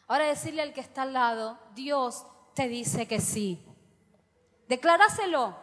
Ahora 0.07 0.25
decirle 0.25 0.61
al 0.61 0.73
que 0.73 0.81
está 0.81 1.01
al 1.01 1.13
lado, 1.13 1.59
Dios 1.73 2.25
te 2.53 2.67
dice 2.67 3.07
que 3.07 3.19
sí. 3.19 3.63
Declaráselo. 4.67 5.55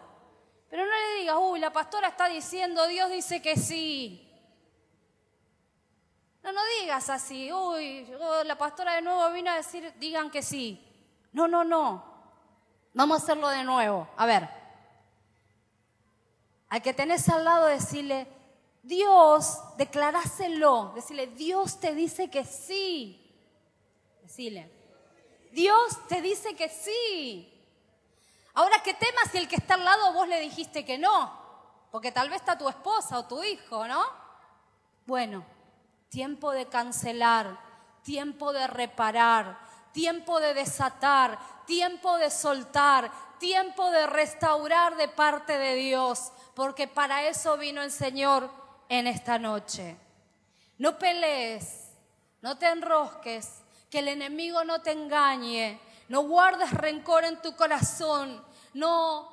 Pero 0.68 0.85
no 0.85 0.90
le 0.90 1.20
digas, 1.20 1.37
uy, 1.40 1.61
la 1.61 1.72
pastora 1.72 2.09
está 2.09 2.28
diciendo, 2.28 2.87
Dios 2.87 3.11
dice 3.11 3.40
que 3.40 3.57
sí. 3.57 4.20
No, 6.42 6.52
no 6.52 6.61
digas 6.80 7.09
así, 7.09 7.50
uy, 7.52 8.07
la 8.44 8.59
pastora 8.59 8.94
de 8.94 9.02
nuevo 9.02 9.30
vino 9.33 9.50
a 9.50 9.57
decir, 9.57 9.94
digan 9.98 10.30
que 10.30 10.42
sí. 10.42 10.85
No, 11.33 11.48
no, 11.48 11.64
no. 11.64 12.04
Vamos 12.92 13.20
a 13.20 13.22
hacerlo 13.22 13.48
de 13.48 13.64
nuevo. 13.64 14.09
A 14.16 14.26
ver. 14.26 14.48
Al 16.68 16.83
que 16.83 16.92
tenés 16.92 17.28
al 17.28 17.44
lado 17.44 17.66
decirle, 17.66 18.26
Dios, 18.83 19.59
declaráselo. 19.78 20.92
Decirle, 20.94 21.28
Dios 21.28 21.80
te 21.80 21.94
dice 21.94 22.28
que 22.28 22.44
sí. 22.44 23.23
Dios 25.53 26.09
te 26.09 26.20
dice 26.20 26.55
que 26.57 26.68
sí. 26.68 27.51
Ahora, 28.55 28.83
¿qué 28.83 28.94
temas 28.94 29.31
si 29.31 29.38
el 29.38 29.49
que 29.49 29.57
está 29.57 29.75
al 29.75 29.85
lado 29.85 30.12
vos 30.12 30.29
le 30.29 30.40
dijiste 30.40 30.85
que 30.85 30.99
no? 30.99 31.33
Porque 31.90 32.11
tal 32.11 32.29
vez 32.29 32.40
está 32.40 32.59
tu 32.59 32.68
esposa 32.68 33.18
o 33.18 33.27
tu 33.27 33.42
hijo, 33.42 33.87
¿no? 33.87 34.05
Bueno, 35.07 35.44
tiempo 36.09 36.51
de 36.51 36.66
cancelar, 36.66 37.59
tiempo 38.03 38.53
de 38.53 38.66
reparar, 38.66 39.59
tiempo 39.92 40.40
de 40.40 40.55
desatar, 40.55 41.38
tiempo 41.66 42.16
de 42.18 42.31
soltar, 42.31 43.11
tiempo 43.38 43.90
de 43.90 44.07
restaurar 44.07 44.97
de 44.97 45.09
parte 45.09 45.59
de 45.59 45.75
Dios, 45.75 46.33
porque 46.55 46.88
para 46.88 47.29
eso 47.29 47.57
vino 47.57 47.83
el 47.83 47.92
Señor 47.92 48.51
en 48.88 49.07
esta 49.07 49.38
noche. 49.38 49.97
No 50.79 50.99
pelees, 50.99 51.92
no 52.42 52.59
te 52.59 52.68
enrosques, 52.68 53.63
que 53.94 54.00
el 54.00 54.09
enemigo 54.09 54.64
no 54.64 54.83
te 54.83 54.90
engañe, 54.90 55.78
no 56.09 56.22
guardes 56.22 56.72
rencor 56.72 57.22
en 57.22 57.40
tu 57.40 57.54
corazón, 57.54 58.44
no, 58.72 59.33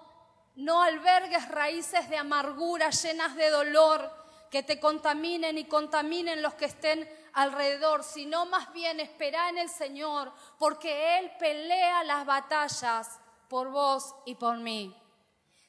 no 0.53 0.83
albergues 0.83 1.47
raíces 1.47 2.07
de 2.11 2.17
amargura 2.17 2.91
llenas 2.91 3.35
de 3.35 3.49
dolor 3.49 4.07
que 4.51 4.61
te 4.61 4.79
contaminen 4.79 5.57
y 5.57 5.65
contaminen 5.65 6.43
los 6.43 6.53
que 6.53 6.65
estén 6.65 7.09
alrededor, 7.33 8.03
sino 8.03 8.45
más 8.45 8.71
bien 8.71 8.99
espera 8.99 9.49
en 9.49 9.57
el 9.57 9.67
Señor, 9.67 10.31
porque 10.59 11.17
Él 11.17 11.31
pelea 11.39 12.03
las 12.03 12.23
batallas 12.27 13.19
por 13.49 13.71
vos 13.71 14.13
y 14.27 14.35
por 14.35 14.57
mí. 14.57 14.95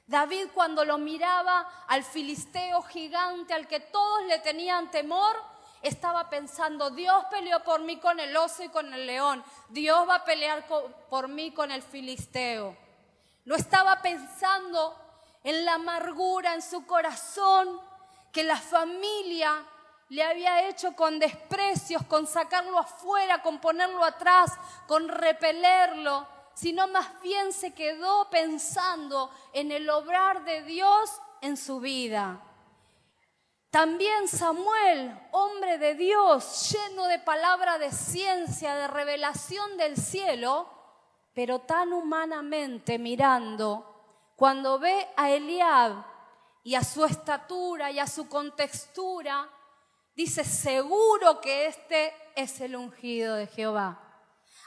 David 0.07 0.49
cuando 0.53 0.85
lo 0.85 0.99
miraba 0.99 1.67
al 1.89 2.05
filisteo 2.05 2.83
gigante 2.83 3.55
al 3.55 3.67
que 3.67 3.81
todos 3.81 4.27
le 4.27 4.41
tenían 4.41 4.91
temor, 4.91 5.35
estaba 5.83 6.31
pensando, 6.31 6.91
Dios 6.91 7.25
peleó 7.31 7.63
por 7.65 7.81
mí 7.81 7.99
con 7.99 8.21
el 8.21 8.37
oso 8.37 8.63
y 8.63 8.69
con 8.69 8.93
el 8.95 9.07
león, 9.07 9.45
Dios 9.69 10.09
va 10.09 10.17
a 10.17 10.25
pelear 10.25 10.65
por 11.11 11.29
mí 11.29 11.53
con 11.53 11.71
el 11.71 11.83
filisteo. 11.83 12.77
No 13.45 13.57
estaba 13.57 14.01
pensando 14.01 14.97
en 15.43 15.65
la 15.65 15.75
amargura 15.75 16.55
en 16.55 16.63
su 16.63 16.87
corazón 16.87 17.81
que 18.31 18.45
la 18.45 18.57
familia 18.57 19.65
le 20.09 20.23
había 20.23 20.69
hecho 20.69 20.95
con 20.95 21.19
desprecios, 21.19 22.03
con 22.05 22.27
sacarlo 22.27 22.79
afuera, 22.79 23.43
con 23.43 23.59
ponerlo 23.59 24.05
atrás, 24.05 24.53
con 24.87 25.09
repelerlo, 25.09 26.27
sino 26.55 26.87
más 26.87 27.21
bien 27.23 27.53
se 27.53 27.73
quedó 27.73 28.29
pensando 28.31 29.31
en 29.53 29.73
el 29.73 29.89
obrar 29.89 30.45
de 30.45 30.63
Dios 30.63 31.11
en 31.41 31.57
su 31.57 31.81
vida. 31.81 32.41
También 33.73 34.29
Samuel, 34.29 35.19
hombre 35.31 35.79
de 35.79 35.95
Dios, 35.95 36.71
lleno 36.71 37.07
de 37.07 37.19
palabra 37.19 37.79
de 37.79 37.91
ciencia, 37.91 38.75
de 38.75 38.87
revelación 38.87 39.79
del 39.79 39.97
cielo, 39.97 40.69
pero 41.33 41.61
tan 41.61 41.95
humanamente 41.95 42.99
mirando, 42.99 44.31
cuando 44.37 44.79
ve 44.79 45.09
a 45.17 45.31
Eliab 45.31 46.05
y 46.63 46.75
a 46.75 46.85
su 46.85 47.07
estatura 47.07 47.91
y 47.91 47.99
a 47.99 48.07
su 48.07 48.29
contextura, 48.29 49.49
dice, 50.15 50.45
seguro 50.45 51.41
que 51.41 51.65
este 51.65 52.15
es 52.37 52.61
el 52.61 52.77
ungido 52.77 53.37
de 53.37 53.47
Jehová. 53.47 53.99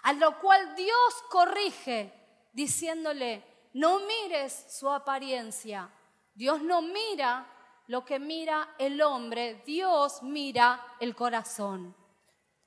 A 0.02 0.14
lo 0.14 0.40
cual 0.40 0.76
Dios 0.76 1.24
corrige 1.30 2.12
diciéndole, 2.54 3.44
no 3.74 4.00
mires 4.00 4.66
su 4.68 4.90
apariencia. 4.90 5.92
Dios 6.34 6.64
no 6.64 6.82
mira 6.82 7.52
lo 7.88 8.06
que 8.06 8.20
mira 8.20 8.76
el 8.78 9.02
hombre, 9.02 9.62
Dios 9.66 10.24
mira 10.24 10.82
el 11.00 11.16
corazón. 11.16 11.96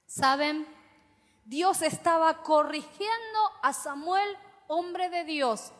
¿Saben? 0.06 0.66
Dios 1.44 1.82
estaba 1.82 2.42
corrigiendo 2.42 3.38
a 3.62 3.72
Samuel, 3.72 4.36
hombre 4.66 5.08
de 5.10 5.24
Dios, 5.24 5.72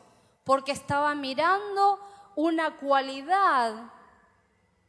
porque 0.45 0.73
estaba 0.73 1.15
mirando 1.15 2.01
una 2.35 2.77
cualidad 2.77 3.93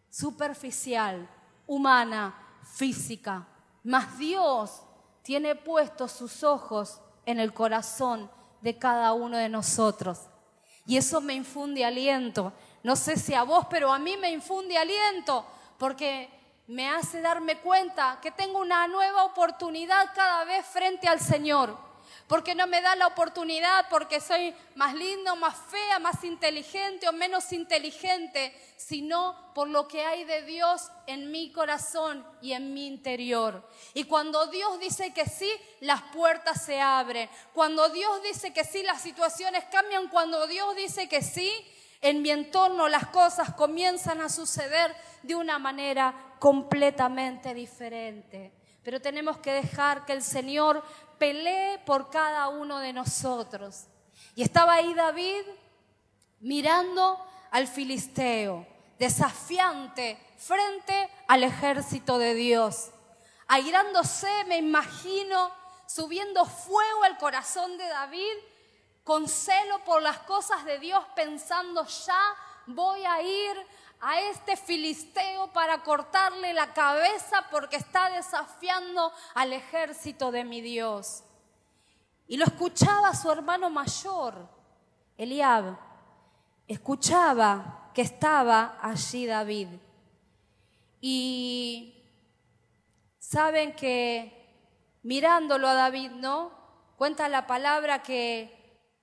superficial, 0.10 1.30
humana, 1.68 2.36
física. 2.64 3.48
Mas 3.84 4.18
Dios 4.18 4.82
tiene 5.22 5.56
puestos 5.56 6.12
sus 6.12 6.44
ojos 6.44 7.02
en 7.26 7.40
el 7.40 7.54
corazón 7.54 8.32
de 8.62 8.78
cada 8.78 9.14
uno 9.14 9.38
de 9.38 9.50
nosotros. 9.50 10.28
Y 10.86 10.98
eso 10.98 11.22
me 11.22 11.34
infunde 11.34 11.86
aliento. 11.86 12.52
No 12.84 12.96
sé 12.96 13.18
si 13.18 13.34
a 13.34 13.44
vos, 13.44 13.68
pero 13.70 13.92
a 13.92 14.00
mí 14.00 14.18
me 14.18 14.32
infunde 14.32 14.78
aliento 14.78 15.46
porque 15.78 16.30
me 16.68 16.88
hace 16.88 17.20
darme 17.20 17.58
cuenta 17.58 18.20
que 18.22 18.32
tengo 18.32 18.60
una 18.60 18.88
nueva 18.88 19.24
oportunidad 19.24 20.14
cada 20.14 20.44
vez 20.44 20.66
frente 20.66 21.08
al 21.08 21.20
Señor. 21.20 21.90
Porque 22.28 22.54
no 22.54 22.68
me 22.68 22.80
da 22.80 22.96
la 22.96 23.08
oportunidad 23.08 23.88
porque 23.90 24.22
soy 24.22 24.54
más 24.76 24.94
lindo, 24.94 25.36
más 25.36 25.56
fea, 25.70 25.98
más 25.98 26.24
inteligente 26.24 27.10
o 27.10 27.12
menos 27.12 27.52
inteligente, 27.54 28.54
sino 28.78 29.52
por 29.56 29.68
lo 29.68 29.88
que 29.88 30.06
hay 30.06 30.26
de 30.26 30.44
Dios 30.44 30.92
en 31.08 31.32
mi 31.32 31.52
corazón 31.52 32.24
y 32.40 32.54
en 32.54 32.72
mi 32.74 32.86
interior. 32.86 33.68
Y 33.96 34.04
cuando 34.04 34.46
Dios 34.46 34.80
dice 34.80 35.12
que 35.12 35.26
sí, 35.26 35.52
las 35.80 36.04
puertas 36.04 36.64
se 36.64 36.80
abren. 36.80 37.28
Cuando 37.54 37.90
Dios 37.90 38.22
dice 38.22 38.54
que 38.54 38.64
sí, 38.64 38.84
las 38.84 39.02
situaciones 39.02 39.64
cambian. 39.72 40.08
Cuando 40.08 40.46
Dios 40.46 40.76
dice 40.76 41.10
que 41.10 41.24
sí, 41.24 41.52
en 42.02 42.22
mi 42.22 42.32
entorno 42.32 42.88
las 42.88 43.08
cosas 43.08 43.54
comienzan 43.54 44.22
a 44.22 44.30
suceder 44.30 44.96
de 45.24 45.36
una 45.36 45.60
manera 45.60 46.14
completamente 46.40 47.54
diferente. 47.54 48.54
Pero 48.84 49.02
tenemos 49.02 49.38
que 49.38 49.52
dejar 49.52 50.06
que 50.06 50.14
el 50.14 50.24
Señor 50.24 50.84
pelee 51.18 51.80
por 51.80 52.10
cada 52.10 52.48
uno 52.48 52.80
de 52.80 52.94
nosotros. 52.94 53.86
Y 54.36 54.44
estaba 54.44 54.74
ahí 54.74 54.94
David 54.94 55.44
mirando 56.40 57.20
al 57.52 57.68
filisteo, 57.68 58.66
desafiante 58.98 60.18
frente 60.38 61.10
al 61.28 61.44
ejército 61.44 62.18
de 62.18 62.34
Dios. 62.34 62.92
Airándose, 63.48 64.30
me 64.48 64.58
imagino, 64.58 65.52
subiendo 65.86 66.46
fuego 66.46 67.04
al 67.04 67.18
corazón 67.18 67.78
de 67.78 67.88
David 67.88 68.38
con 69.04 69.28
celo 69.28 69.84
por 69.86 70.02
las 70.02 70.20
cosas 70.20 70.66
de 70.66 70.80
Dios, 70.80 71.04
pensando 71.16 71.86
ya 71.86 72.22
voy 72.68 73.04
a 73.06 73.22
ir 73.22 73.58
a 74.02 74.20
este 74.22 74.56
filisteo 74.56 75.52
para 75.52 75.84
cortarle 75.84 76.54
la 76.54 76.74
cabeza 76.74 77.46
porque 77.52 77.76
está 77.76 78.10
desafiando 78.10 79.12
al 79.34 79.54
ejército 79.54 80.32
de 80.32 80.44
mi 80.44 80.62
Dios. 80.62 81.24
Y 82.28 82.38
lo 82.38 82.46
escuchaba 82.46 83.14
su 83.16 83.32
hermano 83.32 83.70
mayor, 83.70 84.48
Eliab. 85.18 85.78
Escuchaba 86.68 87.90
que 87.94 88.04
estaba 88.04 88.78
allí 88.82 89.26
David. 89.26 89.68
Y 91.02 92.04
saben 93.18 93.76
que 93.76 94.40
mirándolo 95.02 95.68
a 95.68 95.74
David, 95.74 96.12
¿no? 96.12 96.52
Cuenta 96.98 97.28
la 97.30 97.48
palabra 97.48 98.04
que 98.04 98.59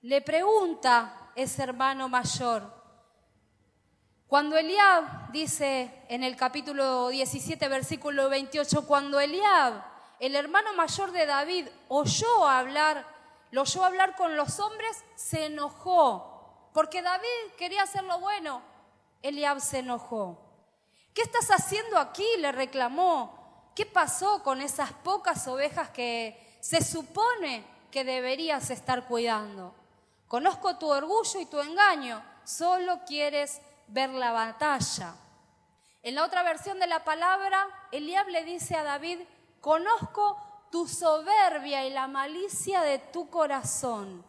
le 0.07 0.21
pregunta 0.21 1.33
ese 1.35 1.65
hermano 1.65 2.09
mayor. 2.09 2.63
Cuando 4.29 4.57
Eliab, 4.57 5.33
dice 5.33 6.05
en 6.09 6.23
el 6.23 6.37
capítulo 6.37 7.09
17, 7.09 7.67
versículo 7.67 8.29
28, 8.29 8.87
cuando 8.87 9.19
Eliab, 9.19 9.83
el 10.21 10.37
hermano 10.37 10.73
mayor 10.75 11.11
de 11.11 11.27
David, 11.27 11.67
oyó 11.89 12.47
hablar, 12.47 13.05
lo 13.51 13.63
oyó 13.63 13.85
hablar 13.85 14.15
con 14.15 14.37
los 14.37 14.61
hombres, 14.61 15.05
se 15.17 15.47
enojó, 15.47 16.71
porque 16.73 17.03
David 17.03 17.55
quería 17.59 17.83
hacer 17.83 18.05
lo 18.05 18.21
bueno. 18.21 18.63
Eliab 19.23 19.59
se 19.59 19.81
enojó. 19.81 20.39
¿Qué 21.15 21.23
estás 21.23 21.51
haciendo 21.51 21.99
aquí? 21.99 22.27
le 22.39 22.53
reclamó. 22.53 23.73
¿Qué 23.75 23.85
pasó 23.85 24.45
con 24.45 24.61
esas 24.61 24.93
pocas 24.93 25.49
ovejas 25.49 25.91
que 25.91 26.59
se 26.61 26.85
supone 26.85 27.67
que 27.91 28.05
deberías 28.05 28.71
estar 28.71 29.09
cuidando? 29.09 29.75
Conozco 30.29 30.77
tu 30.77 30.89
orgullo 30.89 31.41
y 31.41 31.47
tu 31.47 31.61
engaño, 31.61 32.23
solo 32.45 33.01
quieres 33.07 33.61
ver 33.89 34.11
la 34.11 34.33
batalla. 34.33 35.15
En 36.03 36.15
la 36.15 36.25
otra 36.25 36.43
versión 36.43 36.79
de 36.79 36.87
la 36.87 37.05
palabra, 37.05 37.67
Eliab 37.93 38.29
le 38.29 38.45
dice 38.45 38.77
a 38.77 38.85
David, 38.85 39.21
conozco 39.61 40.37
tu 40.71 40.87
soberbia 40.87 41.87
y 41.87 41.91
la 41.91 42.09
malicia 42.09 42.83
de 42.83 42.99
tu 42.99 43.29
corazón, 43.31 44.25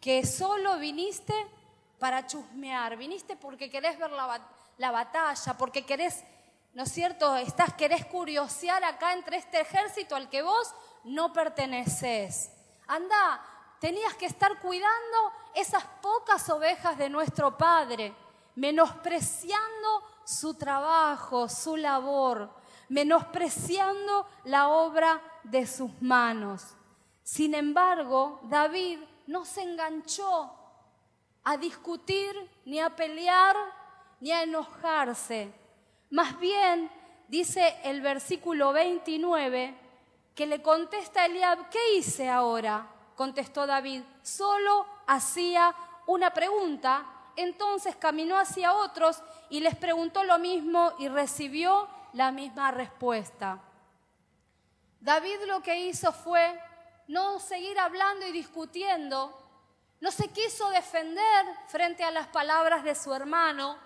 que 0.00 0.24
solo 0.26 0.78
viniste 0.78 1.34
para 1.98 2.26
chusmear, 2.26 2.96
viniste 2.96 3.36
porque 3.36 3.70
querés 3.70 3.98
ver 3.98 4.10
la, 4.10 4.40
la 4.78 4.90
batalla, 4.90 5.56
porque 5.58 5.84
querés 5.84 6.24
¿no 6.72 6.84
es 6.84 6.92
cierto? 6.92 7.36
Estás, 7.36 7.74
querés 7.74 8.06
curiosear 8.06 8.84
acá 8.84 9.12
entre 9.12 9.36
este 9.36 9.60
ejército 9.60 10.14
al 10.14 10.28
que 10.30 10.42
vos 10.42 10.74
no 11.04 11.32
perteneces. 11.32 12.50
Anda, 12.86 13.40
tenías 13.80 14.14
que 14.14 14.26
estar 14.26 14.60
cuidando 14.60 15.32
esas 15.54 15.82
pocas 16.00 16.48
ovejas 16.50 16.96
de 16.98 17.08
nuestro 17.08 17.56
Padre, 17.56 18.14
menospreciando 18.54 20.02
su 20.24 20.54
trabajo, 20.54 21.48
su 21.48 21.76
labor, 21.76 22.50
menospreciando 22.88 24.26
la 24.44 24.68
obra 24.68 25.20
de 25.44 25.66
sus 25.66 25.90
manos. 26.02 26.76
Sin 27.22 27.54
embargo, 27.54 28.40
David 28.44 29.00
no 29.26 29.44
se 29.44 29.62
enganchó 29.62 30.52
a 31.42 31.56
discutir, 31.56 32.34
ni 32.66 32.80
a 32.80 32.94
pelear, 32.94 33.56
ni 34.20 34.30
a 34.30 34.42
enojarse. 34.42 35.52
Más 36.10 36.38
bien, 36.38 36.90
dice 37.28 37.78
el 37.84 38.02
versículo 38.02 38.72
29, 38.72 39.74
que 40.34 40.46
le 40.46 40.60
contesta 40.60 41.22
a 41.22 41.26
Eliab, 41.26 41.70
¿qué 41.70 41.94
hice 41.96 42.28
ahora? 42.28 42.99
Contestó 43.20 43.66
David, 43.66 44.02
solo 44.22 44.86
hacía 45.06 45.74
una 46.06 46.32
pregunta. 46.32 47.04
Entonces 47.36 47.94
caminó 47.96 48.38
hacia 48.38 48.72
otros 48.72 49.22
y 49.50 49.60
les 49.60 49.76
preguntó 49.76 50.24
lo 50.24 50.38
mismo 50.38 50.94
y 50.98 51.06
recibió 51.06 51.86
la 52.14 52.32
misma 52.32 52.70
respuesta. 52.70 53.60
David 55.00 55.36
lo 55.46 55.60
que 55.60 55.80
hizo 55.80 56.14
fue 56.14 56.58
no 57.08 57.38
seguir 57.40 57.78
hablando 57.78 58.26
y 58.26 58.32
discutiendo, 58.32 59.38
no 60.00 60.10
se 60.10 60.28
quiso 60.28 60.70
defender 60.70 61.44
frente 61.66 62.02
a 62.04 62.10
las 62.10 62.28
palabras 62.28 62.84
de 62.84 62.94
su 62.94 63.12
hermano, 63.12 63.76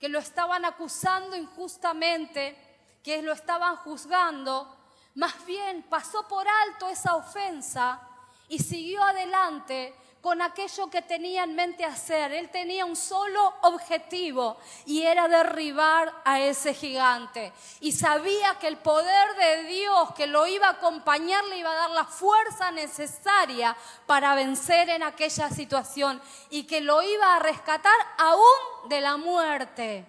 que 0.00 0.08
lo 0.08 0.18
estaban 0.18 0.64
acusando 0.64 1.36
injustamente, 1.36 2.58
que 3.04 3.22
lo 3.22 3.34
estaban 3.34 3.76
juzgando, 3.76 4.76
más 5.14 5.46
bien 5.46 5.84
pasó 5.88 6.26
por 6.26 6.44
alto 6.48 6.88
esa 6.88 7.14
ofensa 7.14 8.08
y 8.50 8.58
siguió 8.58 9.02
adelante 9.02 9.94
con 10.20 10.42
aquello 10.42 10.90
que 10.90 11.02
tenía 11.02 11.44
en 11.44 11.54
mente 11.54 11.84
hacer. 11.84 12.32
Él 12.32 12.50
tenía 12.50 12.84
un 12.84 12.96
solo 12.96 13.54
objetivo 13.62 14.58
y 14.84 15.02
era 15.02 15.28
derribar 15.28 16.12
a 16.24 16.40
ese 16.40 16.74
gigante. 16.74 17.52
Y 17.80 17.92
sabía 17.92 18.58
que 18.58 18.66
el 18.66 18.76
poder 18.76 19.36
de 19.36 19.62
Dios 19.64 20.12
que 20.14 20.26
lo 20.26 20.48
iba 20.48 20.66
a 20.66 20.72
acompañar 20.72 21.44
le 21.44 21.58
iba 21.58 21.70
a 21.70 21.76
dar 21.76 21.90
la 21.90 22.04
fuerza 22.04 22.72
necesaria 22.72 23.76
para 24.06 24.34
vencer 24.34 24.90
en 24.90 25.04
aquella 25.04 25.48
situación 25.48 26.20
y 26.50 26.64
que 26.64 26.80
lo 26.80 27.02
iba 27.02 27.36
a 27.36 27.38
rescatar 27.38 27.98
aún 28.18 28.88
de 28.88 29.00
la 29.00 29.16
muerte. 29.16 30.04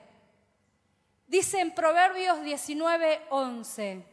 Dice 1.27 1.59
en 1.59 1.75
Proverbios 1.75 2.41
19, 2.41 3.27
11. 3.29 4.10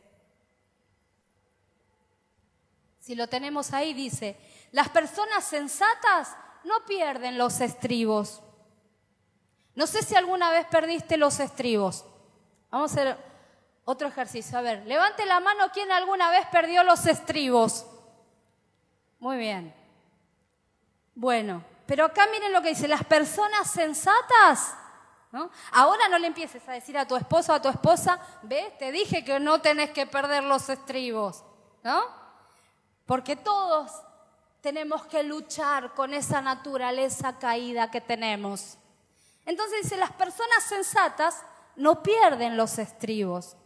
Si 3.09 3.15
lo 3.15 3.27
tenemos 3.27 3.73
ahí, 3.73 3.95
dice, 3.95 4.37
las 4.71 4.91
personas 4.91 5.43
sensatas 5.43 6.37
no 6.63 6.85
pierden 6.85 7.39
los 7.39 7.63
estribos. 7.63 8.43
No 9.75 9.87
sé 9.87 10.03
si 10.03 10.15
alguna 10.15 10.51
vez 10.51 10.67
perdiste 10.67 11.17
los 11.17 11.41
estribos. 11.41 12.05
Vamos 12.71 12.91
a 12.91 13.01
hacer 13.01 13.17
otro 13.87 14.09
ejercicio. 14.09 14.59
A 14.59 14.61
ver, 14.61 14.85
levante 14.85 15.25
la 15.25 15.41
mano 15.41 15.73
quien 15.73 15.91
alguna 15.91 16.31
vez 16.31 16.45
perdió 16.53 16.85
los 16.85 17.07
estribos. 17.07 17.87
Muy 19.21 19.39
bien. 19.39 19.75
Bueno, 21.15 21.65
pero 21.87 22.05
acá 22.05 22.27
miren 22.31 22.53
lo 22.53 22.61
que 22.61 22.69
dice, 22.69 22.89
las 22.89 23.05
personas 23.05 23.71
sensatas, 23.71 24.75
¿no? 25.33 25.51
Ahora 25.73 26.11
no 26.11 26.19
le 26.19 26.27
empieces 26.27 26.69
a 26.69 26.73
decir 26.73 26.99
a 26.99 27.09
tu 27.09 27.17
esposo 27.17 27.55
o 27.55 27.57
a 27.57 27.63
tu 27.63 27.71
esposa, 27.71 28.21
ve, 28.43 28.77
te 28.79 28.93
dije 28.93 29.25
que 29.25 29.41
no 29.41 29.63
tenés 29.63 29.93
que 29.93 30.07
perder 30.07 30.45
los 30.45 30.69
estribos, 30.69 31.43
¿no? 31.83 32.18
Porque 33.09 33.37
todos 33.37 33.91
tenemos 34.61 35.07
que 35.07 35.23
luchar 35.23 35.95
con 35.95 36.13
esa 36.13 36.43
naturaleza 36.43 37.39
caída 37.39 37.91
que 37.91 38.03
tenemos. 38.03 38.77
Entonces 39.47 39.85
dice, 39.85 39.97
las 39.97 40.13
personas 40.13 40.63
sensatas 40.65 41.43
no 41.75 42.03
pierden 42.03 42.59
los 42.59 42.79
estribos, 42.79 43.57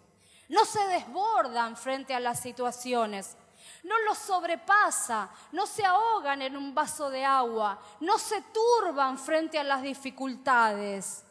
no 0.48 0.64
se 0.64 0.86
desbordan 0.86 1.76
frente 1.76 2.14
a 2.14 2.20
las 2.20 2.38
situaciones, 2.38 3.36
no 3.82 3.98
los 4.06 4.16
sobrepasa, 4.16 5.28
no 5.50 5.66
se 5.66 5.84
ahogan 5.84 6.40
en 6.40 6.56
un 6.56 6.72
vaso 6.72 7.10
de 7.10 7.24
agua, 7.24 7.80
no 7.98 8.18
se 8.18 8.42
turban 8.42 9.18
frente 9.18 9.58
a 9.58 9.64
las 9.64 9.82
dificultades. 9.82 11.24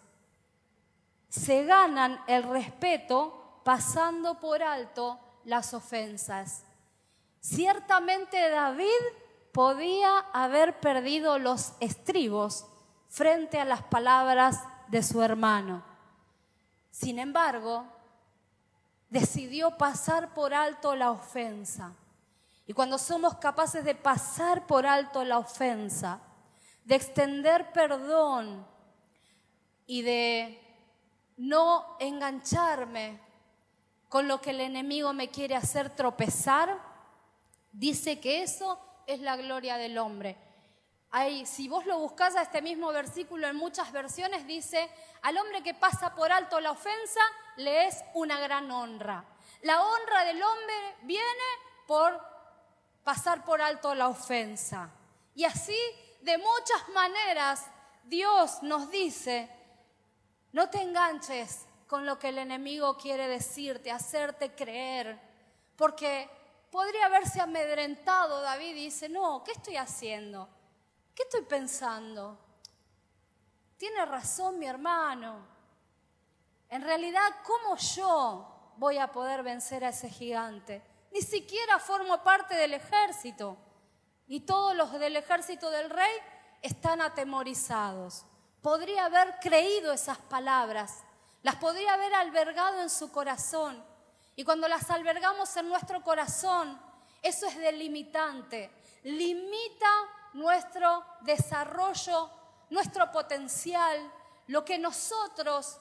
Se 1.29 1.63
ganan 1.63 2.21
el 2.27 2.43
respeto 2.43 3.61
pasando 3.63 4.37
por 4.37 4.61
alto 4.61 5.17
las 5.45 5.73
ofensas. 5.73 6.65
Ciertamente 7.41 8.49
David 8.49 8.87
podía 9.51 10.19
haber 10.31 10.79
perdido 10.79 11.39
los 11.39 11.73
estribos 11.79 12.67
frente 13.09 13.59
a 13.59 13.65
las 13.65 13.81
palabras 13.81 14.59
de 14.89 15.01
su 15.01 15.21
hermano. 15.23 15.83
Sin 16.91 17.17
embargo, 17.17 17.85
decidió 19.09 19.77
pasar 19.77 20.35
por 20.35 20.53
alto 20.53 20.95
la 20.95 21.09
ofensa. 21.09 21.93
Y 22.67 22.73
cuando 22.73 22.99
somos 22.99 23.35
capaces 23.37 23.83
de 23.83 23.95
pasar 23.95 24.67
por 24.67 24.85
alto 24.85 25.23
la 25.25 25.39
ofensa, 25.39 26.21
de 26.85 26.95
extender 26.95 27.73
perdón 27.73 28.65
y 29.87 30.03
de 30.03 30.61
no 31.37 31.97
engancharme 31.99 33.19
con 34.09 34.27
lo 34.27 34.39
que 34.41 34.51
el 34.51 34.61
enemigo 34.61 35.11
me 35.11 35.29
quiere 35.29 35.55
hacer 35.55 35.89
tropezar, 35.89 36.90
dice 37.71 38.19
que 38.19 38.43
eso 38.43 38.79
es 39.07 39.19
la 39.19 39.35
gloria 39.35 39.77
del 39.77 39.97
hombre. 39.97 40.37
si 41.45 41.67
vos 41.67 41.85
lo 41.85 41.99
buscás 41.99 42.35
a 42.35 42.43
este 42.43 42.61
mismo 42.61 42.91
versículo 42.91 43.47
en 43.47 43.55
muchas 43.55 43.91
versiones, 43.91 44.47
dice, 44.47 44.89
al 45.21 45.37
hombre 45.37 45.61
que 45.63 45.73
pasa 45.73 46.15
por 46.15 46.31
alto 46.31 46.59
la 46.59 46.71
ofensa, 46.71 47.21
le 47.57 47.87
es 47.87 48.03
una 48.13 48.39
gran 48.39 48.71
honra. 48.71 49.25
La 49.63 49.81
honra 49.81 50.23
del 50.25 50.41
hombre 50.41 50.75
viene 51.03 51.25
por 51.87 52.19
pasar 53.03 53.43
por 53.43 53.61
alto 53.61 53.93
la 53.93 54.07
ofensa. 54.07 54.89
Y 55.35 55.43
así, 55.43 55.77
de 56.21 56.37
muchas 56.37 56.89
maneras, 56.93 57.65
Dios 58.03 58.63
nos 58.63 58.89
dice, 58.89 59.49
no 60.51 60.69
te 60.69 60.81
enganches 60.81 61.65
con 61.87 62.05
lo 62.05 62.17
que 62.17 62.29
el 62.29 62.37
enemigo 62.37 62.97
quiere 62.97 63.27
decirte, 63.27 63.91
hacerte 63.91 64.55
creer, 64.55 65.19
porque 65.75 66.29
podría 66.71 67.05
haberse 67.05 67.41
amedrentado 67.41 68.41
David 68.41 68.75
y 68.77 68.85
dice, 68.85 69.09
no, 69.09 69.43
¿qué 69.43 69.51
estoy 69.51 69.75
haciendo? 69.75 70.47
¿Qué 71.13 71.23
estoy 71.23 71.41
pensando? 71.41 72.39
Tiene 73.77 74.05
razón 74.05 74.57
mi 74.57 74.65
hermano. 74.65 75.45
En 76.69 76.81
realidad, 76.81 77.29
¿cómo 77.45 77.75
yo 77.75 78.73
voy 78.77 78.97
a 78.97 79.11
poder 79.11 79.43
vencer 79.43 79.83
a 79.83 79.89
ese 79.89 80.09
gigante? 80.09 80.81
Ni 81.11 81.21
siquiera 81.21 81.77
formo 81.77 82.23
parte 82.23 82.55
del 82.55 82.73
ejército. 82.73 83.57
Y 84.27 84.41
todos 84.41 84.73
los 84.73 84.93
del 84.93 85.17
ejército 85.17 85.69
del 85.69 85.89
rey 85.89 86.13
están 86.61 87.01
atemorizados. 87.01 88.25
Podría 88.61 89.05
haber 89.05 89.39
creído 89.41 89.91
esas 89.91 90.19
palabras, 90.19 91.03
las 91.41 91.55
podría 91.55 91.95
haber 91.95 92.13
albergado 92.13 92.81
en 92.81 92.89
su 92.89 93.11
corazón 93.11 93.90
y 94.41 94.43
cuando 94.43 94.67
las 94.67 94.89
albergamos 94.89 95.55
en 95.55 95.69
nuestro 95.69 96.01
corazón, 96.01 96.81
eso 97.21 97.45
es 97.45 97.59
delimitante, 97.59 98.71
limita 99.03 99.87
nuestro 100.33 101.05
desarrollo, 101.21 102.27
nuestro 102.71 103.11
potencial, 103.11 104.11
lo 104.47 104.65
que 104.65 104.79
nosotros 104.79 105.77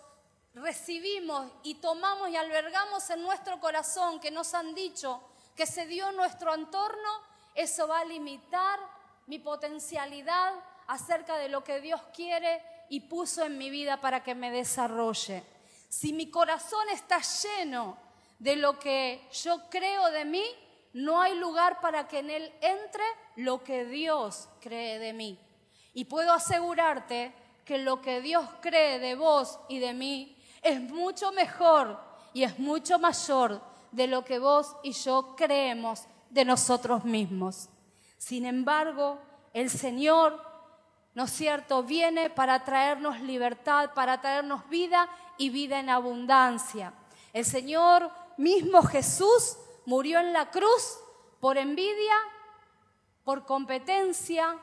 recibimos 0.53 1.51
y 1.63 1.77
tomamos 1.77 2.29
y 2.29 2.37
albergamos 2.37 3.09
en 3.09 3.23
nuestro 3.23 3.59
corazón, 3.61 4.21
que 4.21 4.31
nos 4.31 4.53
han 4.53 4.75
dicho 4.75 5.23
que 5.57 5.65
se 5.65 5.87
dio 5.87 6.13
nuestro 6.13 6.53
entorno, 6.53 7.09
eso 7.55 7.89
va 7.89 8.01
a 8.01 8.05
limitar 8.05 8.79
mi 9.27 9.39
potencialidad 9.39 10.53
acerca 10.87 11.39
de 11.39 11.49
lo 11.49 11.65
que 11.65 11.81
Dios 11.81 12.03
quiere 12.15 12.63
y 12.91 13.01
puso 13.01 13.43
en 13.43 13.57
mi 13.57 13.71
vida 13.71 14.03
para 14.03 14.23
que 14.23 14.35
me 14.35 14.51
desarrolle. 14.51 15.45
Si 15.89 16.13
mi 16.13 16.31
corazón 16.31 16.91
está 16.91 17.23
lleno 17.23 18.10
de 18.41 18.57
lo 18.57 18.79
que 18.79 19.29
yo 19.33 19.69
creo 19.71 20.11
de 20.11 20.25
mí, 20.25 20.45
no 20.95 21.21
hay 21.21 21.39
lugar 21.39 21.81
para 21.81 22.09
que 22.09 22.19
en 22.19 22.31
él 22.31 22.53
entre 22.61 23.05
lo 23.37 23.63
que 23.63 23.85
Dios 23.85 24.49
cree 24.61 24.99
de 24.99 25.13
mí. 25.13 25.39
Y 25.95 26.07
puedo 26.07 26.33
asegurarte 26.33 27.33
que 27.65 27.79
lo 27.79 28.01
que 28.01 28.21
Dios 28.21 28.45
cree 28.61 28.99
de 28.99 29.15
vos 29.15 29.61
y 29.69 29.79
de 29.79 29.93
mí 29.93 30.37
es 30.63 30.81
mucho 30.81 31.33
mejor 31.33 32.01
y 32.33 32.43
es 32.43 32.59
mucho 32.59 32.99
mayor 32.99 33.61
de 33.93 34.07
lo 34.07 34.25
que 34.25 34.39
vos 34.39 34.75
y 34.83 34.93
yo 34.93 35.35
creemos 35.37 36.05
de 36.31 36.45
nosotros 36.45 37.05
mismos. 37.05 37.69
Sin 38.17 38.47
embargo, 38.47 39.19
el 39.53 39.69
Señor, 39.69 40.43
¿no 41.15 41.25
es 41.25 41.31
cierto?, 41.31 41.83
viene 41.83 42.31
para 42.31 42.65
traernos 42.65 43.21
libertad, 43.21 43.91
para 43.95 44.21
traernos 44.21 44.69
vida 44.69 45.09
y 45.37 45.51
vida 45.51 45.79
en 45.79 45.91
abundancia. 45.91 46.95
El 47.33 47.45
Señor 47.45 48.11
mismo 48.41 48.83
Jesús 48.83 49.59
murió 49.85 50.19
en 50.19 50.33
la 50.33 50.51
cruz 50.51 50.99
por 51.41 51.59
envidia, 51.59 52.17
por 53.23 53.45
competencia, 53.45 54.59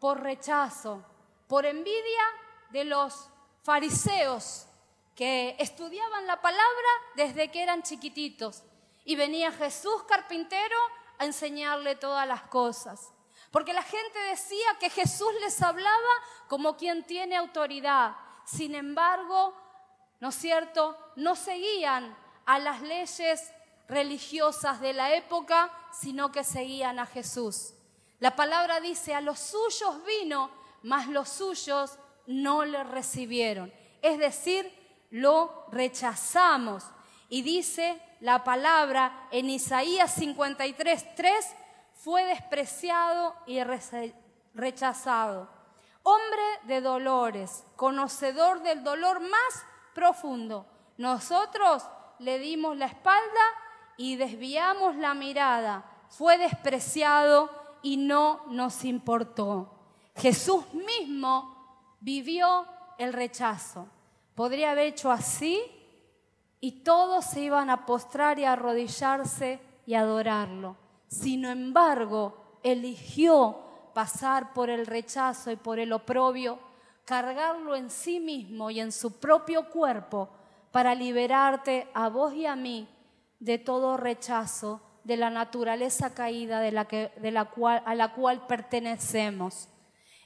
por 0.00 0.20
rechazo, 0.20 1.04
por 1.46 1.64
envidia 1.64 2.22
de 2.70 2.84
los 2.84 3.28
fariseos 3.62 4.66
que 5.14 5.54
estudiaban 5.60 6.26
la 6.26 6.40
palabra 6.40 6.88
desde 7.14 7.50
que 7.50 7.62
eran 7.62 7.84
chiquititos. 7.84 8.64
Y 9.04 9.14
venía 9.14 9.52
Jesús 9.52 10.02
carpintero 10.04 10.76
a 11.18 11.24
enseñarle 11.24 11.94
todas 11.94 12.26
las 12.26 12.42
cosas. 12.42 13.12
Porque 13.52 13.72
la 13.72 13.82
gente 13.82 14.18
decía 14.30 14.66
que 14.80 14.90
Jesús 14.90 15.32
les 15.40 15.62
hablaba 15.62 16.12
como 16.48 16.76
quien 16.76 17.04
tiene 17.04 17.36
autoridad. 17.36 18.16
Sin 18.44 18.74
embargo, 18.74 19.54
¿no 20.18 20.30
es 20.30 20.34
cierto? 20.34 20.96
No 21.16 21.36
seguían 21.36 22.16
a 22.46 22.58
las 22.58 22.82
leyes 22.82 23.52
religiosas 23.88 24.80
de 24.80 24.92
la 24.92 25.14
época, 25.14 25.70
sino 25.92 26.32
que 26.32 26.44
seguían 26.44 26.98
a 26.98 27.06
Jesús. 27.06 27.74
La 28.20 28.36
palabra 28.36 28.80
dice, 28.80 29.14
a 29.14 29.20
los 29.20 29.38
suyos 29.38 30.04
vino, 30.04 30.50
mas 30.82 31.08
los 31.08 31.28
suyos 31.28 31.98
no 32.26 32.64
le 32.64 32.84
recibieron. 32.84 33.72
Es 34.00 34.18
decir, 34.18 34.72
lo 35.10 35.66
rechazamos. 35.70 36.84
Y 37.28 37.42
dice 37.42 38.00
la 38.20 38.44
palabra 38.44 39.28
en 39.30 39.50
Isaías 39.50 40.14
53, 40.14 41.14
3, 41.14 41.46
fue 41.94 42.24
despreciado 42.24 43.34
y 43.46 43.60
rechazado. 44.54 45.48
Hombre 46.02 46.42
de 46.64 46.80
dolores, 46.80 47.64
conocedor 47.76 48.62
del 48.62 48.82
dolor 48.82 49.20
más 49.20 49.64
profundo. 49.94 50.66
Nosotros 50.96 51.84
le 52.22 52.38
dimos 52.38 52.76
la 52.76 52.86
espalda 52.86 53.40
y 53.96 54.16
desviamos 54.16 54.96
la 54.96 55.14
mirada. 55.14 55.84
Fue 56.08 56.38
despreciado 56.38 57.50
y 57.82 57.96
no 57.96 58.42
nos 58.48 58.84
importó. 58.84 59.70
Jesús 60.16 60.64
mismo 60.72 61.96
vivió 62.00 62.66
el 62.98 63.12
rechazo. 63.12 63.86
Podría 64.34 64.70
haber 64.70 64.88
hecho 64.88 65.10
así 65.10 65.60
y 66.60 66.82
todos 66.82 67.24
se 67.24 67.40
iban 67.40 67.70
a 67.70 67.84
postrar 67.84 68.38
y 68.38 68.44
a 68.44 68.52
arrodillarse 68.52 69.60
y 69.84 69.94
adorarlo. 69.94 70.76
Sin 71.08 71.44
embargo, 71.44 72.58
eligió 72.62 73.58
pasar 73.94 74.52
por 74.52 74.70
el 74.70 74.86
rechazo 74.86 75.50
y 75.50 75.56
por 75.56 75.78
el 75.78 75.92
oprobio, 75.92 76.58
cargarlo 77.04 77.74
en 77.74 77.90
sí 77.90 78.20
mismo 78.20 78.70
y 78.70 78.80
en 78.80 78.92
su 78.92 79.18
propio 79.18 79.68
cuerpo 79.68 80.28
para 80.72 80.94
liberarte 80.94 81.88
a 81.94 82.08
vos 82.08 82.34
y 82.34 82.46
a 82.46 82.56
mí 82.56 82.88
de 83.38 83.58
todo 83.58 83.96
rechazo 83.96 84.80
de 85.04 85.16
la 85.16 85.30
naturaleza 85.30 86.14
caída 86.14 86.60
a 86.60 87.94
la 87.94 88.14
cual 88.14 88.46
pertenecemos. 88.46 89.68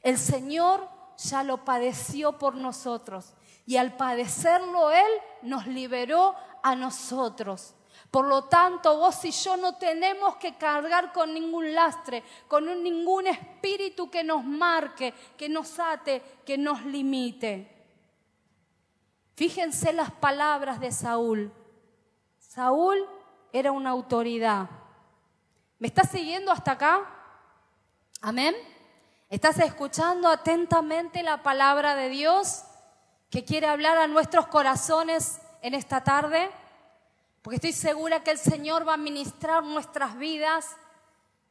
El 0.03 0.19
Señor 0.19 0.89
ya 1.19 1.43
lo 1.43 1.65
padeció 1.65 2.39
por 2.39 2.55
nosotros 2.55 3.35
y 3.67 3.77
al 3.77 3.97
padecerlo 3.97 4.91
Él 4.91 5.11
nos 5.43 5.67
liberó 5.67 6.35
a 6.63 6.77
nosotros. 6.77 7.75
Por 8.11 8.27
lo 8.27 8.45
tanto, 8.45 8.99
vos 8.99 9.25
y 9.25 9.31
yo 9.31 9.57
no 9.57 9.77
tenemos 9.77 10.37
que 10.37 10.55
cargar 10.55 11.13
con 11.13 11.35
ningún 11.35 11.75
lastre, 11.75 12.23
con 12.47 12.65
ningún 12.83 13.27
espíritu 13.27 14.11
que 14.11 14.23
nos 14.23 14.45
marque, 14.45 15.13
que 15.37 15.49
nos 15.49 15.79
ate, 15.79 16.23
que 16.45 16.57
nos 16.57 16.85
limite. 16.85 17.76
Fíjense 19.37 19.93
las 19.93 20.11
palabras 20.11 20.81
de 20.81 20.91
Saúl. 20.91 21.53
Saúl 22.39 22.97
era 23.53 23.71
una 23.71 23.91
autoridad. 23.91 24.71
¿Me 25.79 25.89
estás 25.89 26.11
siguiendo 26.11 26.51
hasta 26.51 26.73
acá? 26.73 27.05
Amén. 28.23 28.57
¿Estás 29.29 29.59
escuchando 29.59 30.29
atentamente 30.29 31.23
la 31.23 31.43
palabra 31.43 31.95
de 31.97 32.09
Dios 32.09 32.65
que 33.29 33.45
quiere 33.45 33.67
hablar 33.67 33.99
a 33.99 34.07
nuestros 34.07 34.47
corazones 34.47 35.39
en 35.61 35.75
esta 35.75 36.03
tarde? 36.03 36.51
Porque 37.43 37.57
estoy 37.57 37.73
segura 37.73 38.25
que 38.25 38.31
el 38.31 38.39
Señor 38.39 38.89
va 38.89 38.95
a 38.95 38.97
ministrar 38.99 39.63
nuestras 39.63 40.17
vidas. 40.17 40.75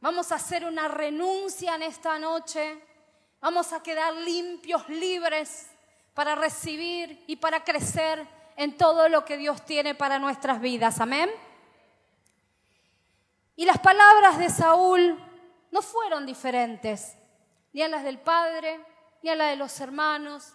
Vamos 0.02 0.32
a 0.32 0.36
hacer 0.36 0.66
una 0.66 0.88
renuncia 0.88 1.76
en 1.76 1.84
esta 1.84 2.18
noche. 2.18 2.84
Vamos 3.42 3.72
a 3.74 3.84
quedar 3.84 4.12
limpios, 4.16 4.90
libres 4.90 5.68
para 6.16 6.34
recibir 6.34 7.24
y 7.28 7.36
para 7.36 7.64
crecer 7.64 8.26
en 8.56 8.78
todo 8.78 9.10
lo 9.10 9.26
que 9.26 9.38
Dios 9.38 9.64
tiene 9.66 9.94
para 9.94 10.18
nuestras 10.18 10.62
vidas. 10.62 11.00
Amén. 11.02 11.30
Y 13.58 13.66
las 13.66 13.80
palabras 13.80 14.40
de 14.40 14.50
Saúl 14.50 15.22
no 15.72 15.82
fueron 15.82 16.26
diferentes, 16.26 17.18
ni 17.74 17.82
a 17.82 17.90
las 17.90 18.04
del 18.04 18.18
padre, 18.18 18.80
ni 19.22 19.30
a 19.30 19.36
las 19.36 19.50
de 19.52 19.58
los 19.58 19.78
hermanos. 19.82 20.54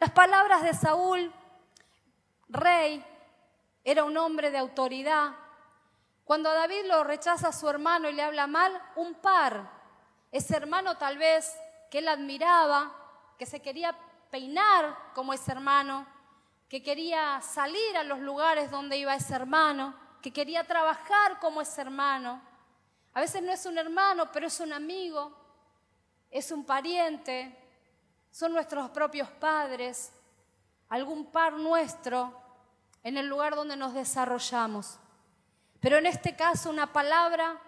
Las 0.00 0.10
palabras 0.12 0.62
de 0.62 0.72
Saúl, 0.72 1.30
rey, 2.48 3.04
era 3.84 4.02
un 4.02 4.16
hombre 4.16 4.50
de 4.50 4.58
autoridad. 4.58 5.34
Cuando 6.24 6.52
David 6.52 6.86
lo 6.86 7.04
rechaza 7.04 7.48
a 7.48 7.52
su 7.52 7.68
hermano 7.68 8.08
y 8.08 8.14
le 8.14 8.22
habla 8.22 8.46
mal, 8.46 8.72
un 8.96 9.14
par, 9.14 9.70
ese 10.32 10.56
hermano 10.56 10.96
tal 10.96 11.18
vez 11.18 11.54
que 11.90 11.98
él 11.98 12.08
admiraba, 12.08 12.92
que 13.38 13.44
se 13.44 13.60
quería 13.60 13.94
peinar 14.30 15.12
como 15.14 15.32
ese 15.32 15.52
hermano, 15.52 16.06
que 16.68 16.82
quería 16.82 17.40
salir 17.42 17.96
a 17.96 18.02
los 18.02 18.18
lugares 18.18 18.70
donde 18.70 18.96
iba 18.96 19.14
ese 19.14 19.34
hermano, 19.34 19.94
que 20.20 20.32
quería 20.32 20.64
trabajar 20.64 21.38
como 21.38 21.60
ese 21.60 21.80
hermano. 21.80 22.40
A 23.14 23.20
veces 23.20 23.42
no 23.42 23.52
es 23.52 23.64
un 23.66 23.78
hermano, 23.78 24.30
pero 24.32 24.46
es 24.46 24.58
un 24.60 24.72
amigo, 24.72 25.32
es 26.30 26.50
un 26.50 26.64
pariente, 26.64 27.56
son 28.30 28.52
nuestros 28.52 28.90
propios 28.90 29.28
padres, 29.30 30.12
algún 30.88 31.26
par 31.26 31.54
nuestro 31.54 32.32
en 33.02 33.16
el 33.16 33.26
lugar 33.26 33.54
donde 33.54 33.76
nos 33.76 33.94
desarrollamos. 33.94 34.98
Pero 35.80 35.98
en 35.98 36.06
este 36.06 36.34
caso 36.34 36.70
una 36.70 36.92
palabra 36.92 37.60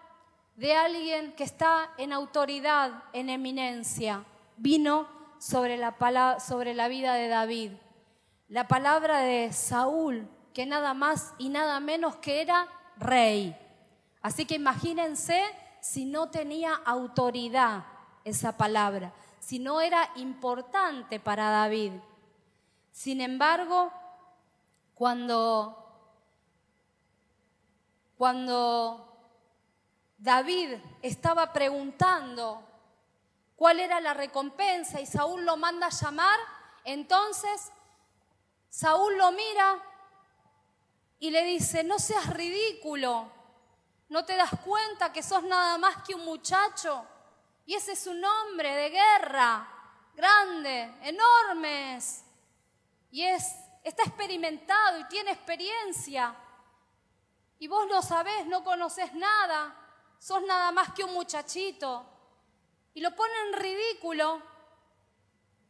de 0.57 0.75
alguien 0.75 1.33
que 1.37 1.45
está 1.45 1.93
en 1.97 2.13
autoridad, 2.13 3.05
en 3.13 3.31
eminencia, 3.31 4.25
vino 4.57 5.18
sobre 5.39 5.76
la, 5.76 6.41
sobre 6.41 6.74
la 6.74 6.89
vida 6.89 7.14
de 7.14 7.28
David. 7.28 7.72
La 8.49 8.68
palabra 8.68 9.20
de 9.20 9.53
Saúl, 9.53 10.28
que 10.55 10.66
nada 10.66 10.95
más 10.95 11.34
y 11.39 11.49
nada 11.49 11.80
menos 11.80 12.16
que 12.16 12.41
era 12.41 12.68
rey. 12.97 13.57
Así 14.22 14.47
que 14.47 14.57
imagínense 14.57 15.43
si 15.80 16.05
no 16.05 16.30
tenía 16.30 16.74
autoridad 16.84 17.84
esa 18.24 18.57
palabra, 18.57 19.12
si 19.39 19.59
no 19.59 19.80
era 19.80 20.11
importante 20.16 21.20
para 21.20 21.51
David. 21.51 21.93
Sin 22.91 23.20
embargo, 23.20 23.93
cuando, 24.95 25.93
cuando 28.16 29.09
David 30.18 30.74
estaba 31.01 31.53
preguntando 31.53 32.68
cuál 33.59 33.81
era 33.81 34.01
la 34.01 34.15
recompensa 34.15 35.01
y 35.01 35.07
Saúl 35.07 35.45
lo 35.45 35.57
manda 35.57 35.89
a 35.89 35.91
llamar, 35.91 36.39
entonces 36.85 37.73
Saúl 38.71 39.19
lo 39.19 39.33
mira 39.33 39.83
y 41.19 41.31
le 41.31 41.43
dice, 41.43 41.83
no 41.83 41.99
seas 41.99 42.29
ridículo, 42.29 43.29
no 44.11 44.25
te 44.25 44.37
das 44.37 44.53
cuenta 44.65 45.13
que 45.13 45.25
sos 45.25 45.43
nada 45.43 45.77
más 45.77 46.05
que 46.05 46.15
un 46.15 46.25
muchacho. 46.25 47.05
Y 47.67 47.75
ese 47.75 47.93
es 47.93 48.07
un 48.07 48.25
hombre 48.25 48.75
de 48.77 48.91
guerra, 48.91 49.69
grande, 50.15 50.95
enormes. 51.03 52.23
Y 53.11 53.25
es, 53.25 53.57
está 53.83 54.05
experimentado 54.05 55.01
y 55.01 55.09
tiene 55.09 55.33
experiencia. 55.33 56.33
Y 57.59 57.67
vos 57.67 57.89
lo 57.89 58.03
sabés, 58.03 58.47
no 58.47 58.63
conoces 58.63 59.13
nada, 59.15 59.75
sos 60.17 60.43
nada 60.43 60.71
más 60.71 60.93
que 60.93 61.03
un 61.03 61.13
muchachito 61.13 62.18
y 62.95 63.01
lo 63.01 63.14
pone 63.14 63.32
en 63.47 63.53
ridículo. 63.55 64.43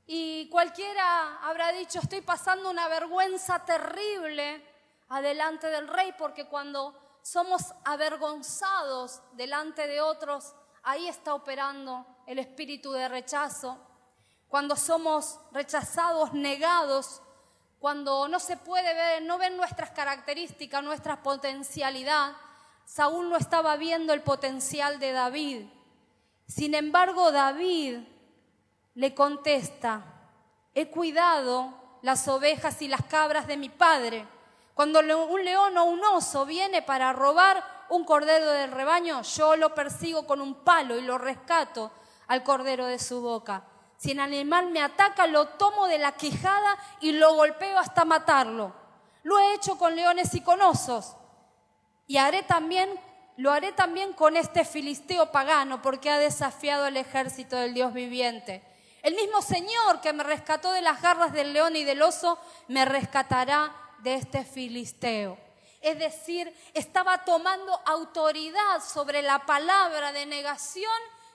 Y 0.07 0.49
cualquiera 0.49 1.39
habrá 1.43 1.73
dicho, 1.73 1.99
estoy 1.99 2.23
pasando 2.23 2.71
una 2.71 2.89
vergüenza 2.89 3.65
terrible 3.65 4.65
adelante 5.11 5.69
del 5.69 5.89
rey, 5.89 6.15
porque 6.17 6.47
cuando 6.47 7.19
somos 7.23 7.63
avergonzados 7.85 9.21
delante 9.33 9.87
de 9.87 10.01
otros, 10.01 10.55
ahí 10.83 11.09
está 11.09 11.35
operando 11.35 12.07
el 12.27 12.39
espíritu 12.39 12.93
de 12.93 13.09
rechazo. 13.09 13.79
Cuando 14.49 14.77
somos 14.77 15.39
rechazados, 15.53 16.33
negados, 16.33 17.21
cuando 17.79 18.29
no 18.29 18.41
se 18.41 18.57
puede 18.57 18.95
ver, 18.95 19.23
no 19.23 19.39
ven 19.39 19.57
nuestras 19.57 19.91
características, 19.91 20.83
nuestra 20.83 21.23
potencialidad, 21.23 22.33
Saúl 22.85 23.29
no 23.29 23.37
estaba 23.37 23.77
viendo 23.77 24.15
el 24.15 24.23
potencial 24.23 24.99
de 24.99 25.13
David. 25.13 25.67
Sin 26.49 26.75
embargo, 26.75 27.31
David 27.31 27.99
le 28.95 29.15
contesta, 29.15 30.03
he 30.75 30.89
cuidado 30.89 31.75
las 32.03 32.27
ovejas 32.27 32.81
y 32.83 32.89
las 32.89 33.05
cabras 33.05 33.47
de 33.47 33.59
mi 33.59 33.69
padre. 33.69 34.27
Cuando 34.75 35.01
un 35.01 35.45
león 35.45 35.77
o 35.77 35.85
un 35.85 36.03
oso 36.05 36.47
viene 36.47 36.83
para 36.83 37.13
robar 37.13 37.63
un 37.91 38.05
cordero 38.05 38.51
del 38.51 38.73
rebaño, 38.73 39.23
yo 39.23 39.57
lo 39.57 39.75
persigo 39.75 40.27
con 40.27 40.41
un 40.41 40.55
palo 40.65 40.97
y 40.97 41.03
lo 41.03 41.19
rescato 41.19 41.91
al 42.29 42.43
cordero 42.43 42.87
de 42.87 42.99
su 42.99 43.21
boca. 43.21 43.65
Si 43.99 44.13
el 44.13 44.21
animal 44.21 44.71
me 44.71 44.81
ataca, 44.81 45.27
lo 45.27 45.49
tomo 45.49 45.87
de 45.87 45.99
la 45.99 46.13
quijada 46.13 46.79
y 47.01 47.13
lo 47.13 47.35
golpeo 47.35 47.79
hasta 47.79 48.05
matarlo. 48.05 48.73
Lo 49.23 49.39
he 49.39 49.55
hecho 49.55 49.77
con 49.77 49.95
leones 49.97 50.33
y 50.35 50.41
con 50.41 50.63
osos. 50.63 51.17
Y 52.07 52.17
haré 52.17 52.43
también, 52.43 52.89
lo 53.39 53.53
haré 53.53 53.71
también 53.73 54.13
con 54.15 54.37
este 54.37 54.65
filisteo 54.65 55.31
pagano, 55.31 55.81
porque 55.81 56.11
ha 56.11 56.19
desafiado 56.19 56.85
al 56.85 56.97
ejército 56.97 57.57
del 57.57 57.73
Dios 57.73 57.93
viviente. 57.93 58.65
El 59.01 59.15
mismo 59.15 59.43
Señor 59.43 60.01
que 60.01 60.13
me 60.13 60.25
rescató 60.25 60.73
de 60.73 60.83
las 60.83 61.01
garras 61.01 61.33
del 61.33 61.53
león 61.53 61.77
y 61.77 61.85
del 61.85 62.03
oso, 62.03 62.37
me 62.67 62.85
rescatará 62.85 63.73
de 64.01 64.15
este 64.15 64.45
filisteo. 64.45 65.39
Es 65.81 66.01
decir, 66.01 66.53
estaba 66.75 67.25
tomando 67.25 67.81
autoridad 67.87 68.83
sobre 68.85 69.23
la 69.23 69.47
palabra 69.47 70.11
de 70.11 70.27
negación 70.27 70.91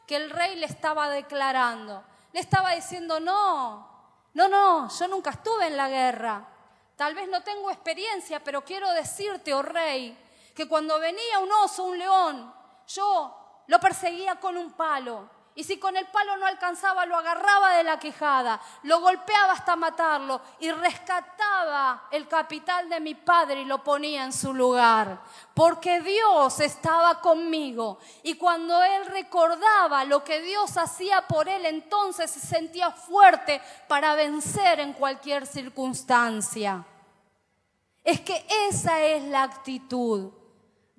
que 0.06 0.18
el 0.18 0.30
rey 0.30 0.58
le 0.58 0.66
estaba 0.66 1.10
declarando. 1.10 2.04
Le 2.34 2.42
estaba 2.42 2.74
diciendo, 2.74 3.22
no, 3.22 4.10
no, 4.34 4.50
no, 4.50 4.90
yo 4.90 5.08
nunca 5.08 5.30
estuve 5.30 5.68
en 5.68 5.78
la 5.78 5.88
guerra. 5.88 6.50
Tal 6.98 7.16
vez 7.16 7.30
no 7.30 7.42
tengo 7.44 7.72
experiencia, 7.72 8.44
pero 8.44 8.66
quiero 8.66 8.92
decirte, 8.92 9.54
oh 9.54 9.62
rey, 9.62 10.18
que 10.54 10.68
cuando 10.68 11.00
venía 11.00 11.40
un 11.40 11.52
oso, 11.52 11.84
un 11.84 11.98
león, 11.98 12.54
yo 12.88 13.64
lo 13.68 13.80
perseguía 13.80 14.40
con 14.40 14.58
un 14.58 14.72
palo 14.74 15.30
y 15.56 15.64
si 15.64 15.78
con 15.78 15.96
el 15.96 16.08
palo 16.08 16.36
no 16.38 16.48
alcanzaba, 16.48 17.06
lo 17.06 17.16
agarraba 17.16 17.78
de 17.78 17.84
la 17.84 18.00
quejada, 18.00 18.60
lo 18.84 19.02
golpeaba 19.02 19.54
hasta 19.54 19.76
matarlo 19.76 20.42
y 20.60 20.72
rescataba 20.72 22.08
el 22.10 22.28
capital 22.28 22.90
de 22.90 23.00
mi 23.00 23.14
padre 23.14 23.62
y 23.62 23.66
lo 23.66 23.84
ponía 23.84 24.24
en 24.24 24.34
su 24.34 24.52
lugar. 24.52 25.22
Porque 25.54 26.02
Dios 26.02 26.60
estaba 26.60 27.22
conmigo. 27.22 28.00
Y 28.24 28.36
cuando 28.36 28.82
él 28.82 29.06
recordaba 29.06 30.06
lo 30.06 30.24
que 30.24 30.42
Dios 30.42 30.76
hacía 30.76 31.28
por 31.28 31.48
él, 31.48 31.68
entonces 31.68 32.32
se 32.32 32.40
sentía 32.40 32.90
fuerte 32.90 33.62
para 33.88 34.16
vencer 34.16 34.80
en 34.80 34.94
cualquier 34.94 35.46
circunstancia. 35.46 36.84
Es 38.04 38.22
que 38.22 38.44
esa 38.68 39.04
es 39.04 39.24
la 39.26 39.44
actitud 39.44 40.32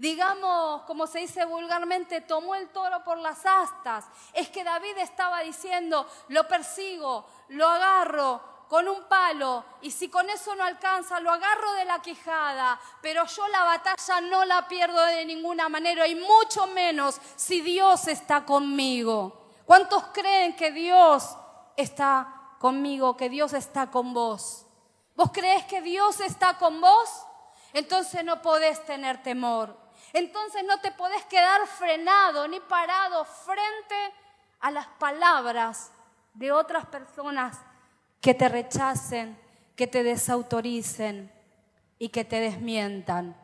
digamos, 0.05 0.83
como 0.83 1.07
se 1.07 1.21
dice 1.21 1.47
vulgarmente, 1.47 2.21
tomó 2.21 2.55
el 2.55 2.69
toro 2.69 3.03
por 3.03 3.17
las 3.17 3.47
astas. 3.47 4.05
Es 4.35 4.51
que 4.51 4.63
David 4.63 4.99
estaba 4.99 5.41
diciendo, 5.41 6.07
lo 6.29 6.47
persigo, 6.47 7.27
lo 7.49 7.67
agarro 7.67 8.67
con 8.69 8.87
un 8.87 9.05
palo 9.05 9.65
y 9.81 9.91
si 9.91 10.11
con 10.11 10.29
eso 10.29 10.55
no 10.57 10.63
alcanza, 10.63 11.21
lo 11.21 11.31
agarro 11.31 11.73
de 11.73 11.87
la 11.87 12.03
quijada, 12.03 12.79
pero 13.01 13.25
yo 13.25 13.49
la 13.49 13.65
batalla 13.65 14.21
no 14.21 14.45
la 14.45 14.69
pierdo 14.69 15.03
de 15.07 15.25
ninguna 15.25 15.71
manera 15.71 16.07
y 16.07 16.17
mucho 16.17 16.67
menos 16.67 17.19
si 17.37 17.63
Dios 17.63 18.07
está 18.07 18.45
conmigo. 18.45 19.49
¿Cuántos 19.65 20.05
creen 20.13 20.55
que 20.55 20.71
Dios 20.71 21.35
está 21.79 22.57
conmigo, 22.59 23.17
que 23.17 23.31
Dios 23.31 23.55
está 23.55 23.91
con 23.91 24.13
vos? 24.13 24.67
¿Vos 25.15 25.31
crees 25.33 25.65
que 25.65 25.81
Dios 25.81 26.21
está 26.21 26.59
con 26.59 26.83
vos? 26.83 27.09
Entonces 27.73 28.23
no 28.23 28.43
podés 28.43 28.85
tener 28.85 29.23
temor 29.23 29.84
entonces 30.15 30.62
no 30.65 30.79
te 30.79 30.93
podés 30.93 31.25
quedar 31.25 31.67
frenado 31.67 32.47
ni 32.47 32.61
parado 32.61 33.25
frente 33.25 34.15
a 34.61 34.71
las 34.71 34.87
palabras 34.87 35.91
de 36.33 36.53
otras 36.53 36.87
personas 36.87 37.59
que 38.21 38.33
te 38.33 38.49
rechacen, 38.49 39.37
que 39.77 39.89
te 39.89 40.05
desautoricen 40.05 41.33
y 41.99 42.11
que 42.11 42.25
te 42.25 42.39
desmientan. 42.39 43.37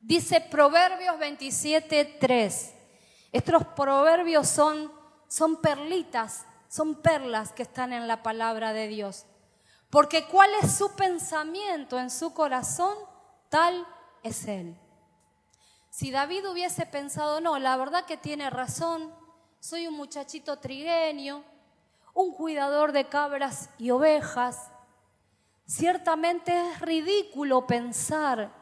Dice 0.00 0.40
Proverbios 0.40 1.18
27, 1.18 2.16
3. 2.18 2.74
Estos 3.32 3.64
proverbios 3.66 4.48
son, 4.48 4.90
son 5.28 5.60
perlitas, 5.60 6.46
son 6.68 7.02
perlas 7.02 7.52
que 7.52 7.62
están 7.62 7.92
en 7.92 8.08
la 8.08 8.22
palabra 8.22 8.72
de 8.72 8.88
Dios. 8.88 9.26
Porque 9.90 10.26
cuál 10.26 10.50
es 10.62 10.74
su 10.78 10.96
pensamiento 10.96 11.98
en 11.98 12.08
su 12.08 12.32
corazón, 12.32 12.96
tal 13.50 13.86
es 14.22 14.46
Él. 14.48 14.74
Si 15.90 16.12
David 16.12 16.48
hubiese 16.48 16.86
pensado, 16.86 17.40
no, 17.40 17.58
la 17.58 17.76
verdad 17.76 18.06
que 18.06 18.16
tiene 18.16 18.48
razón, 18.48 19.12
soy 19.58 19.88
un 19.88 19.94
muchachito 19.94 20.58
trigueño, 20.58 21.42
un 22.14 22.32
cuidador 22.32 22.92
de 22.92 23.08
cabras 23.08 23.70
y 23.76 23.90
ovejas, 23.90 24.70
ciertamente 25.66 26.70
es 26.70 26.80
ridículo 26.80 27.66
pensar 27.66 28.52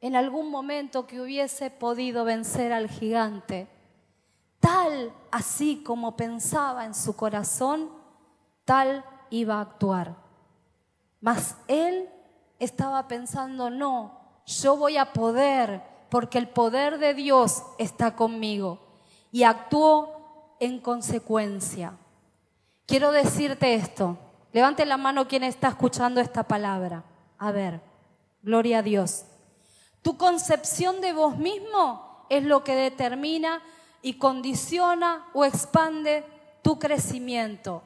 en 0.00 0.16
algún 0.16 0.50
momento 0.50 1.06
que 1.06 1.20
hubiese 1.20 1.70
podido 1.70 2.24
vencer 2.24 2.72
al 2.72 2.88
gigante. 2.88 3.68
Tal 4.60 5.12
así 5.32 5.82
como 5.84 6.16
pensaba 6.16 6.84
en 6.84 6.94
su 6.94 7.16
corazón, 7.16 7.90
tal 8.64 9.04
iba 9.30 9.56
a 9.56 9.62
actuar. 9.62 10.16
Mas 11.20 11.56
él 11.66 12.08
estaba 12.58 13.08
pensando, 13.08 13.70
no, 13.70 14.42
yo 14.46 14.76
voy 14.76 14.96
a 14.96 15.12
poder 15.12 15.91
porque 16.12 16.36
el 16.36 16.46
poder 16.46 16.98
de 16.98 17.14
Dios 17.14 17.62
está 17.78 18.14
conmigo 18.14 18.78
y 19.30 19.44
actuó 19.44 20.54
en 20.60 20.78
consecuencia. 20.78 21.94
Quiero 22.84 23.12
decirte 23.12 23.74
esto. 23.74 24.18
Levante 24.52 24.84
la 24.84 24.98
mano 24.98 25.26
quien 25.26 25.42
está 25.42 25.68
escuchando 25.68 26.20
esta 26.20 26.42
palabra. 26.42 27.02
A 27.38 27.50
ver, 27.50 27.80
gloria 28.42 28.80
a 28.80 28.82
Dios. 28.82 29.24
Tu 30.02 30.18
concepción 30.18 31.00
de 31.00 31.14
vos 31.14 31.38
mismo 31.38 32.26
es 32.28 32.44
lo 32.44 32.62
que 32.62 32.74
determina 32.74 33.62
y 34.02 34.18
condiciona 34.18 35.30
o 35.32 35.46
expande 35.46 36.26
tu 36.60 36.78
crecimiento, 36.78 37.82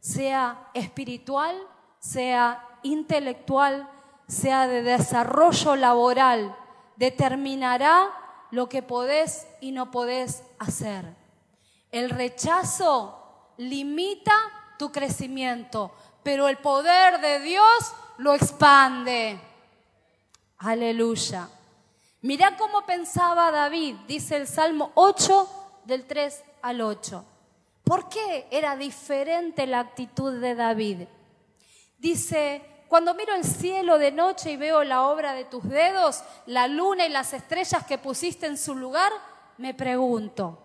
sea 0.00 0.68
espiritual, 0.74 1.56
sea 2.00 2.60
intelectual, 2.82 3.88
sea 4.26 4.66
de 4.66 4.82
desarrollo 4.82 5.76
laboral, 5.76 6.56
determinará 6.98 8.10
lo 8.50 8.68
que 8.68 8.82
podés 8.82 9.46
y 9.60 9.72
no 9.72 9.90
podés 9.90 10.42
hacer. 10.58 11.04
El 11.90 12.10
rechazo 12.10 13.52
limita 13.56 14.34
tu 14.78 14.92
crecimiento, 14.92 15.92
pero 16.22 16.48
el 16.48 16.58
poder 16.58 17.20
de 17.20 17.40
Dios 17.40 17.94
lo 18.18 18.34
expande. 18.34 19.40
Aleluya. 20.58 21.48
Mira 22.20 22.56
cómo 22.56 22.84
pensaba 22.84 23.52
David, 23.52 23.94
dice 24.08 24.36
el 24.36 24.48
Salmo 24.48 24.90
8 24.94 25.48
del 25.84 26.04
3 26.04 26.42
al 26.62 26.80
8. 26.80 27.24
¿Por 27.84 28.08
qué 28.08 28.48
era 28.50 28.76
diferente 28.76 29.66
la 29.66 29.80
actitud 29.80 30.40
de 30.40 30.54
David? 30.56 31.08
Dice, 31.96 32.62
cuando 32.88 33.14
miro 33.14 33.34
el 33.34 33.44
cielo 33.44 33.98
de 33.98 34.10
noche 34.10 34.52
y 34.52 34.56
veo 34.56 34.82
la 34.82 35.06
obra 35.08 35.34
de 35.34 35.44
tus 35.44 35.62
dedos, 35.68 36.24
la 36.46 36.66
luna 36.66 37.06
y 37.06 37.10
las 37.10 37.34
estrellas 37.34 37.84
que 37.84 37.98
pusiste 37.98 38.46
en 38.46 38.56
su 38.56 38.74
lugar, 38.74 39.12
me 39.58 39.74
pregunto. 39.74 40.58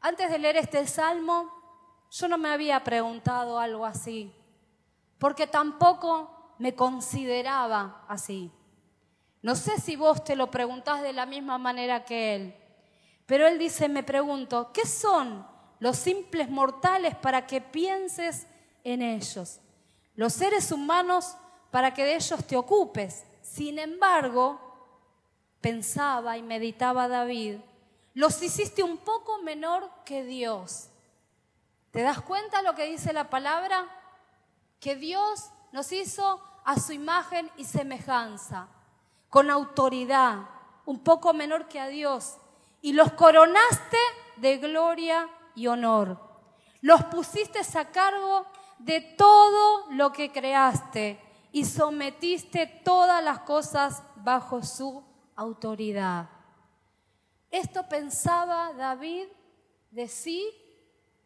Antes 0.00 0.30
de 0.30 0.38
leer 0.38 0.56
este 0.56 0.86
salmo, 0.86 1.50
yo 2.10 2.28
no 2.28 2.38
me 2.38 2.48
había 2.48 2.82
preguntado 2.82 3.58
algo 3.58 3.84
así, 3.84 4.34
porque 5.18 5.46
tampoco 5.46 6.54
me 6.58 6.74
consideraba 6.74 8.04
así. 8.08 8.50
No 9.42 9.54
sé 9.54 9.78
si 9.80 9.96
vos 9.96 10.24
te 10.24 10.34
lo 10.34 10.50
preguntás 10.50 11.02
de 11.02 11.12
la 11.12 11.26
misma 11.26 11.58
manera 11.58 12.04
que 12.06 12.34
él, 12.34 12.56
pero 13.26 13.46
él 13.46 13.58
dice, 13.58 13.88
me 13.88 14.02
pregunto, 14.02 14.72
¿qué 14.72 14.86
son 14.86 15.46
los 15.78 15.98
simples 15.98 16.48
mortales 16.48 17.14
para 17.16 17.46
que 17.46 17.60
pienses 17.60 18.46
en 18.82 19.02
ellos? 19.02 19.60
Los 20.22 20.34
seres 20.34 20.70
humanos 20.70 21.34
para 21.72 21.92
que 21.94 22.04
de 22.04 22.14
ellos 22.14 22.46
te 22.46 22.56
ocupes. 22.56 23.24
Sin 23.42 23.80
embargo, 23.80 24.60
pensaba 25.60 26.38
y 26.38 26.42
meditaba 26.44 27.08
David, 27.08 27.56
los 28.14 28.40
hiciste 28.40 28.84
un 28.84 28.98
poco 28.98 29.42
menor 29.42 29.90
que 30.04 30.22
Dios. 30.22 30.90
¿Te 31.90 32.02
das 32.02 32.20
cuenta 32.20 32.62
lo 32.62 32.76
que 32.76 32.86
dice 32.86 33.12
la 33.12 33.30
palabra? 33.30 33.84
Que 34.78 34.94
Dios 34.94 35.50
nos 35.72 35.90
hizo 35.90 36.40
a 36.64 36.78
su 36.78 36.92
imagen 36.92 37.50
y 37.56 37.64
semejanza, 37.64 38.68
con 39.28 39.50
autoridad, 39.50 40.38
un 40.84 41.00
poco 41.00 41.34
menor 41.34 41.66
que 41.66 41.80
a 41.80 41.88
Dios, 41.88 42.36
y 42.80 42.92
los 42.92 43.10
coronaste 43.14 43.98
de 44.36 44.58
gloria 44.58 45.28
y 45.56 45.66
honor. 45.66 46.16
Los 46.80 47.02
pusiste 47.06 47.58
a 47.76 47.90
cargo 47.90 48.46
de 48.84 49.00
todo 49.00 49.90
lo 49.90 50.12
que 50.12 50.32
creaste 50.32 51.20
y 51.52 51.64
sometiste 51.64 52.66
todas 52.66 53.22
las 53.22 53.40
cosas 53.40 54.02
bajo 54.16 54.62
su 54.62 55.02
autoridad. 55.36 56.28
Esto 57.50 57.88
pensaba 57.88 58.72
David 58.72 59.26
de 59.90 60.08
sí 60.08 60.48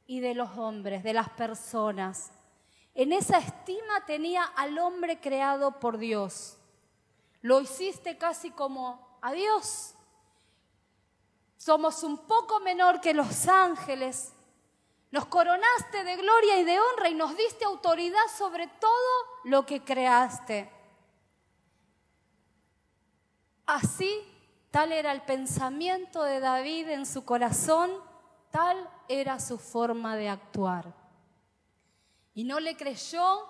y 0.06 0.20
de 0.20 0.34
los 0.34 0.56
hombres, 0.58 1.02
de 1.02 1.12
las 1.12 1.30
personas. 1.30 2.32
En 2.94 3.12
esa 3.12 3.38
estima 3.38 4.04
tenía 4.06 4.42
al 4.42 4.78
hombre 4.78 5.20
creado 5.20 5.78
por 5.78 5.98
Dios. 5.98 6.58
lo 7.42 7.60
hiciste 7.60 8.18
casi 8.18 8.50
como 8.50 9.18
a 9.22 9.30
Dios. 9.32 9.94
Somos 11.56 12.02
un 12.02 12.18
poco 12.18 12.58
menor 12.60 13.00
que 13.00 13.14
los 13.14 13.46
ángeles. 13.46 14.32
Nos 15.10 15.26
coronaste 15.26 16.04
de 16.04 16.16
gloria 16.16 16.58
y 16.58 16.64
de 16.64 16.78
honra 16.80 17.08
y 17.08 17.14
nos 17.14 17.36
diste 17.36 17.64
autoridad 17.64 18.26
sobre 18.36 18.66
todo 18.66 18.90
lo 19.44 19.64
que 19.64 19.82
creaste. 19.82 20.70
Así, 23.66 24.22
tal 24.70 24.92
era 24.92 25.12
el 25.12 25.22
pensamiento 25.22 26.22
de 26.22 26.40
David 26.40 26.88
en 26.88 27.06
su 27.06 27.24
corazón, 27.24 27.90
tal 28.50 28.88
era 29.08 29.40
su 29.40 29.58
forma 29.58 30.16
de 30.16 30.28
actuar. 30.28 30.94
Y 32.34 32.44
no 32.44 32.60
le 32.60 32.76
creyó 32.76 33.48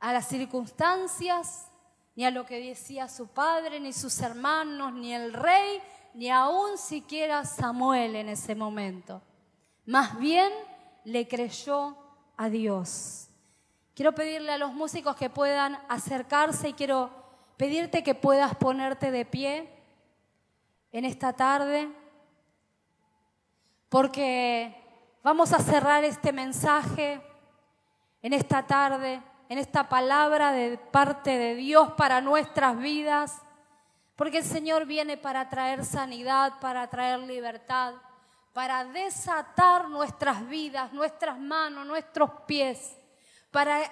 a 0.00 0.12
las 0.12 0.28
circunstancias, 0.28 1.70
ni 2.14 2.24
a 2.24 2.30
lo 2.30 2.46
que 2.46 2.60
decía 2.60 3.08
su 3.08 3.28
padre, 3.28 3.78
ni 3.78 3.92
sus 3.92 4.20
hermanos, 4.20 4.92
ni 4.92 5.14
el 5.14 5.32
rey, 5.32 5.80
ni 6.14 6.30
aún 6.30 6.78
siquiera 6.78 7.44
Samuel 7.44 8.16
en 8.16 8.28
ese 8.28 8.54
momento. 8.54 9.22
Más 9.88 10.18
bien 10.18 10.52
le 11.04 11.26
creyó 11.26 11.96
a 12.36 12.50
Dios. 12.50 13.30
Quiero 13.94 14.14
pedirle 14.14 14.52
a 14.52 14.58
los 14.58 14.74
músicos 14.74 15.16
que 15.16 15.30
puedan 15.30 15.78
acercarse 15.88 16.68
y 16.68 16.72
quiero 16.74 17.10
pedirte 17.56 18.02
que 18.02 18.14
puedas 18.14 18.54
ponerte 18.54 19.10
de 19.10 19.24
pie 19.24 19.72
en 20.92 21.06
esta 21.06 21.32
tarde, 21.32 21.88
porque 23.88 24.76
vamos 25.22 25.54
a 25.54 25.58
cerrar 25.58 26.04
este 26.04 26.34
mensaje 26.34 27.22
en 28.20 28.34
esta 28.34 28.66
tarde 28.66 29.22
en 29.48 29.56
esta 29.56 29.88
palabra 29.88 30.52
de 30.52 30.76
parte 30.76 31.38
de 31.38 31.54
Dios 31.54 31.92
para 31.92 32.20
nuestras 32.20 32.78
vidas, 32.78 33.40
porque 34.16 34.38
el 34.38 34.44
Señor 34.44 34.84
viene 34.84 35.16
para 35.16 35.48
traer 35.48 35.86
sanidad, 35.86 36.60
para 36.60 36.86
traer 36.88 37.20
libertad, 37.20 37.94
para 38.58 38.84
desatar 38.86 39.88
nuestras 39.88 40.44
vidas, 40.48 40.92
nuestras 40.92 41.38
manos, 41.38 41.86
nuestros 41.86 42.28
pies, 42.44 42.98
para 43.52 43.82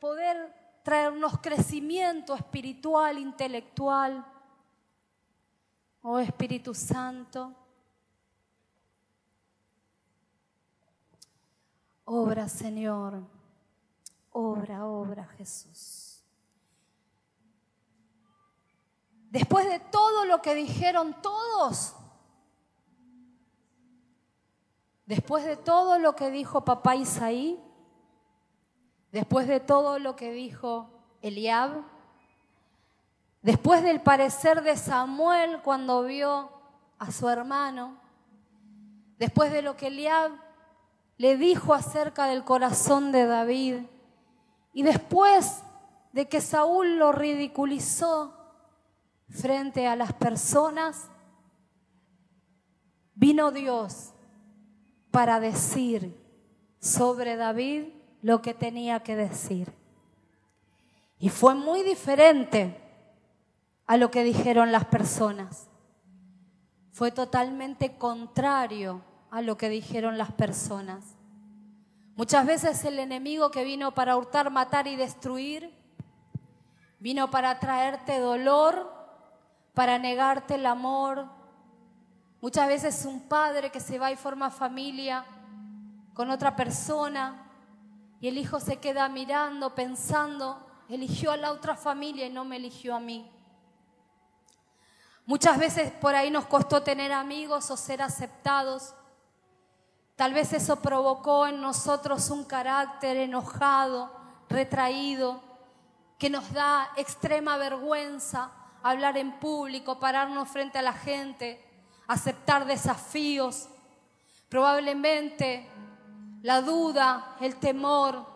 poder 0.00 0.52
traernos 0.82 1.38
crecimiento 1.38 2.34
espiritual, 2.34 3.16
intelectual. 3.16 4.26
Oh 6.00 6.18
Espíritu 6.18 6.74
Santo, 6.74 7.54
obra 12.04 12.48
Señor. 12.48 13.22
Obra, 14.32 14.84
obra 14.84 15.26
Jesús. 15.38 16.24
Después 19.30 19.64
de 19.68 19.78
todo 19.78 20.24
lo 20.24 20.42
que 20.42 20.56
dijeron 20.56 21.22
todos, 21.22 21.94
después 25.06 25.44
de 25.44 25.56
todo 25.56 25.98
lo 25.98 26.14
que 26.14 26.30
dijo 26.30 26.64
papá 26.64 26.96
Isaí, 26.96 27.60
después 29.10 29.46
de 29.46 29.60
todo 29.60 29.98
lo 29.98 30.16
que 30.16 30.32
dijo 30.32 30.90
Eliab, 31.20 31.82
después 33.42 33.82
del 33.82 34.00
parecer 34.00 34.62
de 34.62 34.76
Samuel 34.76 35.60
cuando 35.62 36.04
vio 36.04 36.50
a 36.98 37.10
su 37.10 37.28
hermano, 37.28 37.98
después 39.18 39.52
de 39.52 39.62
lo 39.62 39.76
que 39.76 39.88
Eliab 39.88 40.32
le 41.18 41.36
dijo 41.36 41.74
acerca 41.74 42.26
del 42.26 42.44
corazón 42.44 43.12
de 43.12 43.26
David, 43.26 43.82
y 44.72 44.82
después 44.82 45.62
de 46.12 46.28
que 46.28 46.40
Saúl 46.40 46.96
lo 46.96 47.12
ridiculizó 47.12 48.34
frente 49.28 49.86
a 49.86 49.96
las 49.96 50.12
personas, 50.14 51.10
vino 53.14 53.50
Dios 53.50 54.11
para 55.12 55.38
decir 55.38 56.20
sobre 56.80 57.36
David 57.36 57.84
lo 58.22 58.42
que 58.42 58.54
tenía 58.54 59.00
que 59.04 59.14
decir. 59.14 59.72
Y 61.20 61.28
fue 61.28 61.54
muy 61.54 61.82
diferente 61.82 62.76
a 63.86 63.96
lo 63.96 64.10
que 64.10 64.24
dijeron 64.24 64.72
las 64.72 64.86
personas. 64.86 65.68
Fue 66.90 67.12
totalmente 67.12 67.96
contrario 67.96 69.02
a 69.30 69.40
lo 69.42 69.56
que 69.56 69.68
dijeron 69.68 70.18
las 70.18 70.32
personas. 70.32 71.16
Muchas 72.16 72.44
veces 72.44 72.84
el 72.84 72.98
enemigo 72.98 73.50
que 73.50 73.64
vino 73.64 73.94
para 73.94 74.16
hurtar, 74.16 74.50
matar 74.50 74.86
y 74.86 74.96
destruir, 74.96 75.72
vino 76.98 77.30
para 77.30 77.58
traerte 77.58 78.18
dolor, 78.18 78.92
para 79.74 79.98
negarte 79.98 80.56
el 80.56 80.66
amor. 80.66 81.26
Muchas 82.42 82.68
veces 82.68 83.06
un 83.06 83.22
padre 83.22 83.70
que 83.70 83.80
se 83.80 83.98
va 83.98 84.12
y 84.12 84.16
forma 84.16 84.50
familia 84.50 85.24
con 86.12 86.28
otra 86.28 86.54
persona 86.54 87.50
y 88.20 88.28
el 88.28 88.36
hijo 88.36 88.60
se 88.60 88.76
queda 88.76 89.08
mirando, 89.08 89.74
pensando, 89.74 90.66
eligió 90.90 91.30
a 91.30 91.38
la 91.38 91.52
otra 91.52 91.74
familia 91.74 92.26
y 92.26 92.30
no 92.30 92.44
me 92.44 92.56
eligió 92.56 92.94
a 92.94 93.00
mí. 93.00 93.30
Muchas 95.24 95.56
veces 95.56 95.90
por 95.92 96.14
ahí 96.14 96.30
nos 96.30 96.44
costó 96.44 96.82
tener 96.82 97.12
amigos 97.12 97.70
o 97.70 97.76
ser 97.78 98.02
aceptados 98.02 98.94
Tal 100.16 100.34
vez 100.34 100.52
eso 100.52 100.76
provocó 100.76 101.46
en 101.46 101.60
nosotros 101.60 102.30
un 102.30 102.44
carácter 102.44 103.16
enojado, 103.16 104.08
retraído, 104.48 105.40
que 106.18 106.30
nos 106.30 106.52
da 106.52 106.92
extrema 106.96 107.56
vergüenza 107.56 108.52
hablar 108.82 109.16
en 109.16 109.32
público, 109.40 109.98
pararnos 109.98 110.48
frente 110.48 110.78
a 110.78 110.82
la 110.82 110.92
gente, 110.92 111.60
aceptar 112.12 112.66
desafíos. 112.66 113.68
Probablemente 114.48 115.68
la 116.42 116.60
duda, 116.60 117.36
el 117.40 117.56
temor, 117.56 118.26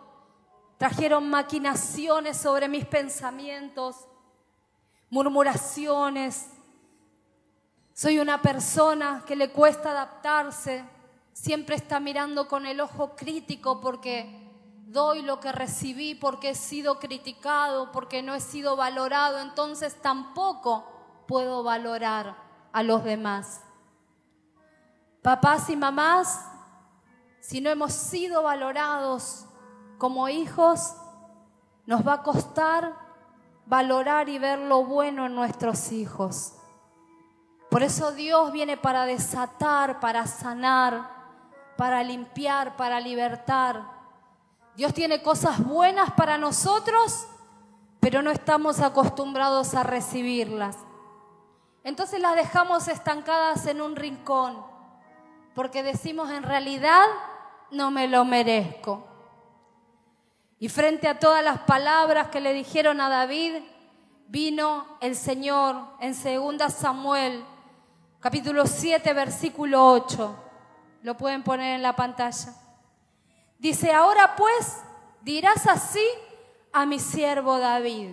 trajeron 0.77 1.29
maquinaciones 1.29 2.37
sobre 2.37 2.67
mis 2.67 2.85
pensamientos, 2.85 4.07
murmuraciones. 5.09 6.47
Soy 7.93 8.19
una 8.19 8.41
persona 8.41 9.23
que 9.25 9.35
le 9.35 9.51
cuesta 9.51 9.91
adaptarse 9.91 10.83
siempre 11.33 11.75
está 11.75 11.99
mirando 11.99 12.47
con 12.47 12.65
el 12.65 12.81
ojo 12.81 13.15
crítico 13.15 13.79
porque 13.79 14.47
doy 14.87 15.21
lo 15.21 15.39
que 15.39 15.51
recibí, 15.51 16.15
porque 16.15 16.51
he 16.51 16.55
sido 16.55 16.97
criticado, 16.97 17.91
porque 17.91 18.23
no 18.23 18.33
he 18.33 18.41
sido 18.41 18.75
valorado, 18.75 19.39
entonces 19.39 20.01
tampoco 20.01 20.85
puedo 21.27 21.61
valorar 21.61 22.35
a 22.71 22.83
los 22.83 23.03
demás. 23.03 23.61
Papás 25.27 25.69
y 25.69 25.75
mamás, 25.75 26.39
si 27.41 27.59
no 27.59 27.69
hemos 27.69 27.91
sido 27.91 28.43
valorados 28.43 29.45
como 29.97 30.29
hijos, 30.29 30.95
nos 31.85 32.07
va 32.07 32.13
a 32.13 32.23
costar 32.23 32.93
valorar 33.65 34.29
y 34.29 34.39
ver 34.39 34.57
lo 34.57 34.85
bueno 34.85 35.25
en 35.25 35.35
nuestros 35.35 35.91
hijos. 35.91 36.53
Por 37.69 37.83
eso 37.83 38.13
Dios 38.13 38.53
viene 38.53 38.77
para 38.77 39.03
desatar, 39.03 39.99
para 39.99 40.25
sanar, 40.27 41.11
para 41.75 42.03
limpiar, 42.03 42.77
para 42.77 43.01
libertar. 43.01 43.83
Dios 44.77 44.93
tiene 44.93 45.21
cosas 45.21 45.61
buenas 45.61 46.09
para 46.11 46.37
nosotros, 46.37 47.27
pero 47.99 48.21
no 48.21 48.31
estamos 48.31 48.79
acostumbrados 48.79 49.75
a 49.75 49.83
recibirlas. 49.83 50.77
Entonces 51.83 52.21
las 52.21 52.37
dejamos 52.37 52.87
estancadas 52.87 53.65
en 53.65 53.81
un 53.81 53.97
rincón, 53.97 54.76
porque 55.57 55.81
decimos 55.81 56.29
en 56.29 56.43
realidad 56.43 57.03
no 57.71 57.89
me 57.89 58.07
lo 58.07 58.23
merezco. 58.25 59.07
Y 60.59 60.69
frente 60.69 61.07
a 61.07 61.17
todas 61.17 61.43
las 61.43 61.61
palabras 61.61 62.27
que 62.27 62.39
le 62.39 62.53
dijeron 62.53 63.01
a 63.01 63.09
David, 63.09 63.63
vino 64.27 64.85
el 65.01 65.15
Señor 65.15 65.77
en 65.99 66.13
2 66.13 66.71
Samuel, 66.71 67.43
capítulo 68.19 68.67
7, 68.67 69.11
versículo 69.13 69.83
8. 69.93 70.35
Lo 71.01 71.17
pueden 71.17 71.41
poner 71.41 71.73
en 71.73 71.81
la 71.81 71.95
pantalla. 71.95 72.53
Dice, 73.57 73.91
ahora 73.91 74.35
pues 74.35 74.83
dirás 75.21 75.65
así 75.65 76.05
a 76.71 76.85
mi 76.85 76.99
siervo 76.99 77.57
David. 77.57 78.11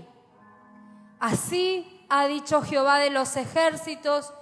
Así 1.20 2.06
ha 2.08 2.24
dicho 2.24 2.62
Jehová 2.62 3.00
de 3.00 3.10
los 3.10 3.36
ejércitos, 3.36 4.32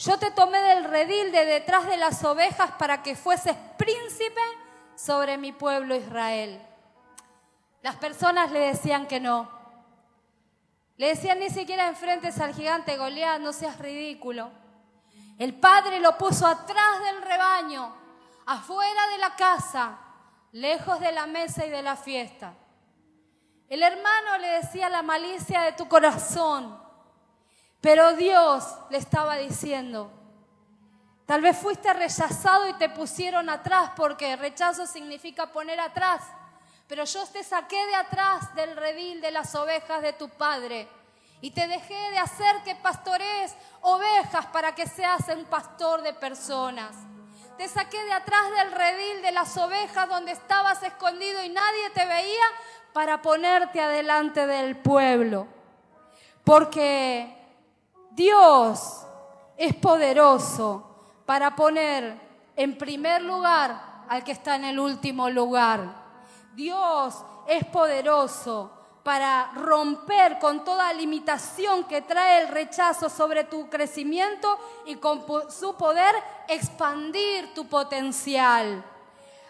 yo 0.00 0.18
te 0.18 0.30
tomé 0.30 0.58
del 0.62 0.84
redil 0.84 1.30
de 1.30 1.44
detrás 1.44 1.86
de 1.86 1.98
las 1.98 2.24
ovejas 2.24 2.70
para 2.78 3.02
que 3.02 3.14
fueses 3.14 3.54
príncipe 3.76 4.40
sobre 4.96 5.36
mi 5.36 5.52
pueblo 5.52 5.94
Israel. 5.94 6.58
Las 7.82 7.96
personas 7.96 8.50
le 8.50 8.60
decían 8.60 9.06
que 9.06 9.20
no. 9.20 9.50
Le 10.96 11.08
decían 11.08 11.38
ni 11.38 11.50
siquiera 11.50 11.86
enfrentes 11.86 12.40
al 12.40 12.54
gigante 12.54 12.96
Goliat, 12.96 13.40
no 13.40 13.52
seas 13.52 13.78
ridículo. 13.78 14.50
El 15.38 15.52
padre 15.54 16.00
lo 16.00 16.16
puso 16.16 16.46
atrás 16.46 17.00
del 17.04 17.20
rebaño 17.20 17.94
afuera 18.46 19.08
de 19.08 19.18
la 19.18 19.36
casa, 19.36 19.98
lejos 20.52 20.98
de 21.00 21.12
la 21.12 21.26
mesa 21.26 21.66
y 21.66 21.70
de 21.70 21.82
la 21.82 21.96
fiesta. 21.96 22.54
El 23.68 23.82
hermano 23.82 24.38
le 24.38 24.48
decía 24.48 24.88
la 24.88 25.02
malicia 25.02 25.60
de 25.60 25.72
tu 25.72 25.88
corazón, 25.88 26.79
Pero 27.80 28.12
Dios 28.14 28.64
le 28.90 28.98
estaba 28.98 29.36
diciendo, 29.36 30.10
tal 31.24 31.40
vez 31.40 31.56
fuiste 31.56 31.92
rechazado 31.94 32.68
y 32.68 32.74
te 32.74 32.90
pusieron 32.90 33.48
atrás 33.48 33.92
porque 33.96 34.36
rechazo 34.36 34.86
significa 34.86 35.46
poner 35.46 35.80
atrás. 35.80 36.22
Pero 36.86 37.04
yo 37.04 37.24
te 37.26 37.42
saqué 37.42 37.86
de 37.86 37.94
atrás 37.94 38.54
del 38.54 38.76
redil 38.76 39.20
de 39.20 39.30
las 39.30 39.54
ovejas 39.54 40.02
de 40.02 40.12
tu 40.12 40.28
padre 40.28 40.88
y 41.40 41.52
te 41.52 41.66
dejé 41.68 42.10
de 42.10 42.18
hacer 42.18 42.62
que 42.64 42.74
pastorees 42.74 43.54
ovejas 43.80 44.46
para 44.46 44.74
que 44.74 44.86
seas 44.86 45.26
un 45.28 45.44
pastor 45.46 46.02
de 46.02 46.12
personas. 46.12 46.94
Te 47.56 47.66
saqué 47.68 48.02
de 48.04 48.12
atrás 48.12 48.50
del 48.58 48.72
redil 48.72 49.22
de 49.22 49.32
las 49.32 49.56
ovejas 49.56 50.08
donde 50.08 50.32
estabas 50.32 50.82
escondido 50.82 51.42
y 51.42 51.48
nadie 51.48 51.90
te 51.94 52.04
veía 52.04 52.44
para 52.92 53.22
ponerte 53.22 53.80
adelante 53.80 54.46
del 54.46 54.76
pueblo. 54.76 55.46
Porque 56.44 57.39
Dios 58.10 59.06
es 59.56 59.74
poderoso 59.74 60.86
para 61.26 61.54
poner 61.54 62.20
en 62.56 62.76
primer 62.76 63.22
lugar 63.22 64.04
al 64.08 64.24
que 64.24 64.32
está 64.32 64.56
en 64.56 64.64
el 64.64 64.78
último 64.78 65.30
lugar. 65.30 65.80
Dios 66.54 67.24
es 67.46 67.64
poderoso 67.66 68.72
para 69.02 69.50
romper 69.54 70.38
con 70.38 70.64
toda 70.64 70.92
limitación 70.92 71.84
que 71.84 72.02
trae 72.02 72.42
el 72.42 72.48
rechazo 72.48 73.08
sobre 73.08 73.44
tu 73.44 73.70
crecimiento 73.70 74.58
y 74.84 74.96
con 74.96 75.24
su 75.50 75.74
poder 75.76 76.14
expandir 76.48 77.54
tu 77.54 77.66
potencial. 77.66 78.84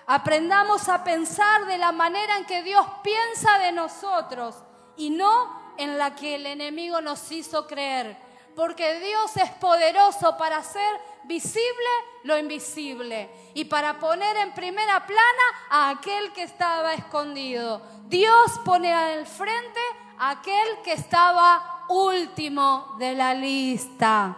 Aprendamos 0.06 0.88
a 0.88 1.02
pensar 1.02 1.66
de 1.66 1.78
la 1.78 1.92
manera 1.92 2.36
en 2.36 2.44
que 2.44 2.62
Dios 2.62 2.86
piensa 3.02 3.58
de 3.58 3.72
nosotros 3.72 4.56
y 4.96 5.10
no 5.10 5.74
en 5.76 5.98
la 5.98 6.14
que 6.14 6.34
el 6.34 6.46
enemigo 6.46 7.00
nos 7.00 7.30
hizo 7.32 7.66
creer. 7.66 8.29
Porque 8.54 9.00
Dios 9.00 9.36
es 9.36 9.50
poderoso 9.52 10.36
para 10.36 10.58
hacer 10.58 11.00
visible 11.24 11.88
lo 12.24 12.38
invisible 12.38 13.30
y 13.54 13.64
para 13.64 13.98
poner 13.98 14.36
en 14.36 14.52
primera 14.54 15.06
plana 15.06 15.42
a 15.70 15.90
aquel 15.90 16.32
que 16.32 16.42
estaba 16.42 16.94
escondido. 16.94 17.82
Dios 18.08 18.58
pone 18.64 18.92
al 18.92 19.26
frente 19.26 19.80
a 20.18 20.30
aquel 20.30 20.82
que 20.82 20.92
estaba 20.92 21.86
último 21.88 22.96
de 22.98 23.14
la 23.14 23.34
lista. 23.34 24.36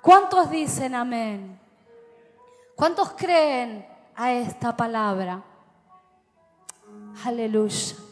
¿Cuántos 0.00 0.50
dicen 0.50 0.94
amén? 0.94 1.60
¿Cuántos 2.74 3.10
creen 3.10 3.86
a 4.14 4.32
esta 4.32 4.76
palabra? 4.76 5.42
Aleluya. 7.24 8.07